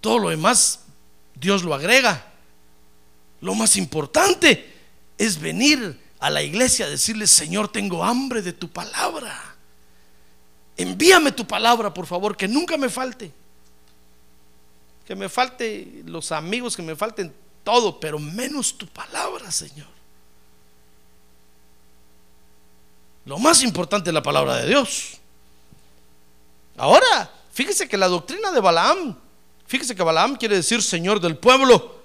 Todo 0.00 0.18
lo 0.18 0.28
demás 0.30 0.80
Dios 1.34 1.62
lo 1.62 1.74
agrega. 1.74 2.24
Lo 3.40 3.54
más 3.54 3.76
importante 3.76 4.74
es 5.16 5.40
venir 5.40 6.00
a 6.18 6.30
la 6.30 6.42
iglesia 6.42 6.86
a 6.86 6.90
decirle, 6.90 7.26
Señor, 7.26 7.70
tengo 7.70 8.04
hambre 8.04 8.42
de 8.42 8.52
tu 8.52 8.68
palabra. 8.68 9.56
Envíame 10.76 11.32
tu 11.32 11.46
palabra, 11.46 11.92
por 11.92 12.06
favor, 12.06 12.36
que 12.36 12.48
nunca 12.48 12.76
me 12.76 12.88
falte. 12.88 13.32
Que 15.06 15.14
me 15.14 15.28
falte 15.28 16.02
los 16.06 16.32
amigos, 16.32 16.76
que 16.76 16.82
me 16.82 16.96
falten 16.96 17.34
todo, 17.64 17.98
pero 17.98 18.18
menos 18.18 18.76
tu 18.76 18.86
palabra, 18.86 19.50
Señor. 19.50 19.88
Lo 23.24 23.38
más 23.38 23.62
importante 23.62 24.10
es 24.10 24.14
la 24.14 24.22
palabra 24.22 24.56
de 24.56 24.68
Dios. 24.68 25.18
Ahora, 26.76 27.30
fíjese 27.52 27.88
que 27.88 27.96
la 27.96 28.08
doctrina 28.08 28.50
de 28.52 28.60
Balaam, 28.60 29.16
fíjese 29.68 29.94
que 29.94 30.02
Balaam 30.02 30.34
quiere 30.36 30.56
decir 30.56 30.82
Señor 30.82 31.20
del 31.20 31.36
pueblo. 31.36 31.96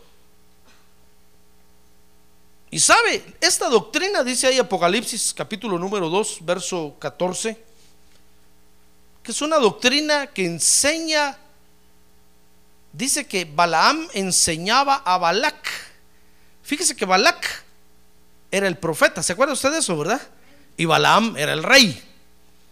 Y 2.69 2.79
sabe, 2.79 3.23
esta 3.39 3.69
doctrina 3.69 4.23
dice 4.23 4.47
ahí 4.47 4.57
Apocalipsis 4.57 5.33
capítulo 5.35 5.77
número 5.77 6.09
2, 6.09 6.39
verso 6.41 6.95
14, 6.99 7.55
que 9.21 9.31
es 9.31 9.41
una 9.41 9.57
doctrina 9.57 10.27
que 10.27 10.45
enseña, 10.45 11.37
dice 12.91 13.27
que 13.27 13.45
Balaam 13.45 14.07
enseñaba 14.13 15.03
a 15.05 15.17
Balac. 15.17 15.69
Fíjese 16.63 16.95
que 16.95 17.05
Balac 17.05 17.63
era 18.49 18.67
el 18.67 18.77
profeta, 18.77 19.21
¿se 19.21 19.33
acuerda 19.33 19.53
usted 19.53 19.71
de 19.71 19.77
eso, 19.77 19.95
verdad? 19.95 20.21
Y 20.75 20.85
Balaam 20.85 21.37
era 21.37 21.53
el 21.53 21.61
rey. 21.61 22.03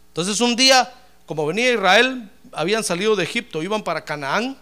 Entonces 0.08 0.42
un 0.42 0.56
día, 0.56 0.92
como 1.28 1.46
venía 1.46 1.72
Israel, 1.72 2.28
habían 2.54 2.84
salido 2.84 3.16
de 3.16 3.24
Egipto, 3.24 3.62
iban 3.62 3.84
para 3.84 4.04
Canaán, 4.04 4.58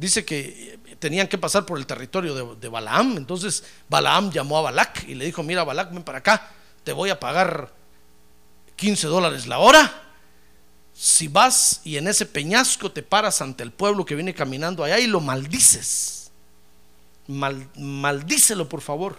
dice 0.00 0.24
que 0.24 0.78
tenían 0.98 1.28
que 1.28 1.36
pasar 1.36 1.66
por 1.66 1.78
el 1.78 1.86
territorio 1.86 2.56
de, 2.56 2.68
Balaam. 2.68 3.18
Entonces 3.18 3.62
Balaam 3.88 4.32
llamó 4.32 4.58
a 4.58 4.62
Balac 4.62 5.06
y 5.06 5.14
le 5.14 5.26
dijo, 5.26 5.42
mira 5.42 5.62
Balac, 5.62 5.92
ven 5.92 6.02
para 6.02 6.18
acá, 6.18 6.50
te 6.82 6.92
voy 6.92 7.10
a 7.10 7.20
pagar 7.20 7.72
15 8.76 9.06
dólares 9.08 9.46
la 9.46 9.58
hora. 9.58 10.04
Si 10.94 11.28
vas 11.28 11.82
y 11.84 11.98
en 11.98 12.08
ese 12.08 12.26
peñasco 12.26 12.90
te 12.90 13.02
paras 13.02 13.42
ante 13.42 13.62
el 13.62 13.72
pueblo 13.72 14.04
que 14.04 14.14
viene 14.14 14.34
caminando 14.34 14.82
allá 14.82 14.98
y 14.98 15.06
lo 15.06 15.20
maldices, 15.20 16.30
mal, 17.26 17.68
maldícelo 17.76 18.68
por 18.68 18.80
favor. 18.80 19.18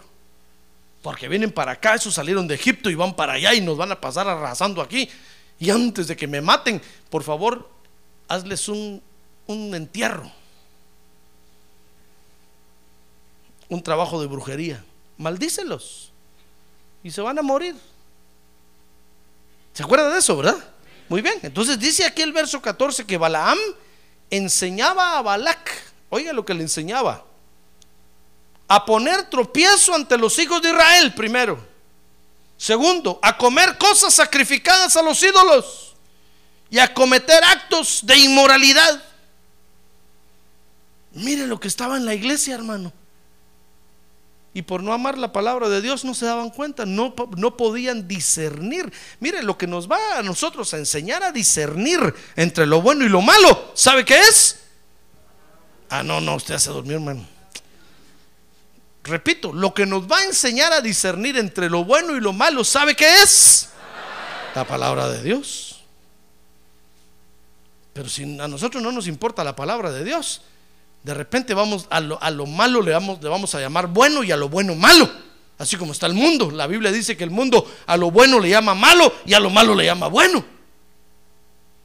Porque 1.00 1.28
vienen 1.28 1.50
para 1.50 1.72
acá, 1.72 1.94
esos 1.94 2.14
salieron 2.14 2.46
de 2.46 2.54
Egipto 2.54 2.90
y 2.90 2.94
van 2.94 3.14
para 3.14 3.34
allá 3.34 3.54
y 3.54 3.60
nos 3.60 3.76
van 3.76 3.90
a 3.90 4.00
pasar 4.00 4.28
arrasando 4.28 4.82
aquí. 4.82 5.08
Y 5.58 5.70
antes 5.70 6.06
de 6.08 6.16
que 6.16 6.28
me 6.28 6.40
maten, 6.40 6.80
por 7.10 7.24
favor, 7.24 7.68
hazles 8.28 8.68
un, 8.68 9.02
un 9.46 9.74
entierro. 9.74 10.30
Un 13.72 13.82
trabajo 13.82 14.20
de 14.20 14.26
brujería. 14.26 14.84
Maldícelos. 15.16 16.12
Y 17.02 17.10
se 17.10 17.22
van 17.22 17.38
a 17.38 17.42
morir. 17.42 17.74
¿Se 19.72 19.82
acuerda 19.82 20.10
de 20.10 20.18
eso, 20.18 20.36
verdad? 20.36 20.62
Muy 21.08 21.22
bien. 21.22 21.38
Entonces 21.42 21.78
dice 21.78 22.04
aquí 22.04 22.20
el 22.20 22.34
verso 22.34 22.60
14 22.60 23.06
que 23.06 23.16
Balaam 23.16 23.56
enseñaba 24.28 25.16
a 25.16 25.22
Balac. 25.22 25.70
Oiga 26.10 26.34
lo 26.34 26.44
que 26.44 26.52
le 26.52 26.60
enseñaba 26.60 27.24
a 28.68 28.84
poner 28.84 29.30
tropiezo 29.30 29.94
ante 29.94 30.18
los 30.18 30.38
hijos 30.38 30.60
de 30.60 30.68
Israel, 30.68 31.14
primero. 31.14 31.58
Segundo, 32.58 33.18
a 33.22 33.38
comer 33.38 33.78
cosas 33.78 34.12
sacrificadas 34.12 34.94
a 34.98 35.02
los 35.02 35.22
ídolos 35.22 35.94
y 36.68 36.78
a 36.78 36.92
cometer 36.92 37.42
actos 37.42 38.00
de 38.04 38.18
inmoralidad. 38.18 39.02
Mire 41.12 41.46
lo 41.46 41.58
que 41.58 41.68
estaba 41.68 41.96
en 41.96 42.04
la 42.04 42.14
iglesia, 42.14 42.54
hermano. 42.54 42.92
Y 44.54 44.62
por 44.62 44.82
no 44.82 44.92
amar 44.92 45.16
la 45.16 45.32
palabra 45.32 45.68
de 45.70 45.80
Dios 45.80 46.04
no 46.04 46.14
se 46.14 46.26
daban 46.26 46.50
cuenta, 46.50 46.84
no, 46.84 47.14
no 47.36 47.56
podían 47.56 48.06
discernir. 48.06 48.92
Mire, 49.18 49.42
lo 49.42 49.56
que 49.56 49.66
nos 49.66 49.90
va 49.90 50.18
a 50.18 50.22
nosotros 50.22 50.74
a 50.74 50.78
enseñar 50.78 51.22
a 51.22 51.32
discernir 51.32 52.14
entre 52.36 52.66
lo 52.66 52.82
bueno 52.82 53.04
y 53.04 53.08
lo 53.08 53.22
malo, 53.22 53.72
¿sabe 53.74 54.04
qué 54.04 54.18
es? 54.18 54.60
Ah, 55.88 56.02
no, 56.02 56.20
no, 56.20 56.36
usted 56.36 56.54
hace 56.54 56.70
dormir, 56.70 56.94
hermano. 56.94 57.26
Repito, 59.04 59.52
lo 59.52 59.74
que 59.74 59.86
nos 59.86 60.10
va 60.10 60.18
a 60.18 60.24
enseñar 60.24 60.72
a 60.72 60.80
discernir 60.80 61.36
entre 61.36 61.68
lo 61.68 61.84
bueno 61.84 62.16
y 62.16 62.20
lo 62.20 62.32
malo, 62.32 62.62
¿sabe 62.62 62.94
qué 62.94 63.22
es? 63.22 63.70
La 64.54 64.66
palabra 64.66 65.08
de 65.08 65.22
Dios. 65.22 65.80
Pero 67.92 68.08
si 68.08 68.38
a 68.38 68.48
nosotros 68.48 68.82
no 68.82 68.92
nos 68.92 69.06
importa 69.06 69.44
la 69.44 69.56
palabra 69.56 69.90
de 69.90 70.04
Dios, 70.04 70.42
de 71.02 71.14
repente 71.14 71.54
vamos 71.54 71.86
a 71.90 72.00
lo, 72.00 72.22
a 72.22 72.30
lo 72.30 72.46
malo 72.46 72.80
le 72.80 72.92
vamos, 72.92 73.22
le 73.22 73.28
vamos 73.28 73.54
a 73.54 73.60
llamar 73.60 73.88
bueno 73.88 74.22
y 74.22 74.32
a 74.32 74.36
lo 74.36 74.48
bueno 74.48 74.74
malo. 74.74 75.10
Así 75.58 75.76
como 75.76 75.92
está 75.92 76.06
el 76.06 76.14
mundo. 76.14 76.50
La 76.50 76.66
Biblia 76.66 76.90
dice 76.90 77.16
que 77.16 77.24
el 77.24 77.30
mundo 77.30 77.70
a 77.86 77.96
lo 77.96 78.10
bueno 78.10 78.40
le 78.40 78.48
llama 78.48 78.74
malo 78.74 79.12
y 79.24 79.34
a 79.34 79.40
lo 79.40 79.50
malo 79.50 79.74
le 79.74 79.84
llama 79.84 80.08
bueno. 80.08 80.44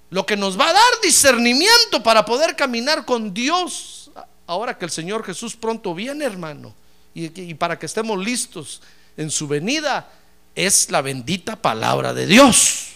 Lo 0.10 0.26
que 0.26 0.38
nos 0.38 0.60
va 0.60 0.70
a 0.70 0.74
dar 0.74 1.02
discernimiento 1.04 2.02
para 2.02 2.26
poder 2.26 2.56
caminar 2.56 3.06
con 3.06 3.34
Dios 3.34 4.10
ahora 4.48 4.78
que 4.78 4.86
el 4.86 4.92
Señor 4.92 5.24
Jesús 5.26 5.56
pronto 5.56 5.94
viene, 5.94 6.26
hermano 6.26 6.74
y, 7.18 7.54
para 7.56 7.80
que 7.80 7.88
estemos 7.88 8.24
listos 8.24 8.82
en 9.16 9.32
su 9.32 9.48
venida 9.48 10.12
es 10.54 10.92
la 10.92 11.02
bendita 11.02 11.56
palabra 11.56 12.14
de 12.14 12.28
Dios. 12.28 12.90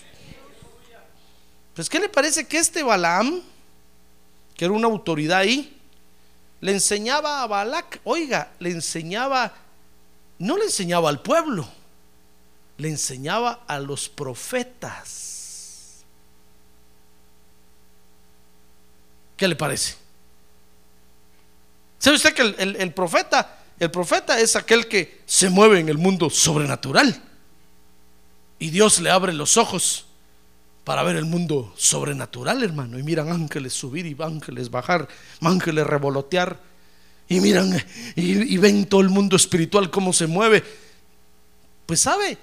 Pues, 1.73 1.89
¿qué 1.89 1.99
le 1.99 2.09
parece 2.09 2.47
que 2.47 2.57
este 2.57 2.83
Balaam, 2.83 3.41
que 4.55 4.65
era 4.65 4.73
una 4.73 4.87
autoridad 4.87 5.39
ahí, 5.39 5.75
le 6.61 6.71
enseñaba 6.71 7.43
a 7.43 7.47
Balac, 7.47 7.99
oiga, 8.03 8.53
le 8.59 8.71
enseñaba, 8.71 9.53
no 10.39 10.57
le 10.57 10.65
enseñaba 10.65 11.09
al 11.09 11.21
pueblo, 11.21 11.67
le 12.77 12.89
enseñaba 12.89 13.63
a 13.67 13.79
los 13.79 14.07
profetas. 14.07 16.03
¿Qué 19.35 19.47
le 19.47 19.55
parece? 19.55 19.95
¿Sabe 21.99 22.15
usted 22.15 22.33
que 22.33 22.41
el, 22.41 22.75
el 22.75 22.93
profeta 22.93 23.57
el 23.81 23.89
profeta 23.89 24.39
es 24.39 24.55
aquel 24.55 24.87
que 24.87 25.23
se 25.25 25.49
mueve 25.49 25.79
en 25.79 25.89
el 25.89 25.97
mundo 25.97 26.29
sobrenatural. 26.29 27.19
Y 28.59 28.69
Dios 28.69 28.99
le 28.99 29.09
abre 29.09 29.33
los 29.33 29.57
ojos 29.57 30.05
para 30.83 31.03
ver 31.03 31.15
el 31.15 31.25
mundo 31.25 31.73
sobrenatural, 31.77 32.63
hermano. 32.63 32.97
Y 32.97 33.03
miran 33.03 33.29
ángeles 33.29 33.73
subir 33.73 34.05
y 34.05 34.15
ángeles 34.19 34.69
bajar, 34.69 35.07
ángeles 35.41 35.85
revolotear. 35.85 36.59
Y 37.27 37.39
miran 37.39 37.73
y, 38.15 38.53
y 38.53 38.57
ven 38.57 38.85
todo 38.85 39.01
el 39.01 39.09
mundo 39.09 39.35
espiritual 39.35 39.89
cómo 39.89 40.11
se 40.11 40.27
mueve. 40.27 40.63
Pues 41.85 42.01
sabe, 42.01 42.37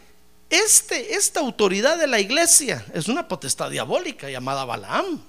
este, 0.48 1.14
esta 1.14 1.40
autoridad 1.40 1.98
de 1.98 2.06
la 2.06 2.20
iglesia 2.20 2.84
es 2.94 3.08
una 3.08 3.28
potestad 3.28 3.70
diabólica 3.70 4.30
llamada 4.30 4.64
Balaam. 4.64 5.22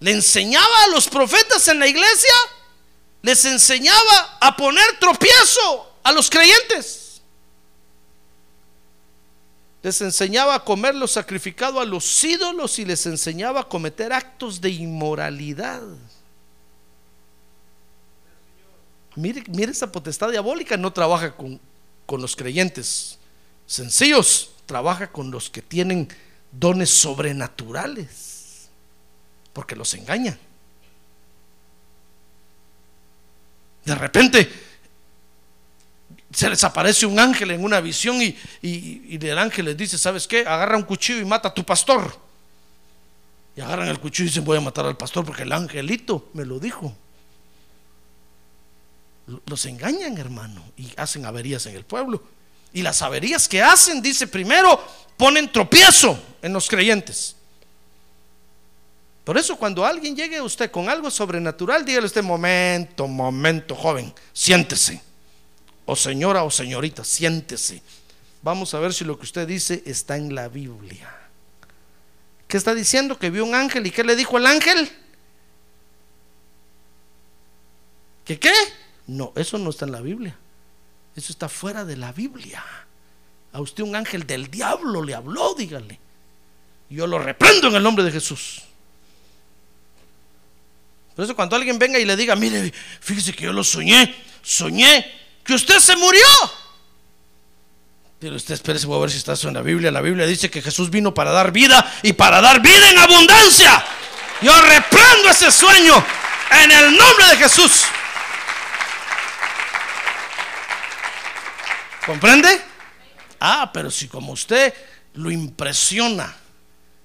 Le 0.00 0.12
enseñaba 0.12 0.84
a 0.84 0.88
los 0.88 1.08
profetas 1.08 1.66
en 1.68 1.78
la 1.78 1.86
iglesia 1.86 2.34
les 3.22 3.44
enseñaba 3.44 4.38
a 4.40 4.56
poner 4.56 4.98
tropiezo 4.98 5.92
a 6.02 6.12
los 6.12 6.30
creyentes. 6.30 7.07
Les 9.82 10.00
enseñaba 10.00 10.54
a 10.54 10.64
comer 10.64 10.94
lo 10.94 11.06
sacrificado 11.06 11.80
a 11.80 11.84
los 11.84 12.24
ídolos 12.24 12.78
y 12.78 12.84
les 12.84 13.06
enseñaba 13.06 13.60
a 13.60 13.68
cometer 13.68 14.12
actos 14.12 14.60
de 14.60 14.70
inmoralidad. 14.70 15.82
mire, 19.14 19.42
esa 19.70 19.90
potestad 19.90 20.30
diabólica 20.30 20.76
no 20.76 20.92
trabaja 20.92 21.34
con, 21.36 21.60
con 22.06 22.22
los 22.22 22.36
creyentes 22.36 23.18
sencillos, 23.66 24.50
trabaja 24.66 25.10
con 25.10 25.30
los 25.30 25.50
que 25.50 25.60
tienen 25.60 26.08
dones 26.52 26.90
sobrenaturales, 26.90 28.68
porque 29.52 29.76
los 29.76 29.92
engañan. 29.94 30.38
De 33.84 33.94
repente 33.94 34.67
se 36.32 36.50
les 36.50 36.62
aparece 36.62 37.06
un 37.06 37.18
ángel 37.18 37.50
en 37.52 37.64
una 37.64 37.80
visión 37.80 38.20
y, 38.20 38.36
el 38.62 39.38
ángel 39.38 39.66
les 39.66 39.76
dice, 39.76 39.96
¿sabes 39.96 40.26
qué? 40.26 40.40
Agarra 40.40 40.76
un 40.76 40.82
cuchillo 40.82 41.20
y 41.20 41.24
mata 41.24 41.48
a 41.48 41.54
tu 41.54 41.64
pastor. 41.64 42.18
Y 43.56 43.60
agarran 43.60 43.88
el 43.88 43.98
cuchillo 43.98 44.26
y 44.26 44.28
dicen, 44.28 44.44
voy 44.44 44.58
a 44.58 44.60
matar 44.60 44.86
al 44.86 44.96
pastor 44.96 45.24
porque 45.24 45.42
el 45.42 45.52
angelito 45.52 46.28
me 46.34 46.44
lo 46.44 46.60
dijo. 46.60 46.94
Los 49.46 49.66
engañan, 49.66 50.16
hermano, 50.16 50.62
y 50.76 50.92
hacen 50.96 51.24
averías 51.26 51.66
en 51.66 51.76
el 51.76 51.84
pueblo. 51.84 52.22
Y 52.72 52.82
las 52.82 53.02
averías 53.02 53.48
que 53.48 53.62
hacen, 53.62 54.02
dice 54.02 54.26
primero, 54.26 54.82
ponen 55.16 55.50
tropiezo 55.50 56.18
en 56.42 56.52
los 56.52 56.68
creyentes. 56.68 57.34
Por 59.24 59.36
eso 59.36 59.56
cuando 59.56 59.84
alguien 59.84 60.16
llegue 60.16 60.36
a 60.38 60.42
usted 60.42 60.70
con 60.70 60.88
algo 60.88 61.10
sobrenatural, 61.10 61.84
dígale 61.84 62.06
usted, 62.06 62.22
momento, 62.22 63.06
momento, 63.06 63.74
joven, 63.74 64.14
siéntese. 64.32 65.07
O 65.88 65.96
señora 65.96 66.44
o 66.44 66.52
señorita, 66.52 67.00
siéntese. 67.00 67.80
Vamos 68.44 68.74
a 68.74 68.78
ver 68.78 68.92
si 68.92 69.08
lo 69.08 69.16
que 69.16 69.24
usted 69.24 69.48
dice 69.48 69.82
está 69.86 70.18
en 70.18 70.34
la 70.34 70.48
Biblia. 70.48 71.08
¿Qué 72.46 72.58
está 72.58 72.74
diciendo? 72.74 73.18
Que 73.18 73.30
vio 73.30 73.42
un 73.42 73.54
ángel 73.54 73.86
y 73.86 73.90
¿qué 73.90 74.04
le 74.04 74.14
dijo 74.14 74.36
el 74.36 74.44
ángel? 74.44 74.92
¿Que 78.22 78.38
qué? 78.38 78.52
No, 79.06 79.32
eso 79.34 79.56
no 79.56 79.70
está 79.70 79.86
en 79.86 79.92
la 79.92 80.02
Biblia. 80.02 80.36
Eso 81.16 81.32
está 81.32 81.48
fuera 81.48 81.86
de 81.86 81.96
la 81.96 82.12
Biblia. 82.12 82.62
A 83.54 83.60
usted 83.62 83.82
un 83.82 83.96
ángel 83.96 84.26
del 84.26 84.50
diablo 84.50 85.02
le 85.02 85.14
habló, 85.14 85.54
dígale. 85.54 85.98
Yo 86.90 87.06
lo 87.06 87.18
reprendo 87.18 87.68
en 87.68 87.76
el 87.76 87.82
nombre 87.82 88.04
de 88.04 88.12
Jesús. 88.12 88.62
Por 91.16 91.24
eso 91.24 91.34
cuando 91.34 91.56
alguien 91.56 91.78
venga 91.78 91.98
y 91.98 92.04
le 92.04 92.14
diga, 92.14 92.36
mire, 92.36 92.74
fíjese 93.00 93.32
que 93.32 93.44
yo 93.44 93.54
lo 93.54 93.64
soñé, 93.64 94.14
soñé 94.42 95.27
que 95.48 95.54
usted 95.54 95.78
se 95.78 95.96
murió. 95.96 96.26
Pero 98.18 98.36
usted 98.36 98.52
espérese, 98.52 98.86
voy 98.86 98.98
a 98.98 99.00
ver 99.00 99.10
si 99.10 99.16
está 99.16 99.32
eso 99.32 99.48
en 99.48 99.54
la 99.54 99.62
Biblia. 99.62 99.90
La 99.90 100.02
Biblia 100.02 100.26
dice 100.26 100.50
que 100.50 100.60
Jesús 100.60 100.90
vino 100.90 101.14
para 101.14 101.30
dar 101.30 101.52
vida 101.52 101.90
y 102.02 102.12
para 102.12 102.42
dar 102.42 102.60
vida 102.60 102.90
en 102.90 102.98
abundancia. 102.98 103.82
Yo 104.42 104.52
reprendo 104.60 105.30
ese 105.30 105.50
sueño 105.50 106.04
en 106.62 106.70
el 106.70 106.94
nombre 106.94 107.28
de 107.30 107.36
Jesús. 107.38 107.84
¿Comprende? 112.04 112.60
Ah, 113.40 113.70
pero 113.72 113.90
si 113.90 114.06
como 114.06 114.32
usted 114.32 114.74
lo 115.14 115.30
impresiona 115.30 116.36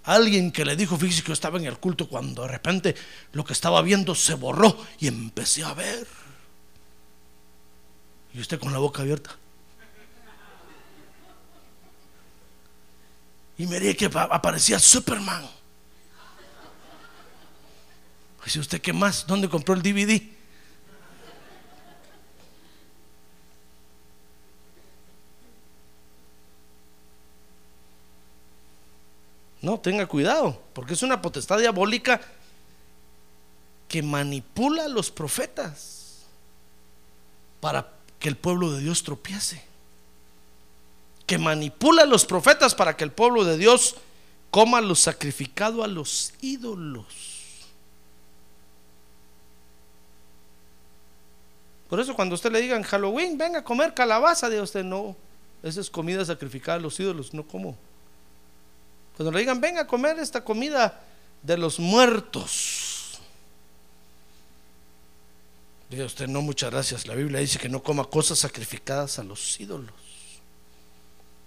alguien 0.04 0.52
que 0.52 0.66
le 0.66 0.76
dijo, 0.76 0.98
fíjese 0.98 1.24
que 1.24 1.32
estaba 1.32 1.60
en 1.60 1.66
el 1.66 1.78
culto 1.78 2.10
cuando 2.10 2.42
de 2.42 2.50
repente 2.50 2.94
lo 3.32 3.46
que 3.46 3.54
estaba 3.54 3.82
viendo 3.82 4.14
se 4.16 4.34
borró 4.34 4.86
y 5.00 5.08
empecé 5.08 5.64
a 5.64 5.74
ver. 5.74 6.23
Y 8.34 8.40
usted 8.40 8.60
con 8.60 8.74
la 8.74 8.80
boca 8.80 9.02
abierta. 9.02 9.36
Y 13.58 13.68
miré 13.68 13.96
que 13.96 14.06
aparecía 14.06 14.80
Superman. 14.80 15.48
Dice 18.44 18.60
usted, 18.60 18.82
¿qué 18.82 18.92
más? 18.92 19.26
¿Dónde 19.26 19.48
compró 19.48 19.74
el 19.74 19.82
DVD? 19.82 20.22
No, 29.62 29.80
tenga 29.80 30.06
cuidado, 30.08 30.62
porque 30.74 30.94
es 30.94 31.04
una 31.04 31.22
potestad 31.22 31.58
diabólica 31.58 32.20
que 33.88 34.04
manipula 34.04 34.86
a 34.86 34.90
los 34.90 35.10
profetas 35.10 36.24
para 37.62 37.93
que 38.24 38.30
el 38.30 38.38
pueblo 38.38 38.72
de 38.72 38.80
Dios 38.80 39.04
tropiece. 39.04 39.62
Que 41.28 41.38
manipula 41.38 42.04
a 42.04 42.06
los 42.06 42.26
profetas 42.26 42.74
para 42.74 42.96
que 42.96 43.04
el 43.04 43.12
pueblo 43.12 43.44
de 43.44 43.58
Dios 43.58 43.98
coma 44.50 44.80
lo 44.80 44.96
sacrificado 44.96 45.84
a 45.84 45.88
los 45.88 46.34
ídolos. 46.40 47.06
Por 51.90 52.00
eso 52.00 52.16
cuando 52.16 52.36
usted 52.36 52.50
le 52.50 52.62
diga 52.62 52.78
en 52.78 52.84
Halloween, 52.84 53.38
venga 53.38 53.60
a 53.60 53.64
comer 53.66 53.94
calabaza, 53.94 54.50
de 54.50 54.62
usted 54.62 54.86
no, 54.86 55.18
esa 55.62 55.82
es 55.82 55.90
comida 55.90 56.24
sacrificada 56.24 56.78
a 56.78 56.82
los 56.82 56.98
ídolos, 57.02 57.34
no 57.34 57.46
como. 57.46 57.76
Cuando 59.18 59.34
le 59.34 59.40
digan, 59.40 59.60
venga 59.60 59.82
a 59.82 59.88
comer 59.88 60.18
esta 60.18 60.46
comida 60.46 61.04
de 61.42 61.58
los 61.58 61.78
muertos. 61.78 62.73
Diga 65.94 66.06
usted, 66.06 66.28
no, 66.28 66.42
muchas 66.42 66.72
gracias. 66.72 67.06
La 67.06 67.14
Biblia 67.14 67.40
dice 67.40 67.60
que 67.60 67.70
no 67.70 67.84
coma 67.84 68.06
cosas 68.06 68.40
sacrificadas 68.40 69.20
a 69.20 69.24
los 69.24 69.60
ídolos. 69.60 69.94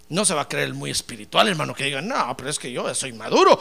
No 0.08 0.24
se 0.24 0.34
va 0.34 0.42
a 0.42 0.48
creer 0.48 0.72
muy 0.72 0.88
espiritual, 0.88 1.48
hermano, 1.48 1.74
que 1.74 1.82
diga, 1.82 2.00
no, 2.00 2.36
pero 2.36 2.48
es 2.50 2.56
que 2.56 2.70
yo 2.70 2.94
soy 2.94 3.12
maduro. 3.12 3.60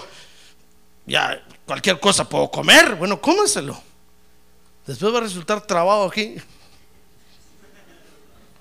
Ya 1.08 1.44
cualquier 1.66 2.00
cosa 2.00 2.30
puedo 2.30 2.52
comer. 2.52 2.94
Bueno, 2.98 3.20
cómaselo. 3.20 3.82
Después 4.86 5.12
va 5.12 5.18
a 5.18 5.22
resultar 5.22 5.60
trabado 5.62 6.06
aquí. 6.06 6.36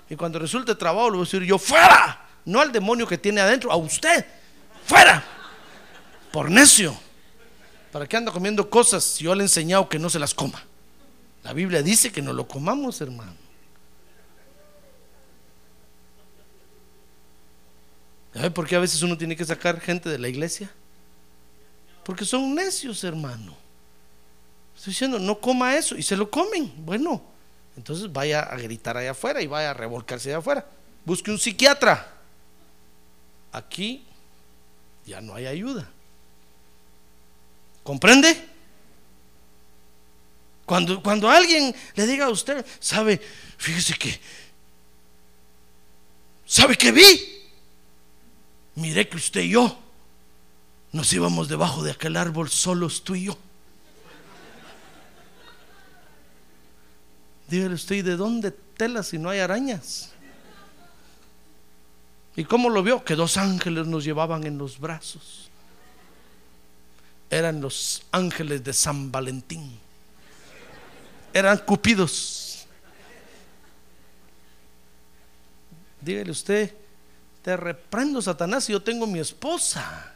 Y 0.09 0.15
cuando 0.15 0.39
resulte 0.39 0.73
trabado, 0.73 1.11
le 1.11 1.17
voy 1.17 1.25
a 1.25 1.25
decir 1.25 1.43
yo, 1.43 1.59
fuera. 1.59 2.27
No 2.43 2.59
al 2.59 2.71
demonio 2.71 3.05
que 3.05 3.19
tiene 3.19 3.41
adentro, 3.41 3.71
a 3.71 3.75
usted. 3.75 4.25
Fuera 4.83 5.23
por 6.31 6.49
necio. 6.49 6.97
¿Para 7.91 8.07
qué 8.07 8.17
anda 8.17 8.31
comiendo 8.31 8.67
cosas 8.67 9.03
si 9.03 9.25
yo 9.25 9.35
le 9.35 9.43
he 9.43 9.45
enseñado 9.45 9.87
que 9.87 9.99
no 9.99 10.09
se 10.09 10.17
las 10.17 10.33
coma? 10.33 10.63
La 11.45 11.53
Biblia 11.53 11.83
dice 11.83 12.11
que 12.11 12.23
no 12.23 12.33
lo 12.33 12.47
comamos, 12.47 12.99
hermano. 13.01 13.35
¿Sabe 18.33 18.49
por 18.49 18.65
qué 18.65 18.75
a 18.75 18.79
veces 18.79 19.03
uno 19.03 19.15
tiene 19.15 19.35
que 19.35 19.45
sacar 19.45 19.79
gente 19.79 20.09
de 20.09 20.17
la 20.17 20.27
iglesia? 20.27 20.71
Porque 22.03 22.25
son 22.25 22.55
necios, 22.55 23.03
hermano. 23.03 23.55
Estoy 24.75 24.91
diciendo, 24.91 25.19
no 25.19 25.39
coma 25.39 25.75
eso 25.75 25.95
y 25.95 26.01
se 26.01 26.17
lo 26.17 26.31
comen. 26.31 26.73
Bueno, 26.77 27.21
entonces 27.77 28.11
vaya 28.11 28.39
a 28.39 28.57
gritar 28.57 28.97
allá 28.97 29.11
afuera 29.11 29.39
y 29.39 29.45
vaya 29.45 29.69
a 29.69 29.75
revolcarse 29.75 30.29
allá 30.29 30.39
afuera. 30.39 30.65
Busque 31.05 31.29
un 31.29 31.37
psiquiatra. 31.37 32.11
Aquí 33.51 34.03
ya 35.05 35.21
no 35.21 35.35
hay 35.35 35.45
ayuda. 35.45 35.87
¿Comprende? 37.83 38.54
Cuando, 40.65 41.01
cuando 41.01 41.29
alguien 41.29 41.75
le 41.95 42.07
diga 42.07 42.25
a 42.25 42.29
usted, 42.29 42.65
sabe, 42.79 43.21
fíjese 43.57 43.93
que, 43.95 44.19
sabe 46.45 46.75
que 46.77 46.91
vi, 46.91 47.43
miré 48.75 49.07
que 49.07 49.17
usted 49.17 49.41
y 49.41 49.49
yo 49.49 49.77
nos 50.91 51.11
íbamos 51.13 51.47
debajo 51.47 51.83
de 51.83 51.91
aquel 51.91 52.17
árbol 52.17 52.49
solos 52.49 53.03
tú 53.03 53.15
y 53.15 53.25
yo. 53.25 53.37
Dígale 57.47 57.75
usted, 57.75 57.97
¿y 57.97 58.01
de 58.01 58.15
dónde 58.15 58.51
tela 58.51 59.03
si 59.03 59.19
no 59.19 59.29
hay 59.29 59.39
arañas? 59.39 60.11
¿Y 62.35 62.43
cómo 62.43 62.69
lo 62.69 62.81
vio? 62.81 63.03
Que 63.03 63.15
dos 63.15 63.37
ángeles 63.37 63.85
nos 63.85 64.03
llevaban 64.03 64.45
en 64.45 64.57
los 64.57 64.79
brazos 64.79 65.45
eran 67.29 67.61
los 67.61 68.03
ángeles 68.11 68.63
de 68.63 68.73
San 68.73 69.11
Valentín. 69.11 69.79
Eran 71.35 71.57
cupidos. 71.57 72.65
Dígale 75.99 76.31
usted, 76.31 76.73
te 77.41 77.57
reprendo 77.57 78.21
Satanás 78.21 78.69
yo 78.69 78.81
tengo 78.81 79.05
mi 79.05 79.19
esposa. 79.19 80.13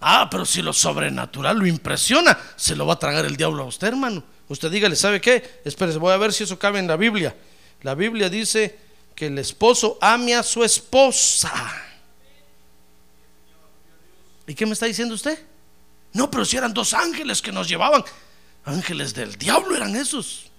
Ah, 0.00 0.28
pero 0.30 0.46
si 0.46 0.62
lo 0.62 0.72
sobrenatural 0.72 1.58
lo 1.58 1.66
impresiona, 1.66 2.38
se 2.56 2.74
lo 2.74 2.86
va 2.86 2.94
a 2.94 2.98
tragar 2.98 3.26
el 3.26 3.36
diablo 3.36 3.64
a 3.64 3.66
usted, 3.66 3.88
hermano. 3.88 4.24
Usted 4.48 4.70
dígale, 4.70 4.96
¿sabe 4.96 5.20
qué? 5.20 5.60
Espérese, 5.62 5.98
voy 5.98 6.14
a 6.14 6.16
ver 6.16 6.32
si 6.32 6.44
eso 6.44 6.58
cabe 6.58 6.78
en 6.78 6.86
la 6.86 6.96
Biblia. 6.96 7.36
La 7.82 7.94
Biblia 7.94 8.30
dice 8.30 8.78
que 9.14 9.26
el 9.26 9.36
esposo 9.36 9.98
ame 10.00 10.36
a 10.36 10.42
su 10.42 10.64
esposa. 10.64 11.52
¿Y 14.46 14.54
qué 14.54 14.64
me 14.64 14.72
está 14.72 14.86
diciendo 14.86 15.14
usted? 15.14 15.50
No, 16.12 16.30
pero 16.30 16.44
si 16.44 16.56
eran 16.56 16.74
dos 16.74 16.92
ángeles 16.94 17.40
que 17.40 17.52
nos 17.52 17.68
llevaban. 17.68 18.04
Ángeles 18.64 19.14
del 19.14 19.36
diablo 19.36 19.76
eran 19.76 19.96
esos. 19.96 20.50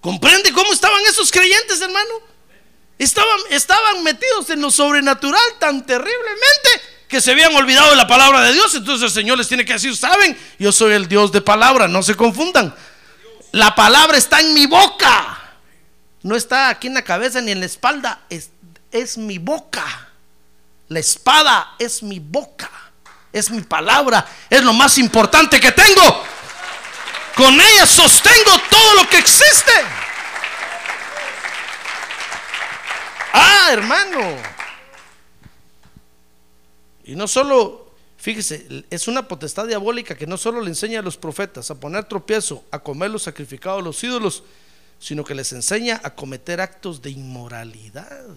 ¿Comprende 0.00 0.52
cómo 0.52 0.72
estaban 0.72 1.00
esos 1.08 1.30
creyentes, 1.30 1.80
hermano? 1.80 2.14
Estaban, 2.98 3.40
estaban 3.50 4.02
metidos 4.02 4.50
en 4.50 4.60
lo 4.60 4.70
sobrenatural 4.70 5.42
tan 5.58 5.84
terriblemente 5.86 6.68
que 7.08 7.20
se 7.20 7.32
habían 7.32 7.54
olvidado 7.54 7.90
de 7.90 7.96
la 7.96 8.06
palabra 8.06 8.42
de 8.42 8.52
Dios. 8.52 8.74
Entonces 8.74 9.04
el 9.04 9.10
Señor 9.12 9.38
les 9.38 9.48
tiene 9.48 9.64
que 9.64 9.74
decir, 9.74 9.96
saben, 9.96 10.36
yo 10.58 10.72
soy 10.72 10.94
el 10.94 11.08
Dios 11.08 11.30
de 11.30 11.40
palabra, 11.40 11.86
no 11.86 12.02
se 12.02 12.14
confundan. 12.14 12.74
La 13.52 13.74
palabra 13.74 14.16
está 14.16 14.40
en 14.40 14.54
mi 14.54 14.66
boca. 14.66 15.38
No 16.22 16.36
está 16.36 16.68
aquí 16.68 16.86
en 16.86 16.94
la 16.94 17.02
cabeza 17.02 17.40
ni 17.40 17.50
en 17.50 17.60
la 17.60 17.66
espalda, 17.66 18.22
es, 18.30 18.50
es 18.90 19.18
mi 19.18 19.38
boca. 19.38 20.08
La 20.88 21.00
espada 21.00 21.74
es 21.78 22.02
mi 22.02 22.18
boca, 22.18 22.70
es 23.32 23.50
mi 23.50 23.62
palabra, 23.62 24.26
es 24.50 24.62
lo 24.62 24.72
más 24.72 24.98
importante 24.98 25.58
que 25.58 25.72
tengo. 25.72 26.24
Con 27.34 27.54
ella 27.54 27.86
sostengo 27.86 28.58
todo 28.68 28.94
lo 28.94 29.08
que 29.08 29.18
existe. 29.18 29.72
Ah, 33.32 33.70
hermano. 33.72 34.36
Y 37.04 37.16
no 37.16 37.26
solo, 37.26 37.90
fíjese, 38.18 38.84
es 38.90 39.08
una 39.08 39.26
potestad 39.26 39.66
diabólica 39.66 40.14
que 40.14 40.26
no 40.26 40.36
solo 40.36 40.60
le 40.60 40.68
enseña 40.68 41.00
a 41.00 41.02
los 41.02 41.16
profetas 41.16 41.70
a 41.70 41.80
poner 41.80 42.04
tropiezo, 42.04 42.64
a 42.70 42.78
comer 42.78 43.10
los 43.10 43.22
sacrificados 43.22 43.80
a 43.80 43.84
los 43.84 44.04
ídolos, 44.04 44.44
sino 44.98 45.24
que 45.24 45.34
les 45.34 45.52
enseña 45.52 46.00
a 46.04 46.14
cometer 46.14 46.60
actos 46.60 47.00
de 47.00 47.10
inmoralidad. 47.10 48.28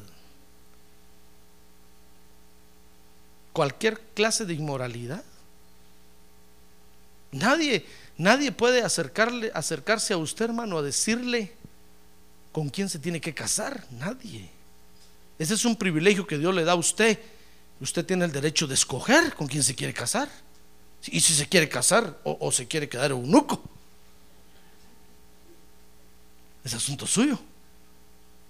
Cualquier 3.55 3.99
clase 4.13 4.45
de 4.45 4.53
inmoralidad. 4.53 5.23
Nadie, 7.31 7.87
nadie 8.17 8.51
puede 8.51 8.83
acercarle, 8.83 9.51
acercarse 9.55 10.13
a 10.13 10.17
usted, 10.17 10.45
hermano, 10.45 10.77
a 10.77 10.83
decirle 10.83 11.53
con 12.51 12.69
quién 12.69 12.89
se 12.89 12.99
tiene 12.99 13.19
que 13.19 13.33
casar. 13.33 13.83
Nadie. 13.89 14.51
Ese 15.39 15.55
es 15.55 15.65
un 15.65 15.75
privilegio 15.75 16.27
que 16.27 16.37
Dios 16.37 16.53
le 16.53 16.63
da 16.63 16.73
a 16.73 16.75
usted 16.75 17.17
Usted 17.81 18.05
tiene 18.05 18.25
el 18.25 18.31
derecho 18.31 18.67
de 18.67 18.73
escoger 18.73 19.33
con 19.35 19.47
quién 19.47 19.63
se 19.63 19.75
quiere 19.75 19.93
casar. 19.93 20.29
Y 21.07 21.19
si 21.19 21.33
se 21.33 21.47
quiere 21.47 21.69
casar 21.69 22.19
o, 22.23 22.51
se 22.51 22.67
quiere 22.67 22.89
quedar 22.89 23.11
eunuco. 23.11 23.61
Es 26.63 26.73
asunto 26.73 27.05
suyo. 27.05 27.39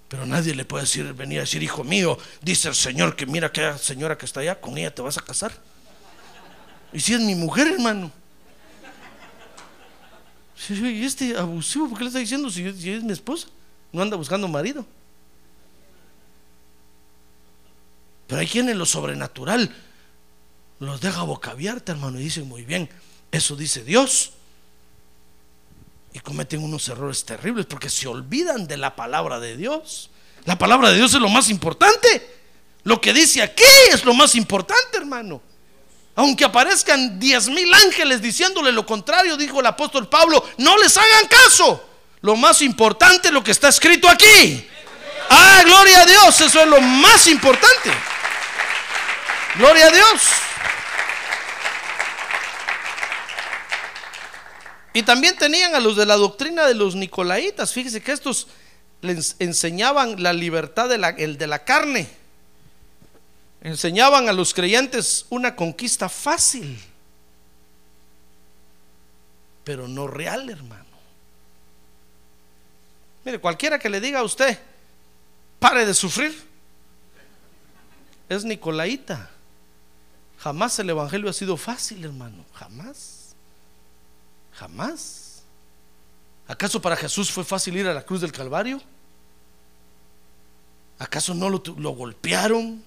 Pero 0.08 0.26
nadie 0.26 0.54
le 0.54 0.66
puede 0.66 0.84
decir, 0.84 1.14
venir 1.14 1.40
a 1.40 1.42
decir, 1.42 1.64
hijo 1.64 1.84
mío, 1.84 2.18
dice 2.42 2.70
el 2.70 2.76
Señor 2.76 3.16
que 3.16 3.26
mira 3.26 3.48
aquella 3.48 3.78
señora 3.78 4.18
que 4.18 4.26
está 4.26 4.42
allá, 4.42 4.60
con 4.60 4.78
ella 4.78 4.94
te 4.94 5.02
vas 5.02 5.18
a 5.18 5.22
casar. 5.22 5.52
Y 6.94 7.00
si 7.00 7.14
es 7.14 7.20
mi 7.20 7.36
mujer, 7.36 7.68
hermano. 7.68 8.12
Y 10.70 11.04
este 11.04 11.38
abusivo, 11.38 11.90
¿por 11.90 11.98
qué 11.98 12.04
le 12.06 12.08
está 12.10 12.20
diciendo 12.20 12.50
si 12.50 12.66
es 12.66 13.04
mi 13.04 13.12
esposa? 13.12 13.48
No 13.92 14.02
anda 14.02 14.16
buscando 14.16 14.48
marido. 14.48 14.86
Pero 18.28 18.42
hay 18.42 18.48
quienes 18.48 18.76
lo 18.76 18.86
sobrenatural 18.86 19.74
los 20.80 21.02
deja 21.02 21.24
boca 21.24 21.52
abierta, 21.52 21.94
hermano, 21.94 22.20
y 22.20 22.24
dicen 22.24 22.48
muy 22.48 22.64
bien, 22.64 22.90
eso 23.32 23.56
dice 23.56 23.84
Dios. 23.84 24.34
Y 26.16 26.20
cometen 26.22 26.64
unos 26.64 26.88
errores 26.88 27.26
terribles 27.26 27.66
porque 27.66 27.90
se 27.90 28.08
olvidan 28.08 28.68
de 28.68 28.78
la 28.78 28.96
palabra 28.96 29.42
de 29.42 29.58
Dios. 29.58 30.10
La 30.46 30.58
palabra 30.58 30.90
de 30.90 30.96
Dios 30.96 31.14
es 31.14 31.20
lo 31.20 31.28
más 31.28 31.50
importante. 31.50 32.26
Lo 32.84 33.02
que 33.02 33.12
dice 33.12 33.42
aquí 33.42 33.66
es 33.92 34.06
lo 34.06 34.14
más 34.14 34.34
importante, 34.36 34.96
hermano. 34.96 35.42
Aunque 36.16 36.46
aparezcan 36.46 37.20
diez 37.20 37.50
mil 37.50 37.74
ángeles 37.74 38.22
diciéndole 38.22 38.72
lo 38.72 38.86
contrario, 38.86 39.36
dijo 39.36 39.60
el 39.60 39.66
apóstol 39.66 40.08
Pablo, 40.08 40.42
no 40.58 40.78
les 40.78 40.96
hagan 40.96 41.28
caso. 41.28 41.86
Lo 42.22 42.38
más 42.38 42.62
importante 42.62 43.28
es 43.28 43.34
lo 43.34 43.44
que 43.44 43.52
está 43.52 43.68
escrito 43.68 44.08
aquí. 44.08 44.66
Ah, 45.30 45.64
gloria 45.66 46.04
a 46.04 46.06
Dios, 46.06 46.40
eso 46.40 46.62
es 46.62 46.68
lo 46.68 46.80
más 46.80 47.28
importante. 47.28 47.92
Gloria 49.58 49.88
a 49.88 49.92
Dios. 49.92 50.22
Y 54.96 55.04
también 55.04 55.36
tenían 55.36 55.76
a 55.76 55.82
los 55.82 55.98
de 55.98 56.06
la 56.06 56.16
doctrina 56.16 56.66
de 56.66 56.74
los 56.74 56.96
nicolaitas. 56.96 57.74
Fíjese 57.74 58.02
que 58.02 58.14
estos 58.14 58.48
les 59.02 59.36
enseñaban 59.40 60.24
la 60.24 60.32
libertad 60.32 60.88
de 60.88 60.98
la, 60.98 61.12
de 61.12 61.48
la 61.48 61.66
carne. 61.66 62.08
Enseñaban 63.60 64.30
a 64.30 64.32
los 64.32 64.54
creyentes 64.54 65.26
una 65.30 65.54
conquista 65.54 66.08
fácil, 66.08 66.80
pero 69.66 69.90
no 69.90 70.08
real, 70.08 70.50
hermano. 70.50 70.86
Mire, 73.26 73.40
cualquiera 73.40 73.78
que 73.78 73.90
le 73.90 74.00
diga 74.00 74.20
a 74.20 74.24
usted, 74.24 74.58
pare 75.60 75.86
de 75.86 75.94
sufrir, 75.94 76.42
es 78.30 78.46
nicolaita. 78.46 79.30
Jamás 80.40 80.80
el 80.80 80.90
Evangelio 80.90 81.30
ha 81.30 81.34
sido 81.34 81.58
fácil, 81.58 82.06
hermano. 82.06 82.46
Jamás. 82.54 83.15
Jamás. 84.56 85.44
¿Acaso 86.48 86.82
para 86.82 86.96
Jesús 86.96 87.32
fue 87.32 87.44
fácil 87.44 87.76
ir 87.78 87.88
a 87.88 87.94
la 87.94 88.06
cruz 88.06 88.22
del 88.22 88.32
Calvario? 88.32 88.82
¿Acaso 91.00 91.34
no 91.34 91.50
lo, 91.50 91.60
golpearon? 91.92 92.84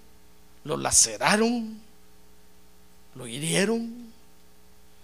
¿Lo 0.65 0.77
laceraron? 0.77 1.81
¿Lo 3.15 3.27
hirieron? 3.27 4.09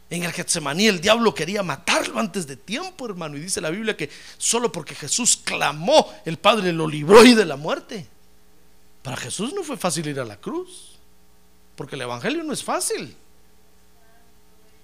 En 0.08 0.22
el 0.22 0.32
Getsemaní 0.32 0.86
el 0.86 1.00
diablo 1.00 1.34
quería 1.34 1.62
matarlo 1.62 2.18
antes 2.18 2.46
de 2.46 2.56
tiempo, 2.56 3.06
hermano. 3.06 3.36
Y 3.36 3.40
dice 3.40 3.60
la 3.60 3.70
Biblia 3.70 3.96
que 3.96 4.08
solo 4.38 4.70
porque 4.70 4.94
Jesús 4.94 5.36
clamó, 5.36 6.14
el 6.24 6.38
Padre 6.38 6.72
lo 6.72 6.86
libró 6.86 7.24
y 7.24 7.34
de 7.34 7.44
la 7.44 7.56
muerte. 7.56 8.06
Para 9.02 9.16
Jesús 9.16 9.52
no 9.52 9.62
fue 9.64 9.76
fácil 9.76 10.06
ir 10.06 10.20
a 10.20 10.24
la 10.24 10.36
cruz. 10.36 10.92
Porque 11.76 11.96
el 11.96 12.02
Evangelio 12.02 12.44
no 12.44 12.52
es 12.52 12.62
fácil. 12.62 13.16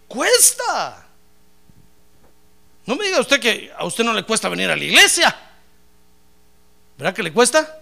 Cuesta. 0.08 1.09
No 2.90 2.96
me 2.96 3.04
diga 3.04 3.20
usted 3.20 3.38
que 3.38 3.70
a 3.78 3.84
usted 3.84 4.02
no 4.02 4.12
le 4.12 4.24
cuesta 4.24 4.48
venir 4.48 4.68
a 4.68 4.74
la 4.74 4.82
iglesia. 4.82 5.32
¿Verdad 6.98 7.14
que 7.14 7.22
le 7.22 7.32
cuesta? 7.32 7.80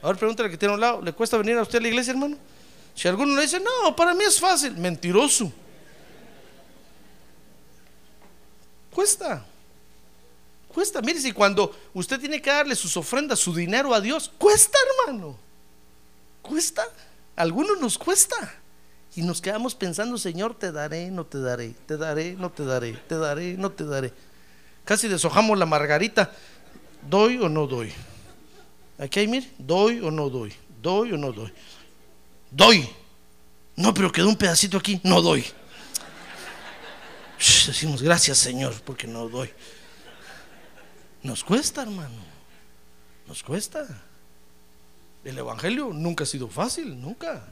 A 0.00 0.06
ver, 0.06 0.16
pregúntale 0.16 0.48
que 0.48 0.56
tiene 0.56 0.70
a 0.70 0.74
un 0.76 0.80
lado. 0.80 1.02
¿Le 1.02 1.12
cuesta 1.12 1.36
venir 1.36 1.56
a 1.58 1.62
usted 1.62 1.80
a 1.80 1.82
la 1.82 1.88
iglesia, 1.88 2.12
hermano? 2.12 2.36
Si 2.94 3.08
alguno 3.08 3.34
le 3.34 3.42
dice, 3.42 3.58
no, 3.58 3.96
para 3.96 4.14
mí 4.14 4.22
es 4.22 4.38
fácil. 4.38 4.76
Mentiroso. 4.76 5.52
Cuesta. 8.92 9.44
Cuesta. 10.68 11.02
Mire, 11.02 11.18
si 11.18 11.32
cuando 11.32 11.76
usted 11.92 12.20
tiene 12.20 12.40
que 12.40 12.50
darle 12.50 12.76
sus 12.76 12.96
ofrendas, 12.96 13.40
su 13.40 13.52
dinero 13.52 13.92
a 13.92 14.00
Dios, 14.00 14.30
cuesta, 14.38 14.78
hermano. 15.00 15.36
Cuesta 16.42 16.86
algunos 17.34 17.80
nos 17.80 17.98
cuesta. 17.98 18.54
Y 19.16 19.22
nos 19.22 19.40
quedamos 19.40 19.74
pensando, 19.74 20.16
Señor, 20.16 20.56
te 20.56 20.70
daré, 20.70 21.10
no 21.10 21.26
te 21.26 21.40
daré, 21.40 21.74
te 21.86 21.96
daré, 21.96 22.34
no 22.34 22.52
te 22.52 22.64
daré, 22.64 22.92
te 22.92 23.16
daré, 23.16 23.56
no 23.56 23.72
te 23.72 23.84
daré. 23.84 24.12
Casi 24.84 25.08
deshojamos 25.08 25.58
la 25.58 25.66
margarita. 25.66 26.32
¿Doy 27.08 27.38
o 27.38 27.48
no 27.48 27.66
doy? 27.66 27.92
Aquí 28.98 29.20
hay, 29.20 29.28
mire, 29.28 29.50
doy 29.58 30.00
o 30.00 30.10
no 30.10 30.30
doy, 30.30 30.52
doy 30.80 31.12
o 31.12 31.18
no 31.18 31.32
doy. 31.32 31.52
Doy. 32.50 32.88
No, 33.76 33.92
pero 33.92 34.12
quedó 34.12 34.28
un 34.28 34.36
pedacito 34.36 34.78
aquí, 34.78 35.00
no 35.02 35.20
doy. 35.20 35.44
decimos 37.38 38.02
gracias, 38.02 38.38
Señor, 38.38 38.74
porque 38.82 39.06
no 39.06 39.28
doy. 39.28 39.50
Nos 41.22 41.42
cuesta, 41.42 41.82
hermano. 41.82 42.22
Nos 43.26 43.42
cuesta. 43.42 43.86
El 45.24 45.38
Evangelio 45.38 45.90
nunca 45.92 46.24
ha 46.24 46.26
sido 46.26 46.48
fácil, 46.48 47.00
nunca. 47.00 47.42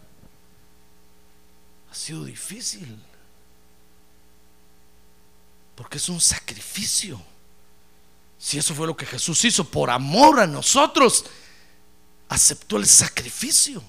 Ha 1.90 1.94
sido 1.94 2.24
difícil. 2.24 2.98
Porque 5.92 5.98
es 5.98 6.08
un 6.08 6.22
sacrificio. 6.22 7.20
Si 8.38 8.56
eso 8.56 8.74
fue 8.74 8.86
lo 8.86 8.96
que 8.96 9.04
Jesús 9.04 9.44
hizo 9.44 9.62
por 9.62 9.90
amor 9.90 10.40
a 10.40 10.46
nosotros, 10.46 11.26
aceptó 12.30 12.78
el 12.78 12.86
sacrificio. 12.86 13.82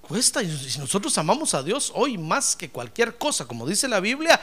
Cuesta, 0.00 0.42
y 0.42 0.56
si 0.56 0.78
nosotros 0.78 1.18
amamos 1.18 1.52
a 1.52 1.62
Dios 1.62 1.92
hoy 1.94 2.16
más 2.16 2.56
que 2.56 2.70
cualquier 2.70 3.18
cosa, 3.18 3.44
como 3.44 3.66
dice 3.66 3.88
la 3.88 4.00
Biblia, 4.00 4.40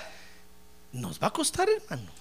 nos 0.91 1.19
va 1.19 1.29
a 1.29 1.33
costar, 1.33 1.67
hermano. 1.67 2.11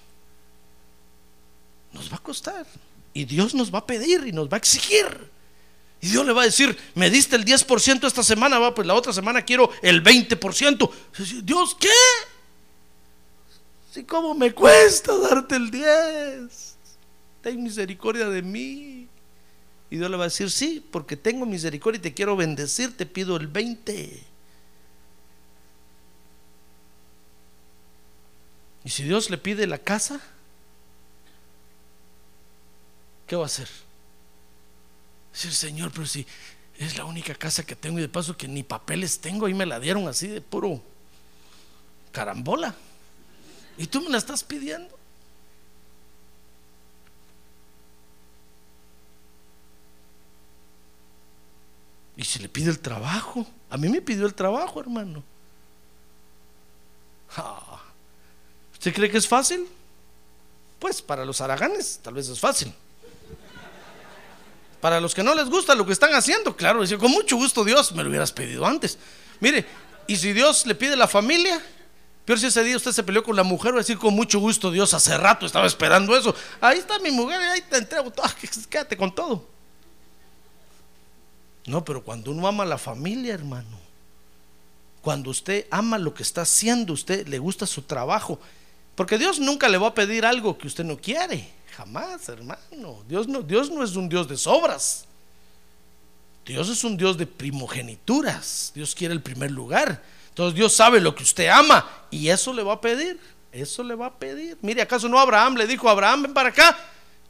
Nos 1.92 2.10
va 2.10 2.16
a 2.16 2.20
costar. 2.20 2.66
Y 3.12 3.26
Dios 3.26 3.52
nos 3.54 3.70
va 3.70 3.80
a 3.80 3.86
pedir 3.86 4.26
y 4.26 4.32
nos 4.32 4.48
va 4.48 4.54
a 4.54 4.60
exigir. 4.60 5.30
Y 6.00 6.08
Dios 6.08 6.24
le 6.24 6.32
va 6.32 6.40
a 6.40 6.46
decir, 6.46 6.74
me 6.94 7.10
diste 7.10 7.36
el 7.36 7.44
10% 7.44 8.06
esta 8.06 8.22
semana, 8.22 8.58
va, 8.58 8.74
pues 8.74 8.86
la 8.86 8.94
otra 8.94 9.12
semana 9.12 9.42
quiero 9.42 9.70
el 9.82 10.02
20%. 10.02 10.90
Dios, 11.44 11.76
¿qué? 11.78 11.90
Si 13.90 14.04
cómo 14.04 14.34
me 14.34 14.52
cuesta 14.54 15.16
darte 15.18 15.56
el 15.56 15.70
10. 15.70 16.76
Ten 17.42 17.62
misericordia 17.62 18.28
de 18.28 18.40
mí. 18.40 19.08
Y 19.90 19.96
Dios 19.96 20.08
le 20.08 20.16
va 20.16 20.24
a 20.24 20.28
decir, 20.28 20.48
sí, 20.50 20.86
porque 20.92 21.16
tengo 21.16 21.44
misericordia 21.44 21.98
y 21.98 22.02
te 22.02 22.14
quiero 22.14 22.36
bendecir, 22.36 22.96
te 22.96 23.04
pido 23.04 23.36
el 23.36 23.48
20. 23.48 24.22
Y 28.84 28.88
si 28.88 29.02
Dios 29.02 29.28
le 29.28 29.38
pide 29.38 29.66
la 29.66 29.78
casa, 29.78 30.20
¿qué 33.26 33.34
va 33.34 33.42
a 33.42 33.46
hacer? 33.46 33.68
Decir, 35.32 35.52
Señor, 35.52 35.90
pero 35.90 36.06
si 36.06 36.24
Es 36.78 36.96
la 36.96 37.04
única 37.04 37.34
casa 37.34 37.66
que 37.66 37.76
tengo 37.76 37.98
y 37.98 38.02
de 38.02 38.08
paso 38.08 38.36
que 38.36 38.48
ni 38.48 38.62
papeles 38.62 39.18
tengo. 39.20 39.46
Ahí 39.46 39.52
me 39.52 39.66
la 39.66 39.80
dieron 39.80 40.08
así 40.08 40.28
de 40.28 40.40
puro 40.40 40.80
carambola. 42.12 42.74
Y 43.78 43.86
tú 43.86 44.00
me 44.02 44.10
la 44.10 44.18
estás 44.18 44.44
pidiendo. 44.44 44.98
Y 52.16 52.24
si 52.24 52.38
le 52.38 52.48
pide 52.50 52.70
el 52.70 52.78
trabajo, 52.78 53.46
a 53.70 53.78
mí 53.78 53.88
me 53.88 54.02
pidió 54.02 54.26
el 54.26 54.34
trabajo, 54.34 54.78
hermano. 54.80 55.22
Ah, 57.36 57.80
¿Usted 58.74 58.92
cree 58.92 59.10
que 59.10 59.18
es 59.18 59.26
fácil? 59.26 59.66
Pues 60.78 61.00
para 61.00 61.24
los 61.24 61.40
araganes 61.40 62.00
tal 62.02 62.14
vez 62.14 62.28
es 62.28 62.38
fácil. 62.38 62.74
Para 64.80 65.00
los 65.00 65.14
que 65.14 65.22
no 65.22 65.34
les 65.34 65.48
gusta 65.48 65.74
lo 65.74 65.84
que 65.84 65.92
están 65.92 66.14
haciendo, 66.14 66.56
claro, 66.56 66.82
con 66.98 67.10
mucho 67.10 67.36
gusto 67.36 67.64
Dios, 67.64 67.92
me 67.92 68.02
lo 68.02 68.08
hubieras 68.08 68.32
pedido 68.32 68.66
antes. 68.66 68.98
Mire, 69.40 69.66
y 70.06 70.16
si 70.16 70.32
Dios 70.32 70.66
le 70.66 70.74
pide 70.74 70.96
la 70.96 71.06
familia, 71.06 71.62
si 72.38 72.46
ese 72.46 72.62
día 72.62 72.76
usted 72.76 72.92
se 72.92 73.02
peleó 73.02 73.22
con 73.22 73.34
la 73.34 73.42
mujer, 73.42 73.72
va 73.72 73.76
a 73.76 73.80
decir 73.80 73.98
con 73.98 74.14
mucho 74.14 74.38
gusto 74.38 74.70
Dios, 74.70 74.92
hace 74.94 75.16
rato 75.16 75.46
estaba 75.46 75.66
esperando 75.66 76.16
eso. 76.16 76.34
Ahí 76.60 76.78
está 76.78 76.98
mi 76.98 77.10
mujer, 77.10 77.40
ahí 77.40 77.62
te 77.62 77.78
entrego 77.78 78.10
todo, 78.10 78.26
quédate 78.70 78.96
con 78.96 79.14
todo. 79.14 79.46
No, 81.66 81.84
pero 81.84 82.02
cuando 82.02 82.30
uno 82.30 82.46
ama 82.46 82.64
a 82.64 82.66
la 82.66 82.78
familia, 82.78 83.34
hermano, 83.34 83.78
cuando 85.02 85.30
usted 85.30 85.66
ama 85.70 85.98
lo 85.98 86.12
que 86.12 86.22
está 86.22 86.42
haciendo, 86.42 86.92
usted 86.92 87.26
le 87.26 87.38
gusta 87.38 87.66
su 87.66 87.82
trabajo, 87.82 88.38
porque 88.94 89.18
Dios 89.18 89.38
nunca 89.38 89.68
le 89.68 89.78
va 89.78 89.88
a 89.88 89.94
pedir 89.94 90.26
algo 90.26 90.58
que 90.58 90.66
usted 90.66 90.84
no 90.84 90.98
quiere. 90.98 91.48
Jamás, 91.76 92.28
hermano. 92.28 93.02
Dios 93.08 93.28
no, 93.28 93.40
Dios 93.42 93.70
no 93.70 93.82
es 93.82 93.96
un 93.96 94.08
Dios 94.08 94.28
de 94.28 94.36
sobras. 94.36 95.06
Dios 96.44 96.68
es 96.68 96.84
un 96.84 96.96
Dios 96.96 97.16
de 97.16 97.26
primogenituras. 97.26 98.72
Dios 98.74 98.94
quiere 98.94 99.14
el 99.14 99.22
primer 99.22 99.50
lugar. 99.50 100.02
Entonces 100.40 100.56
Dios 100.56 100.72
sabe 100.72 101.00
lo 101.02 101.14
que 101.14 101.22
usted 101.22 101.48
ama 101.48 101.86
y 102.10 102.30
eso 102.30 102.54
le 102.54 102.62
va 102.62 102.72
a 102.72 102.80
pedir. 102.80 103.20
Eso 103.52 103.82
le 103.84 103.94
va 103.94 104.06
a 104.06 104.18
pedir. 104.18 104.56
Mire, 104.62 104.80
¿acaso 104.80 105.06
no 105.06 105.18
Abraham 105.18 105.56
le 105.56 105.66
dijo 105.66 105.86
a 105.86 105.92
Abraham, 105.92 106.22
ven 106.22 106.32
para 106.32 106.48
acá? 106.48 106.78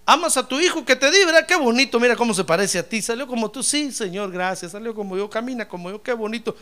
Amas 0.06 0.36
a 0.36 0.46
tu 0.46 0.61
hijo 0.61 0.84
que 0.84 0.94
te 0.94 1.11
di, 1.11 1.24
¿verdad? 1.24 1.44
Qué 1.44 1.56
bonito, 1.56 1.98
mira 1.98 2.14
cómo 2.14 2.32
se 2.32 2.44
parece 2.44 2.78
a 2.78 2.88
ti. 2.88 3.02
Salió 3.02 3.26
como 3.26 3.50
tú, 3.50 3.64
sí, 3.64 3.90
Señor, 3.90 4.30
gracias. 4.30 4.70
Salió 4.70 4.94
como 4.94 5.16
yo, 5.16 5.28
camina 5.28 5.66
como 5.66 5.90
yo, 5.90 6.00
qué 6.00 6.12
bonito. 6.12 6.54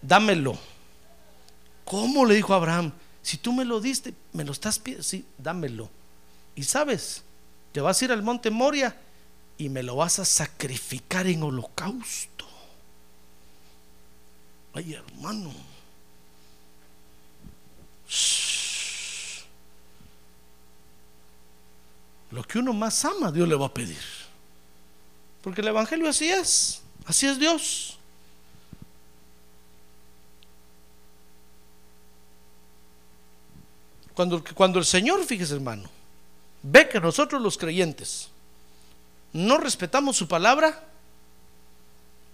Dámelo. 0.00 0.56
¿Cómo 1.84 2.26
le 2.26 2.36
dijo 2.36 2.54
Abraham? 2.54 2.92
Si 3.20 3.38
tú 3.38 3.52
me 3.52 3.64
lo 3.64 3.80
diste, 3.80 4.14
me 4.32 4.44
lo 4.44 4.52
estás 4.52 4.78
pidiendo, 4.78 5.02
sí, 5.02 5.26
dámelo. 5.36 5.90
Y 6.54 6.62
sabes, 6.62 7.24
te 7.72 7.80
vas 7.80 8.00
a 8.00 8.04
ir 8.04 8.12
al 8.12 8.22
monte 8.22 8.52
Moria 8.52 8.96
y 9.58 9.68
me 9.68 9.82
lo 9.82 9.96
vas 9.96 10.20
a 10.20 10.24
sacrificar 10.24 11.26
en 11.26 11.42
holocausto. 11.42 12.46
Ay, 14.74 14.94
hermano. 14.94 15.71
Lo 22.30 22.42
que 22.42 22.58
uno 22.58 22.72
más 22.72 23.04
ama, 23.04 23.30
Dios 23.30 23.46
le 23.48 23.54
va 23.54 23.66
a 23.66 23.74
pedir. 23.74 24.00
Porque 25.42 25.60
el 25.60 25.68
Evangelio 25.68 26.08
así 26.08 26.30
es. 26.30 26.82
Así 27.04 27.26
es 27.26 27.38
Dios. 27.38 27.98
Cuando, 34.14 34.42
cuando 34.54 34.78
el 34.78 34.84
Señor, 34.84 35.24
fíjese 35.24 35.54
hermano, 35.54 35.88
ve 36.62 36.88
que 36.88 37.00
nosotros 37.00 37.40
los 37.40 37.58
creyentes 37.58 38.28
no 39.32 39.58
respetamos 39.58 40.16
su 40.16 40.28
palabra, 40.28 40.86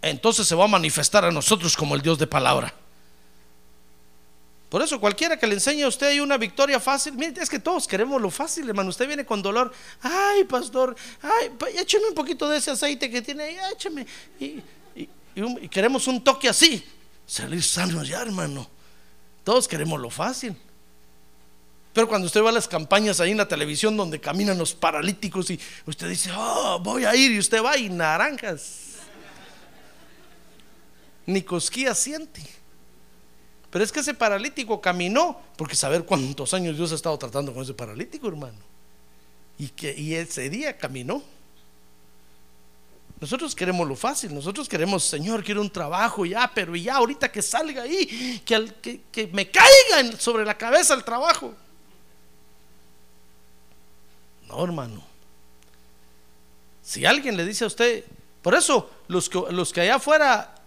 entonces 0.03 0.47
se 0.47 0.55
va 0.55 0.64
a 0.64 0.68
manifestar 0.68 1.24
a 1.24 1.33
nosotros 1.33 1.76
como 1.76 1.95
el 1.95 2.03
Dios 2.03 2.18
de 2.18 2.26
palabra. 2.26 2.74
Por 4.68 4.82
eso 4.82 5.00
cualquiera 5.00 5.38
que 5.38 5.46
le 5.46 5.54
enseñe 5.54 5.82
a 5.82 5.88
usted 5.88 6.20
una 6.20 6.36
victoria 6.36 6.78
fácil, 6.78 7.14
mire, 7.14 7.40
es 7.42 7.48
que 7.48 7.58
todos 7.58 7.86
queremos 7.86 8.20
lo 8.20 8.30
fácil, 8.30 8.68
hermano. 8.68 8.90
Usted 8.90 9.06
viene 9.06 9.24
con 9.24 9.40
dolor, 9.40 9.72
ay, 10.02 10.44
pastor, 10.44 10.94
ay, 11.22 11.50
écheme 11.76 12.08
un 12.08 12.14
poquito 12.14 12.48
de 12.48 12.58
ese 12.58 12.70
aceite 12.70 13.08
que 13.10 13.22
tiene 13.22 13.44
ahí, 13.44 13.56
écheme. 13.72 14.06
Y, 14.38 14.62
y 15.34 15.68
queremos 15.68 16.06
un 16.06 16.22
toque 16.22 16.48
así, 16.50 16.84
salir 17.26 17.62
sanos 17.62 18.06
ya, 18.06 18.20
hermano. 18.20 18.68
Todos 19.42 19.66
queremos 19.66 19.98
lo 19.98 20.10
fácil. 20.10 20.54
Pero 21.94 22.06
cuando 22.06 22.26
usted 22.26 22.42
va 22.42 22.50
a 22.50 22.52
las 22.52 22.68
campañas 22.68 23.20
ahí 23.20 23.30
en 23.30 23.38
la 23.38 23.48
televisión 23.48 23.96
donde 23.96 24.20
caminan 24.20 24.58
los 24.58 24.74
paralíticos 24.74 25.50
y 25.50 25.58
usted 25.86 26.08
dice, 26.08 26.30
oh, 26.36 26.78
voy 26.80 27.06
a 27.06 27.16
ir, 27.16 27.32
y 27.32 27.38
usted 27.38 27.64
va 27.64 27.78
y 27.78 27.88
naranjas. 27.88 28.96
Ni 31.24 31.42
cosquilla 31.42 31.94
siente. 31.94 32.57
Pero 33.70 33.84
es 33.84 33.92
que 33.92 34.00
ese 34.00 34.14
paralítico 34.14 34.80
caminó, 34.80 35.40
porque 35.56 35.74
saber 35.74 36.04
cuántos 36.04 36.54
años 36.54 36.76
Dios 36.76 36.90
ha 36.92 36.94
estado 36.94 37.18
tratando 37.18 37.52
con 37.52 37.62
ese 37.62 37.74
paralítico, 37.74 38.28
hermano. 38.28 38.58
Y, 39.58 39.68
que, 39.68 39.94
y 39.96 40.14
ese 40.14 40.48
día 40.48 40.76
caminó. 40.76 41.22
Nosotros 43.20 43.54
queremos 43.54 43.86
lo 43.86 43.96
fácil, 43.96 44.32
nosotros 44.32 44.68
queremos, 44.68 45.02
Señor, 45.04 45.42
quiero 45.42 45.60
un 45.60 45.70
trabajo 45.70 46.24
ya, 46.24 46.50
pero 46.54 46.76
ya 46.76 46.96
ahorita 46.96 47.30
que 47.32 47.42
salga 47.42 47.82
ahí, 47.82 48.40
que, 48.44 49.02
que, 49.10 49.26
me 49.32 49.50
caiga 49.50 50.16
sobre 50.18 50.44
la 50.44 50.56
cabeza 50.56 50.94
el 50.94 51.02
trabajo. 51.02 51.52
No, 54.46 54.64
hermano. 54.64 55.02
Si 56.80 57.04
alguien 57.04 57.36
le 57.36 57.44
dice 57.44 57.64
a 57.64 57.66
usted, 57.66 58.04
por 58.40 58.54
eso 58.54 58.88
los 59.08 59.28
que, 59.28 59.42
los 59.50 59.72
que 59.72 59.80
allá 59.80 59.96
afuera 59.96 60.57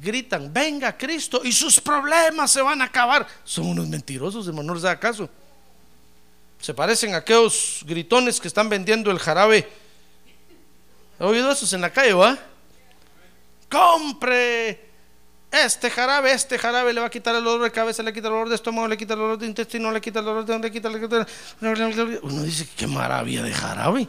gritan, 0.00 0.52
venga 0.52 0.96
Cristo 0.96 1.40
y 1.44 1.52
sus 1.52 1.80
problemas 1.80 2.50
se 2.50 2.62
van 2.62 2.80
a 2.80 2.84
acabar, 2.84 3.26
son 3.44 3.66
unos 3.66 3.88
mentirosos, 3.88 4.46
hermano, 4.46 4.68
no 4.68 4.74
les 4.74 4.82
da 4.82 4.98
caso. 4.98 5.28
Se 6.60 6.74
parecen 6.74 7.14
a 7.14 7.18
aquellos 7.18 7.80
gritones 7.86 8.40
que 8.40 8.48
están 8.48 8.68
vendiendo 8.68 9.10
el 9.10 9.18
jarabe. 9.18 9.68
¿Ha 11.18 11.26
oído 11.26 11.50
esos 11.50 11.72
en 11.72 11.80
la 11.80 11.90
calle, 11.90 12.12
va? 12.12 12.38
Compre 13.70 14.86
este 15.50 15.90
jarabe, 15.90 16.32
este 16.32 16.58
jarabe 16.58 16.92
le 16.92 17.00
va 17.00 17.06
a 17.06 17.10
quitar 17.10 17.34
el 17.34 17.44
dolor 17.44 17.62
de 17.62 17.70
cabeza, 17.70 18.02
le 18.02 18.12
quita 18.12 18.28
el 18.28 18.32
dolor 18.32 18.48
de 18.48 18.56
estómago, 18.56 18.88
le 18.88 18.96
quita 18.96 19.14
el 19.14 19.20
dolor 19.20 19.38
de 19.38 19.46
intestino, 19.46 19.90
le 19.90 20.00
quita 20.00 20.18
el 20.18 20.24
dolor 20.24 20.44
de 20.44 20.70
quita, 20.70 20.88
le 20.88 21.00
quita. 21.00 21.26
Uno 22.22 22.42
dice, 22.42 22.68
qué 22.76 22.86
maravilla 22.86 23.42
de 23.42 23.52
jarabe. 23.52 24.08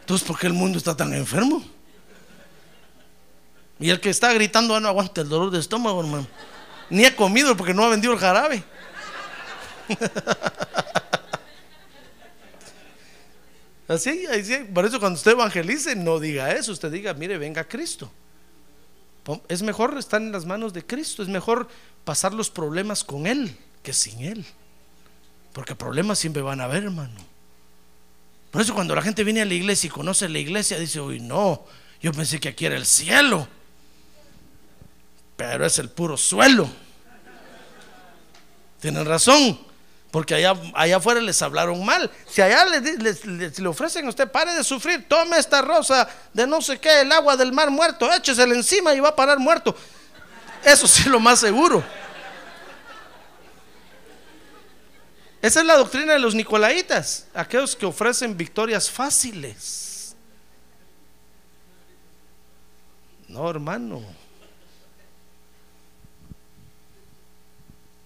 Entonces, 0.00 0.26
¿por 0.26 0.38
qué 0.38 0.46
el 0.46 0.54
mundo 0.54 0.78
está 0.78 0.96
tan 0.96 1.12
enfermo? 1.12 1.62
Y 3.80 3.90
el 3.90 4.00
que 4.00 4.10
está 4.10 4.32
gritando, 4.32 4.74
ah, 4.74 4.80
no 4.80 4.88
aguanta 4.88 5.20
el 5.20 5.28
dolor 5.28 5.50
de 5.50 5.60
estómago, 5.60 6.00
hermano. 6.00 6.26
Ni 6.90 7.04
ha 7.04 7.14
comido 7.14 7.56
porque 7.56 7.74
no 7.74 7.84
ha 7.84 7.88
vendido 7.88 8.12
el 8.12 8.18
jarabe. 8.18 8.62
Así, 13.88 14.26
así, 14.26 14.54
por 14.74 14.84
eso 14.84 15.00
cuando 15.00 15.16
usted 15.16 15.30
evangelice, 15.30 15.96
no 15.96 16.20
diga 16.20 16.52
eso, 16.52 16.72
usted 16.72 16.92
diga, 16.92 17.14
mire, 17.14 17.38
venga 17.38 17.64
Cristo. 17.64 18.12
Es 19.48 19.62
mejor 19.62 19.96
estar 19.96 20.20
en 20.20 20.30
las 20.30 20.44
manos 20.44 20.74
de 20.74 20.84
Cristo, 20.84 21.22
es 21.22 21.28
mejor 21.28 21.68
pasar 22.04 22.34
los 22.34 22.50
problemas 22.50 23.02
con 23.02 23.26
Él 23.26 23.56
que 23.82 23.94
sin 23.94 24.20
Él. 24.20 24.44
Porque 25.54 25.74
problemas 25.74 26.18
siempre 26.18 26.42
van 26.42 26.60
a 26.60 26.64
haber, 26.64 26.84
hermano. 26.84 27.18
Por 28.50 28.60
eso 28.60 28.74
cuando 28.74 28.94
la 28.94 29.00
gente 29.00 29.24
viene 29.24 29.40
a 29.40 29.46
la 29.46 29.54
iglesia 29.54 29.88
y 29.88 29.90
conoce 29.90 30.28
la 30.28 30.38
iglesia, 30.38 30.78
dice, 30.78 31.00
uy, 31.00 31.20
no, 31.20 31.64
yo 32.02 32.12
pensé 32.12 32.38
que 32.38 32.50
aquí 32.50 32.66
era 32.66 32.76
el 32.76 32.86
cielo. 32.86 33.48
Pero 35.38 35.64
es 35.64 35.78
el 35.78 35.88
puro 35.88 36.16
suelo. 36.16 36.68
Tienen 38.80 39.06
razón. 39.06 39.56
Porque 40.10 40.34
allá, 40.34 40.56
allá 40.74 40.96
afuera 40.96 41.20
les 41.20 41.40
hablaron 41.42 41.84
mal. 41.84 42.10
Si 42.28 42.42
allá 42.42 42.64
le, 42.64 43.52
le 43.56 43.68
ofrecen 43.68 44.06
a 44.06 44.08
usted, 44.08 44.28
pare 44.28 44.52
de 44.52 44.64
sufrir, 44.64 45.06
tome 45.06 45.38
esta 45.38 45.62
rosa 45.62 46.08
de 46.32 46.44
no 46.44 46.60
sé 46.60 46.80
qué, 46.80 47.02
el 47.02 47.12
agua 47.12 47.36
del 47.36 47.52
mar 47.52 47.70
muerto, 47.70 48.12
échesela 48.12 48.52
encima 48.52 48.92
y 48.94 49.00
va 49.00 49.10
a 49.10 49.16
parar 49.16 49.38
muerto. 49.38 49.76
Eso 50.64 50.88
sí 50.88 51.02
es 51.02 51.06
lo 51.06 51.20
más 51.20 51.38
seguro. 51.38 51.84
Esa 55.40 55.60
es 55.60 55.66
la 55.66 55.76
doctrina 55.76 56.14
de 56.14 56.18
los 56.18 56.34
nicolaitas, 56.34 57.28
aquellos 57.32 57.76
que 57.76 57.86
ofrecen 57.86 58.36
victorias 58.36 58.90
fáciles. 58.90 60.16
No, 63.28 63.48
hermano. 63.48 64.17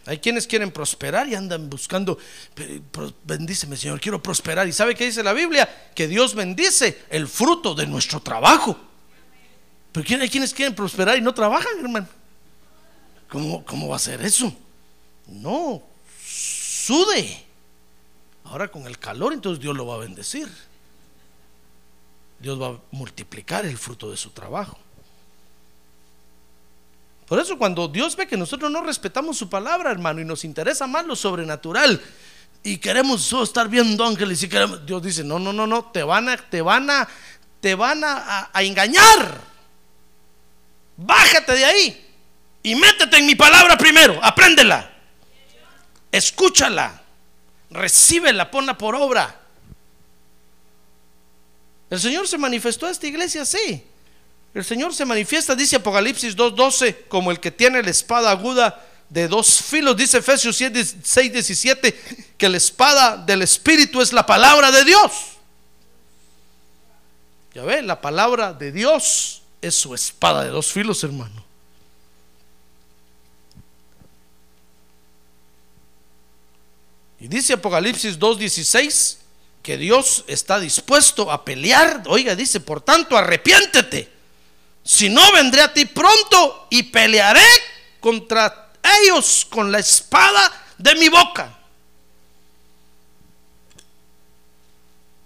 Hay 0.05 0.18
quienes 0.18 0.46
quieren 0.46 0.72
prosperar 0.72 1.28
y 1.28 1.34
andan 1.34 1.70
buscando, 1.70 2.18
bendíceme 3.24 3.76
Señor, 3.76 4.00
quiero 4.00 4.22
prosperar. 4.22 4.66
¿Y 4.66 4.72
sabe 4.72 4.94
qué 4.94 5.05
dice 5.05 5.22
la 5.22 5.32
Biblia? 5.32 5.90
Que 5.94 6.09
Dios 6.09 6.34
bendice 6.34 7.03
el 7.09 7.28
fruto 7.28 7.74
de 7.74 7.86
nuestro 7.86 8.20
trabajo. 8.20 8.76
Pero 9.92 10.22
hay 10.22 10.28
quienes 10.28 10.55
quieren 10.55 10.74
prosperar 10.74 11.18
y 11.18 11.20
no 11.20 11.32
trabajan, 11.32 11.78
hermano. 11.78 12.09
¿Cómo, 13.28 13.64
cómo 13.64 13.88
va 13.88 13.96
a 13.96 14.00
ser 14.00 14.22
eso? 14.22 14.53
No, 15.26 15.82
sude. 16.26 17.44
Ahora 18.44 18.68
con 18.68 18.86
el 18.86 18.98
calor, 18.98 19.32
entonces 19.32 19.62
Dios 19.62 19.76
lo 19.76 19.86
va 19.86 19.94
a 19.94 19.98
bendecir. 19.98 20.48
Dios 22.40 22.61
va 22.61 22.68
a 22.68 22.80
multiplicar 22.90 23.64
el 23.64 23.78
fruto 23.78 24.11
de 24.11 24.16
su 24.16 24.30
trabajo. 24.30 24.78
Por 27.27 27.39
eso 27.39 27.57
cuando 27.57 27.89
Dios 27.89 28.16
ve 28.16 28.27
que 28.27 28.37
nosotros 28.37 28.70
no 28.70 28.83
respetamos 28.83 29.39
su 29.39 29.49
palabra, 29.49 29.91
hermano, 29.91 30.20
y 30.20 30.25
nos 30.25 30.45
interesa 30.45 30.87
más 30.87 31.07
lo 31.07 31.16
sobrenatural, 31.16 32.01
y 32.62 32.79
queremos 32.79 33.23
solo 33.23 33.45
estar 33.45 33.68
viendo 33.68 34.05
ángeles 34.05 34.43
y 34.43 34.49
queremos, 34.49 34.85
Dios 34.87 35.03
dice, 35.03 35.25
no, 35.25 35.39
no, 35.39 35.53
no, 35.53 35.66
no, 35.66 35.87
te 35.87 36.03
van 36.03 36.29
a, 36.29 36.37
te 36.37 36.62
van 36.62 36.91
a, 36.91 37.09
te 37.61 37.75
van 37.75 38.03
a, 38.05 38.51
engañar. 38.55 39.41
Bájate 40.97 41.53
de 41.53 41.64
ahí 41.64 42.11
y 42.62 42.75
métete 42.75 43.16
en 43.16 43.27
mi 43.27 43.35
palabra 43.35 43.77
primero, 43.77 44.18
apréndela. 44.23 44.91
Escúchala, 46.12 47.03
recíbela, 47.70 48.51
ponla 48.51 48.77
por 48.77 48.95
obra. 48.95 49.41
El 51.91 52.01
Señor 52.01 52.29
se 52.29 52.39
manifestó 52.39 52.87
a 52.87 52.91
esta 52.91 53.07
iglesia 53.07 53.43
así. 53.43 53.85
El 54.55 54.64
Señor 54.64 54.94
se 54.94 55.07
manifiesta, 55.07 55.55
dice 55.55 55.76
Apocalipsis 55.76 56.36
2.12, 56.36 57.09
como 57.09 57.30
el 57.30 57.40
que 57.40 57.50
tiene 57.50 57.82
la 57.82 57.90
espada 57.90 58.30
aguda 58.30 58.86
de 59.09 59.28
dos 59.28 59.62
filos, 59.62 59.96
dice 59.96 60.18
Efesios 60.18 60.57
7, 60.57 60.84
6, 61.03 61.32
17, 61.32 62.00
que 62.36 62.48
la 62.48 62.59
espada 62.59 63.16
del 63.16 63.42
Espíritu 63.42 64.03
es 64.03 64.12
la 64.12 64.26
palabra 64.26 64.70
de 64.70 64.84
Dios. 64.84 65.12
Ya 67.55 67.62
ve, 67.62 67.82
la 67.82 68.00
palabra 68.00 68.53
de 68.53 68.72
Dios 68.72 69.42
es 69.61 69.74
su 69.74 69.94
espada 69.94 70.44
de 70.44 70.50
dos 70.50 70.70
filos, 70.72 71.03
hermano. 71.05 71.44
Y 77.20 77.28
dice 77.28 77.53
Apocalipsis 77.55 78.18
2.16 78.18 79.16
que 79.62 79.78
Dios 79.78 80.24
está 80.26 80.59
dispuesto 80.59 81.30
a 81.30 81.44
pelear. 81.44 82.03
Oiga, 82.07 82.34
dice, 82.34 82.61
por 82.61 82.80
tanto, 82.80 83.16
arrepiéntete. 83.16 84.12
Si 84.85 85.09
no, 85.09 85.33
vendré 85.33 85.62
a 85.62 85.72
ti 85.72 85.85
pronto 85.85 86.66
y 86.70 86.83
pelearé 86.85 87.47
contra 88.01 88.72
ellos 89.01 89.47
con 89.49 89.70
la 89.70 89.78
espada 89.78 90.53
de 90.76 90.95
mi 90.97 91.09
boca. 91.09 91.59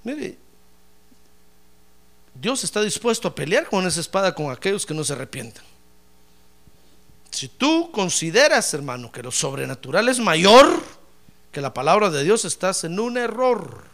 Mire, 0.05 0.39
Dios 2.35 2.63
está 2.65 2.83
dispuesto 2.83 3.29
a 3.29 3.35
pelear 3.35 3.67
con 3.67 3.87
esa 3.87 4.01
espada 4.01 4.35
con 4.35 4.51
aquellos 4.51 4.85
que 4.85 4.95
no 4.95 5.03
se 5.03 5.15
arrepientan. 5.15 5.65
Si 7.31 7.49
tú 7.49 7.91
consideras, 7.91 8.73
hermano, 8.75 9.11
que 9.11 9.23
lo 9.23 9.31
sobrenatural 9.31 10.09
es 10.09 10.19
mayor 10.21 10.83
que 11.51 11.61
la 11.63 11.73
palabra 11.73 12.11
de 12.11 12.23
Dios, 12.23 12.45
estás 12.45 12.85
en 12.85 13.01
un 13.01 13.17
error. 13.17 13.85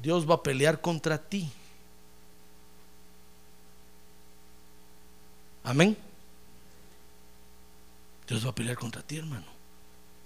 Dios 0.00 0.28
va 0.30 0.36
a 0.36 0.42
pelear 0.42 0.80
contra 0.80 1.18
ti. 1.18 1.50
Amén. 5.66 5.96
Dios 8.28 8.46
va 8.46 8.50
a 8.50 8.54
pelear 8.54 8.76
contra 8.76 9.02
ti, 9.02 9.16
hermano. 9.18 9.44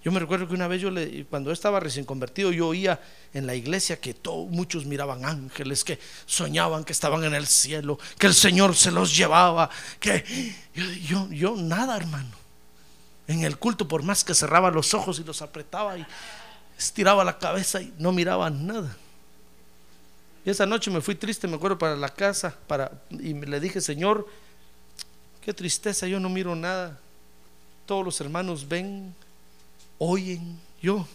Yo 0.03 0.11
me 0.11 0.19
recuerdo 0.19 0.47
que 0.47 0.53
una 0.53 0.67
vez 0.67 0.81
yo 0.81 0.91
le, 0.91 1.25
cuando 1.25 1.51
estaba 1.51 1.79
recién 1.79 2.05
convertido, 2.05 2.51
yo 2.51 2.67
oía 2.67 2.99
en 3.33 3.47
la 3.47 3.55
iglesia 3.55 3.99
que 3.99 4.13
todo, 4.13 4.45
muchos 4.45 4.85
miraban 4.85 5.25
ángeles, 5.25 5.83
que 5.83 5.99
soñaban 6.25 6.83
que 6.83 6.91
estaban 6.91 7.23
en 7.23 7.33
el 7.33 7.47
cielo, 7.47 7.99
que 8.19 8.27
el 8.27 8.35
Señor 8.35 8.75
se 8.75 8.91
los 8.91 9.15
llevaba, 9.15 9.69
que 9.99 10.23
yo, 10.75 10.85
yo, 10.93 11.31
yo 11.31 11.55
nada, 11.55 11.97
hermano. 11.97 12.35
En 13.27 13.43
el 13.43 13.57
culto, 13.57 13.87
por 13.87 14.03
más 14.03 14.23
que 14.23 14.35
cerraba 14.35 14.69
los 14.69 14.93
ojos 14.93 15.19
y 15.19 15.23
los 15.23 15.41
apretaba 15.41 15.97
y 15.97 16.05
estiraba 16.77 17.23
la 17.23 17.39
cabeza 17.39 17.81
y 17.81 17.93
no 17.97 18.11
miraba 18.11 18.49
nada. 18.51 18.95
Y 20.45 20.49
esa 20.51 20.65
noche 20.67 20.91
me 20.91 21.01
fui 21.01 21.15
triste, 21.15 21.47
me 21.47 21.55
acuerdo, 21.55 21.77
para 21.77 21.95
la 21.95 22.09
casa, 22.09 22.55
para, 22.67 22.91
y 23.09 23.33
le 23.33 23.59
dije, 23.59 23.81
Señor, 23.81 24.27
qué 25.43 25.53
tristeza, 25.53 26.07
yo 26.07 26.19
no 26.19 26.29
miro 26.29 26.55
nada. 26.55 26.99
Todos 27.85 28.05
los 28.05 28.21
hermanos 28.21 28.67
ven, 28.67 29.13
oyen, 29.97 30.59
yo, 30.81 31.07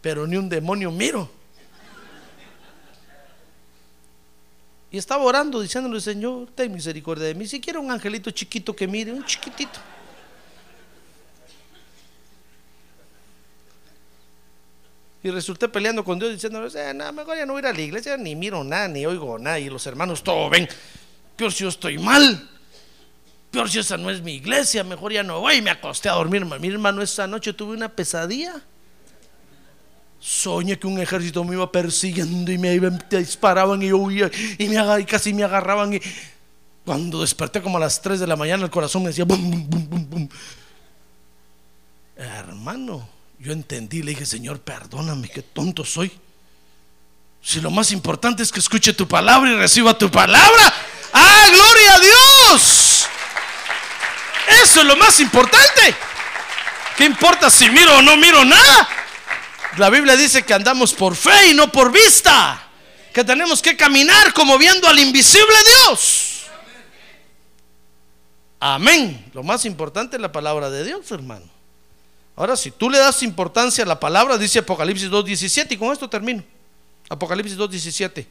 pero 0.00 0.26
ni 0.26 0.36
un 0.36 0.48
demonio 0.48 0.90
miro. 0.90 1.30
Y 4.90 4.98
estaba 4.98 5.24
orando, 5.24 5.60
diciéndole, 5.60 6.00
Señor, 6.02 6.50
ten 6.54 6.70
misericordia 6.70 7.24
de 7.24 7.34
mí. 7.34 7.48
Si 7.48 7.60
quiero 7.60 7.80
un 7.80 7.90
angelito 7.90 8.30
chiquito 8.30 8.76
que 8.76 8.86
mire, 8.86 9.10
un 9.10 9.24
chiquitito. 9.24 9.80
Y 15.22 15.30
resulté 15.30 15.68
peleando 15.68 16.04
con 16.04 16.18
Dios 16.18 16.32
diciendo, 16.32 16.66
eh, 16.66 16.92
nada, 16.92 17.10
mejor 17.10 17.36
ya 17.38 17.46
no 17.46 17.54
voy 17.54 17.60
a 17.60 17.62
ir 17.62 17.66
a 17.68 17.72
la 17.72 17.80
iglesia, 17.80 18.16
ni 18.18 18.34
miro 18.34 18.62
nada, 18.64 18.88
ni 18.88 19.06
oigo 19.06 19.38
nada. 19.38 19.58
Y 19.58 19.70
los 19.70 19.86
hermanos 19.86 20.22
todo 20.22 20.50
ven, 20.50 20.68
peor 21.36 21.52
si 21.52 21.62
yo 21.62 21.70
estoy 21.70 21.96
mal, 21.96 22.50
peor 23.52 23.70
si 23.70 23.78
esa 23.78 23.96
no 23.96 24.10
es 24.10 24.20
mi 24.22 24.32
iglesia, 24.34 24.82
mejor 24.82 25.12
ya 25.12 25.22
no 25.22 25.40
voy. 25.40 25.62
Me 25.62 25.70
acosté 25.70 26.08
a 26.08 26.12
dormir. 26.14 26.44
Mi 26.44 26.68
hermano, 26.68 27.02
esa 27.02 27.26
noche 27.28 27.52
tuve 27.52 27.76
una 27.76 27.88
pesadilla. 27.88 28.54
Soñé 30.18 30.78
que 30.78 30.86
un 30.86 30.98
ejército 31.00 31.44
me 31.44 31.54
iba 31.54 31.70
persiguiendo 31.70 32.50
y 32.50 32.58
me 32.58 32.74
iban- 32.74 33.04
disparaban 33.10 33.82
y 33.82 33.88
yo 33.88 34.30
y, 34.58 34.68
me, 34.68 35.04
casi 35.06 35.34
me 35.34 35.44
agarraban. 35.44 35.92
Y 35.94 36.00
cuando 36.84 37.20
desperté 37.20 37.60
como 37.60 37.76
a 37.76 37.80
las 37.80 38.00
3 38.00 38.20
de 38.20 38.26
la 38.26 38.36
mañana, 38.36 38.64
el 38.64 38.70
corazón 38.70 39.02
me 39.02 39.08
decía 39.08 39.24
bum, 39.24 39.50
bum, 39.68 39.88
bum, 39.88 40.08
bum. 40.10 40.28
Hermano, 42.16 43.08
yo 43.38 43.52
entendí, 43.52 44.02
le 44.02 44.10
dije, 44.10 44.26
Señor, 44.26 44.60
perdóname, 44.60 45.28
qué 45.28 45.42
tonto 45.42 45.84
soy. 45.84 46.10
Si 47.42 47.60
lo 47.60 47.70
más 47.72 47.90
importante 47.90 48.42
es 48.44 48.52
que 48.52 48.60
escuche 48.60 48.92
tu 48.92 49.08
palabra 49.08 49.50
y 49.50 49.56
reciba 49.56 49.96
tu 49.98 50.08
palabra. 50.10 50.72
¡Ah, 51.12 51.46
gloria 51.50 51.94
a 51.94 52.00
Dios! 52.00 52.91
Eso 54.72 54.80
es 54.80 54.86
lo 54.86 54.96
más 54.96 55.20
importante. 55.20 55.94
¿Qué 56.96 57.04
importa 57.04 57.50
si 57.50 57.68
miro 57.68 57.98
o 57.98 58.00
no 58.00 58.16
miro 58.16 58.42
nada? 58.42 58.88
La 59.76 59.90
Biblia 59.90 60.16
dice 60.16 60.44
que 60.44 60.54
andamos 60.54 60.94
por 60.94 61.14
fe 61.14 61.50
y 61.50 61.54
no 61.54 61.70
por 61.70 61.92
vista. 61.92 62.70
Que 63.12 63.22
tenemos 63.22 63.60
que 63.60 63.76
caminar 63.76 64.32
como 64.32 64.56
viendo 64.56 64.88
al 64.88 64.98
invisible 64.98 65.54
Dios. 65.66 66.44
Amén. 68.60 69.30
Lo 69.34 69.42
más 69.42 69.66
importante 69.66 70.16
es 70.16 70.22
la 70.22 70.32
palabra 70.32 70.70
de 70.70 70.84
Dios, 70.84 71.10
hermano. 71.10 71.44
Ahora, 72.34 72.56
si 72.56 72.70
tú 72.70 72.88
le 72.88 72.96
das 72.96 73.22
importancia 73.22 73.84
a 73.84 73.86
la 73.86 74.00
palabra, 74.00 74.38
dice 74.38 74.60
Apocalipsis 74.60 75.10
2.17, 75.10 75.72
y 75.72 75.76
con 75.76 75.92
esto 75.92 76.08
termino. 76.08 76.42
Apocalipsis 77.10 77.58
2.17. 77.58 78.26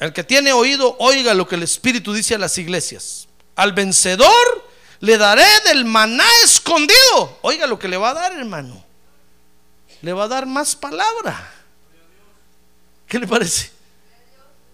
El 0.00 0.12
que 0.12 0.24
tiene 0.24 0.52
oído, 0.52 0.96
oiga 0.98 1.34
lo 1.34 1.46
que 1.46 1.54
el 1.54 1.62
Espíritu 1.62 2.12
dice 2.12 2.34
a 2.34 2.38
las 2.38 2.58
iglesias. 2.58 3.28
Al 3.54 3.72
vencedor 3.72 4.59
le 5.00 5.16
daré 5.16 5.46
del 5.64 5.84
maná 5.84 6.26
escondido. 6.44 7.38
Oiga 7.42 7.66
lo 7.66 7.78
que 7.78 7.88
le 7.88 7.96
va 7.96 8.10
a 8.10 8.14
dar, 8.14 8.32
hermano. 8.32 8.84
Le 10.02 10.12
va 10.12 10.24
a 10.24 10.28
dar 10.28 10.46
más 10.46 10.76
palabra. 10.76 11.52
¿Qué 13.06 13.18
le 13.18 13.26
parece? 13.26 13.70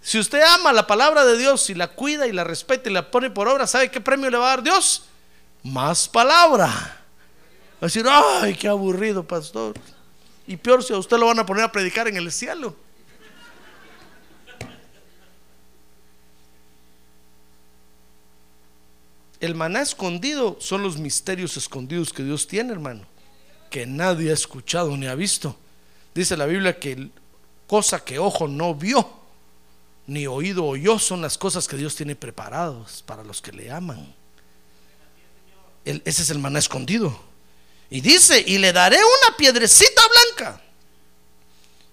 Si 0.02 0.18
usted 0.18 0.40
ama 0.42 0.72
la 0.72 0.86
palabra 0.86 1.24
de 1.24 1.36
Dios 1.36 1.68
y 1.70 1.74
la 1.74 1.88
cuida 1.88 2.26
y 2.26 2.32
la 2.32 2.44
respeta 2.44 2.88
y 2.88 2.92
la 2.92 3.10
pone 3.10 3.30
por 3.30 3.48
obra, 3.48 3.66
¿sabe 3.66 3.90
qué 3.90 4.00
premio 4.00 4.30
le 4.30 4.36
va 4.36 4.46
a 4.46 4.50
dar 4.50 4.62
Dios? 4.62 5.04
Más 5.62 6.08
palabra. 6.08 6.66
Va 6.66 7.80
a 7.80 7.86
decir, 7.86 8.06
ay, 8.08 8.54
qué 8.54 8.68
aburrido, 8.68 9.26
pastor. 9.26 9.74
Y 10.46 10.56
peor 10.56 10.84
si 10.84 10.92
a 10.92 10.98
usted 10.98 11.18
lo 11.18 11.26
van 11.26 11.40
a 11.40 11.46
poner 11.46 11.64
a 11.64 11.72
predicar 11.72 12.06
en 12.06 12.16
el 12.16 12.30
cielo. 12.30 12.76
El 19.47 19.55
maná 19.55 19.81
escondido 19.81 20.56
son 20.59 20.82
los 20.82 20.97
misterios 20.97 21.56
escondidos 21.56 22.12
que 22.12 22.24
Dios 22.24 22.48
tiene, 22.48 22.73
hermano, 22.73 23.06
que 23.70 23.86
nadie 23.86 24.31
ha 24.32 24.35
escuchado 24.35 24.97
ni 24.97 25.06
ha 25.06 25.14
visto. 25.14 25.56
Dice 26.12 26.36
la 26.36 26.47
Biblia 26.47 26.81
que 26.81 27.10
cosa 27.68 28.02
que 28.02 28.18
ojo 28.18 28.48
no 28.48 28.74
vio, 28.74 29.09
ni 30.09 30.27
oído 30.27 30.64
oyó, 30.64 30.98
son 30.98 31.23
las 31.23 31.39
cosas 31.39 31.68
que 31.68 31.77
Dios 31.77 31.94
tiene 31.94 32.16
preparadas 32.16 33.05
para 33.05 33.23
los 33.23 33.40
que 33.40 33.52
le 33.52 33.70
aman. 33.70 34.12
Ese 35.85 36.23
es 36.23 36.31
el 36.31 36.40
maná 36.40 36.59
escondido. 36.59 37.16
Y 37.89 38.01
dice, 38.01 38.43
y 38.44 38.59
le 38.59 38.73
daré 38.73 38.97
una 38.97 39.36
piedrecita 39.36 40.02
blanca. 40.09 40.60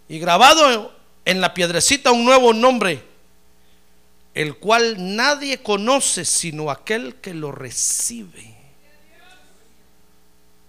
Y 0.10 0.18
grabado 0.18 0.92
en 1.24 1.40
la 1.40 1.54
piedrecita 1.54 2.12
un 2.12 2.26
nuevo 2.26 2.52
nombre, 2.52 3.12
el 4.34 4.57
cual 4.57 5.15
nadie 5.15 5.61
conoce 5.61 6.26
sino 6.26 6.72
aquel 6.72 7.15
que 7.15 7.34
lo 7.34 7.51
recibe. 7.51 8.55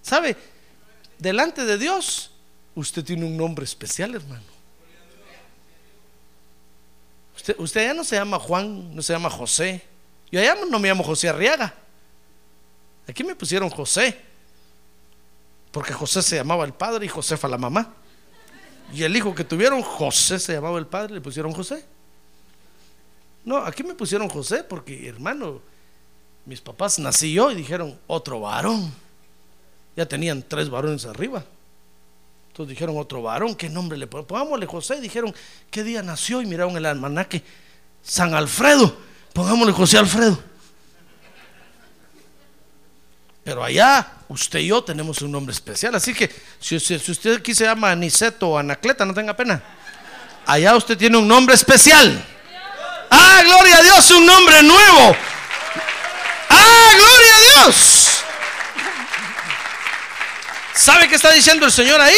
¿Sabe? 0.02 0.36
Delante 1.18 1.64
de 1.64 1.78
Dios, 1.78 2.30
usted 2.74 3.02
tiene 3.04 3.24
un 3.24 3.36
nombre 3.36 3.64
especial, 3.64 4.14
hermano. 4.14 4.54
Usted, 7.58 7.86
ya 7.86 7.94
no 7.94 8.04
se 8.04 8.16
llama 8.16 8.38
Juan, 8.38 8.94
no 8.94 9.02
se 9.02 9.12
llama 9.12 9.30
José. 9.30 9.82
Yo 10.30 10.40
allá 10.40 10.56
no 10.68 10.78
me 10.78 10.88
llamo 10.88 11.04
José 11.04 11.28
Arriaga. 11.28 11.74
Aquí 13.08 13.24
me 13.24 13.34
pusieron 13.34 13.70
José. 13.70 14.18
Porque 15.70 15.92
José 15.92 16.22
se 16.22 16.36
llamaba 16.36 16.64
el 16.64 16.72
padre 16.72 17.06
y 17.06 17.08
Josefa 17.08 17.48
la 17.48 17.58
mamá. 17.58 17.94
Y 18.92 19.02
el 19.02 19.16
hijo 19.16 19.34
que 19.34 19.44
tuvieron, 19.44 19.82
José 19.82 20.38
se 20.38 20.52
llamaba 20.52 20.78
el 20.78 20.86
padre, 20.86 21.14
le 21.14 21.20
pusieron 21.20 21.52
José. 21.52 21.84
No, 23.44 23.58
aquí 23.58 23.82
me 23.82 23.94
pusieron 23.94 24.28
José 24.28 24.64
porque, 24.64 25.08
hermano, 25.08 25.60
mis 26.46 26.60
papás 26.60 26.98
nací 26.98 27.32
yo 27.32 27.50
y 27.50 27.54
dijeron, 27.54 27.98
otro 28.06 28.40
varón. 28.40 28.92
Ya 29.96 30.06
tenían 30.06 30.42
tres 30.46 30.68
varones 30.68 31.04
arriba. 31.04 31.44
Entonces 32.48 32.70
dijeron, 32.70 32.96
otro 32.98 33.22
varón, 33.22 33.54
¿qué 33.54 33.68
nombre 33.68 33.98
le 33.98 34.06
ponemos? 34.06 34.28
Pongámosle 34.28 34.66
José. 34.66 35.00
Dijeron, 35.00 35.34
¿qué 35.70 35.82
día 35.82 36.02
nació? 36.02 36.40
Y 36.40 36.46
miraron 36.46 36.76
el 36.76 36.86
almanaque, 36.86 37.42
San 38.02 38.34
Alfredo. 38.34 38.96
Pongámosle 39.32 39.72
José 39.72 39.98
Alfredo. 39.98 40.38
Pero 43.44 43.62
allá, 43.62 44.10
usted 44.28 44.60
y 44.60 44.68
yo 44.68 44.82
tenemos 44.82 45.20
un 45.20 45.32
nombre 45.32 45.52
especial. 45.52 45.94
Así 45.94 46.14
que 46.14 46.30
si, 46.58 46.76
usted 46.76 47.36
aquí 47.36 47.54
se 47.54 47.64
llama 47.64 47.90
Aniceto 47.90 48.50
o 48.50 48.58
Anacleta, 48.58 49.04
no 49.04 49.12
tenga 49.12 49.36
pena. 49.36 49.62
Allá 50.46 50.74
usted 50.76 50.96
tiene 50.96 51.18
un 51.18 51.28
nombre 51.28 51.54
especial. 51.54 52.24
Ah, 53.16 53.42
gloria 53.44 53.78
a 53.78 53.82
Dios, 53.82 54.10
un 54.10 54.26
nombre 54.26 54.60
nuevo. 54.64 55.16
Ah, 56.48 56.90
gloria 56.96 57.36
a 57.36 57.40
Dios. 57.40 58.24
¿Sabe 60.74 61.08
qué 61.08 61.14
está 61.14 61.30
diciendo 61.30 61.64
el 61.64 61.70
Señor 61.70 62.00
ahí? 62.00 62.16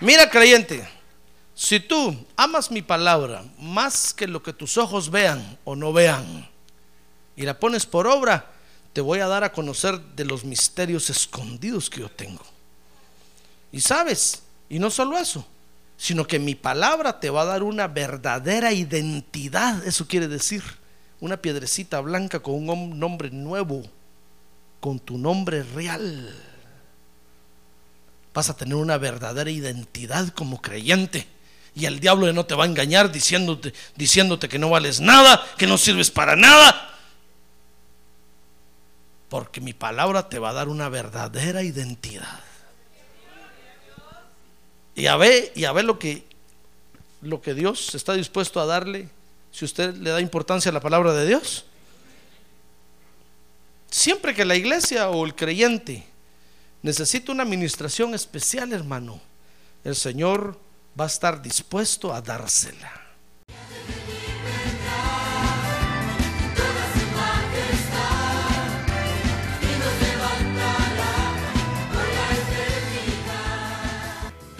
Mira, 0.00 0.30
creyente, 0.30 0.88
si 1.54 1.80
tú 1.80 2.26
amas 2.36 2.70
mi 2.70 2.80
palabra 2.80 3.44
más 3.58 4.14
que 4.14 4.28
lo 4.28 4.40
que 4.40 4.52
tus 4.52 4.78
ojos 4.78 5.10
vean 5.10 5.58
o 5.64 5.74
no 5.74 5.92
vean 5.92 6.48
y 7.34 7.42
la 7.42 7.58
pones 7.58 7.84
por 7.84 8.06
obra, 8.06 8.52
te 8.92 9.00
voy 9.00 9.18
a 9.18 9.26
dar 9.26 9.42
a 9.42 9.52
conocer 9.52 10.00
de 10.00 10.24
los 10.24 10.44
misterios 10.44 11.10
escondidos 11.10 11.90
que 11.90 12.00
yo 12.00 12.08
tengo. 12.08 12.44
Y 13.72 13.80
sabes, 13.80 14.42
y 14.68 14.78
no 14.78 14.90
solo 14.90 15.18
eso, 15.18 15.44
sino 16.00 16.26
que 16.26 16.38
mi 16.38 16.54
palabra 16.54 17.20
te 17.20 17.28
va 17.28 17.42
a 17.42 17.44
dar 17.44 17.62
una 17.62 17.86
verdadera 17.86 18.72
identidad. 18.72 19.86
Eso 19.86 20.08
quiere 20.08 20.28
decir 20.28 20.62
una 21.20 21.36
piedrecita 21.36 22.00
blanca 22.00 22.40
con 22.40 22.54
un 22.54 22.98
nombre 22.98 23.30
nuevo, 23.30 23.82
con 24.80 24.98
tu 24.98 25.18
nombre 25.18 25.62
real. 25.62 26.34
Vas 28.32 28.48
a 28.48 28.56
tener 28.56 28.76
una 28.76 28.96
verdadera 28.96 29.50
identidad 29.50 30.28
como 30.28 30.62
creyente. 30.62 31.28
Y 31.74 31.84
el 31.84 32.00
diablo 32.00 32.32
no 32.32 32.46
te 32.46 32.54
va 32.54 32.64
a 32.64 32.68
engañar 32.68 33.12
diciéndote, 33.12 33.74
diciéndote 33.94 34.48
que 34.48 34.58
no 34.58 34.70
vales 34.70 35.00
nada, 35.00 35.44
que 35.58 35.66
no 35.66 35.76
sirves 35.76 36.10
para 36.10 36.34
nada. 36.34 36.98
Porque 39.28 39.60
mi 39.60 39.74
palabra 39.74 40.30
te 40.30 40.38
va 40.38 40.48
a 40.48 40.54
dar 40.54 40.70
una 40.70 40.88
verdadera 40.88 41.62
identidad. 41.62 42.49
Y 44.94 45.06
a 45.06 45.16
ver, 45.16 45.52
y 45.54 45.64
a 45.64 45.72
ver 45.72 45.84
lo 45.84 45.98
que, 45.98 46.24
lo 47.22 47.40
que 47.40 47.54
Dios 47.54 47.94
está 47.94 48.14
dispuesto 48.14 48.60
a 48.60 48.66
darle 48.66 49.08
si 49.50 49.64
usted 49.64 49.94
le 49.94 50.10
da 50.10 50.20
importancia 50.20 50.70
a 50.70 50.74
la 50.74 50.80
palabra 50.80 51.12
de 51.12 51.26
Dios. 51.26 51.64
Siempre 53.90 54.34
que 54.34 54.44
la 54.44 54.54
iglesia 54.54 55.10
o 55.10 55.24
el 55.24 55.34
creyente 55.34 56.06
necesita 56.82 57.32
una 57.32 57.42
administración 57.42 58.14
especial, 58.14 58.72
hermano, 58.72 59.20
el 59.84 59.96
Señor 59.96 60.58
va 60.98 61.04
a 61.04 61.08
estar 61.08 61.42
dispuesto 61.42 62.14
a 62.14 62.20
dársela. 62.20 63.09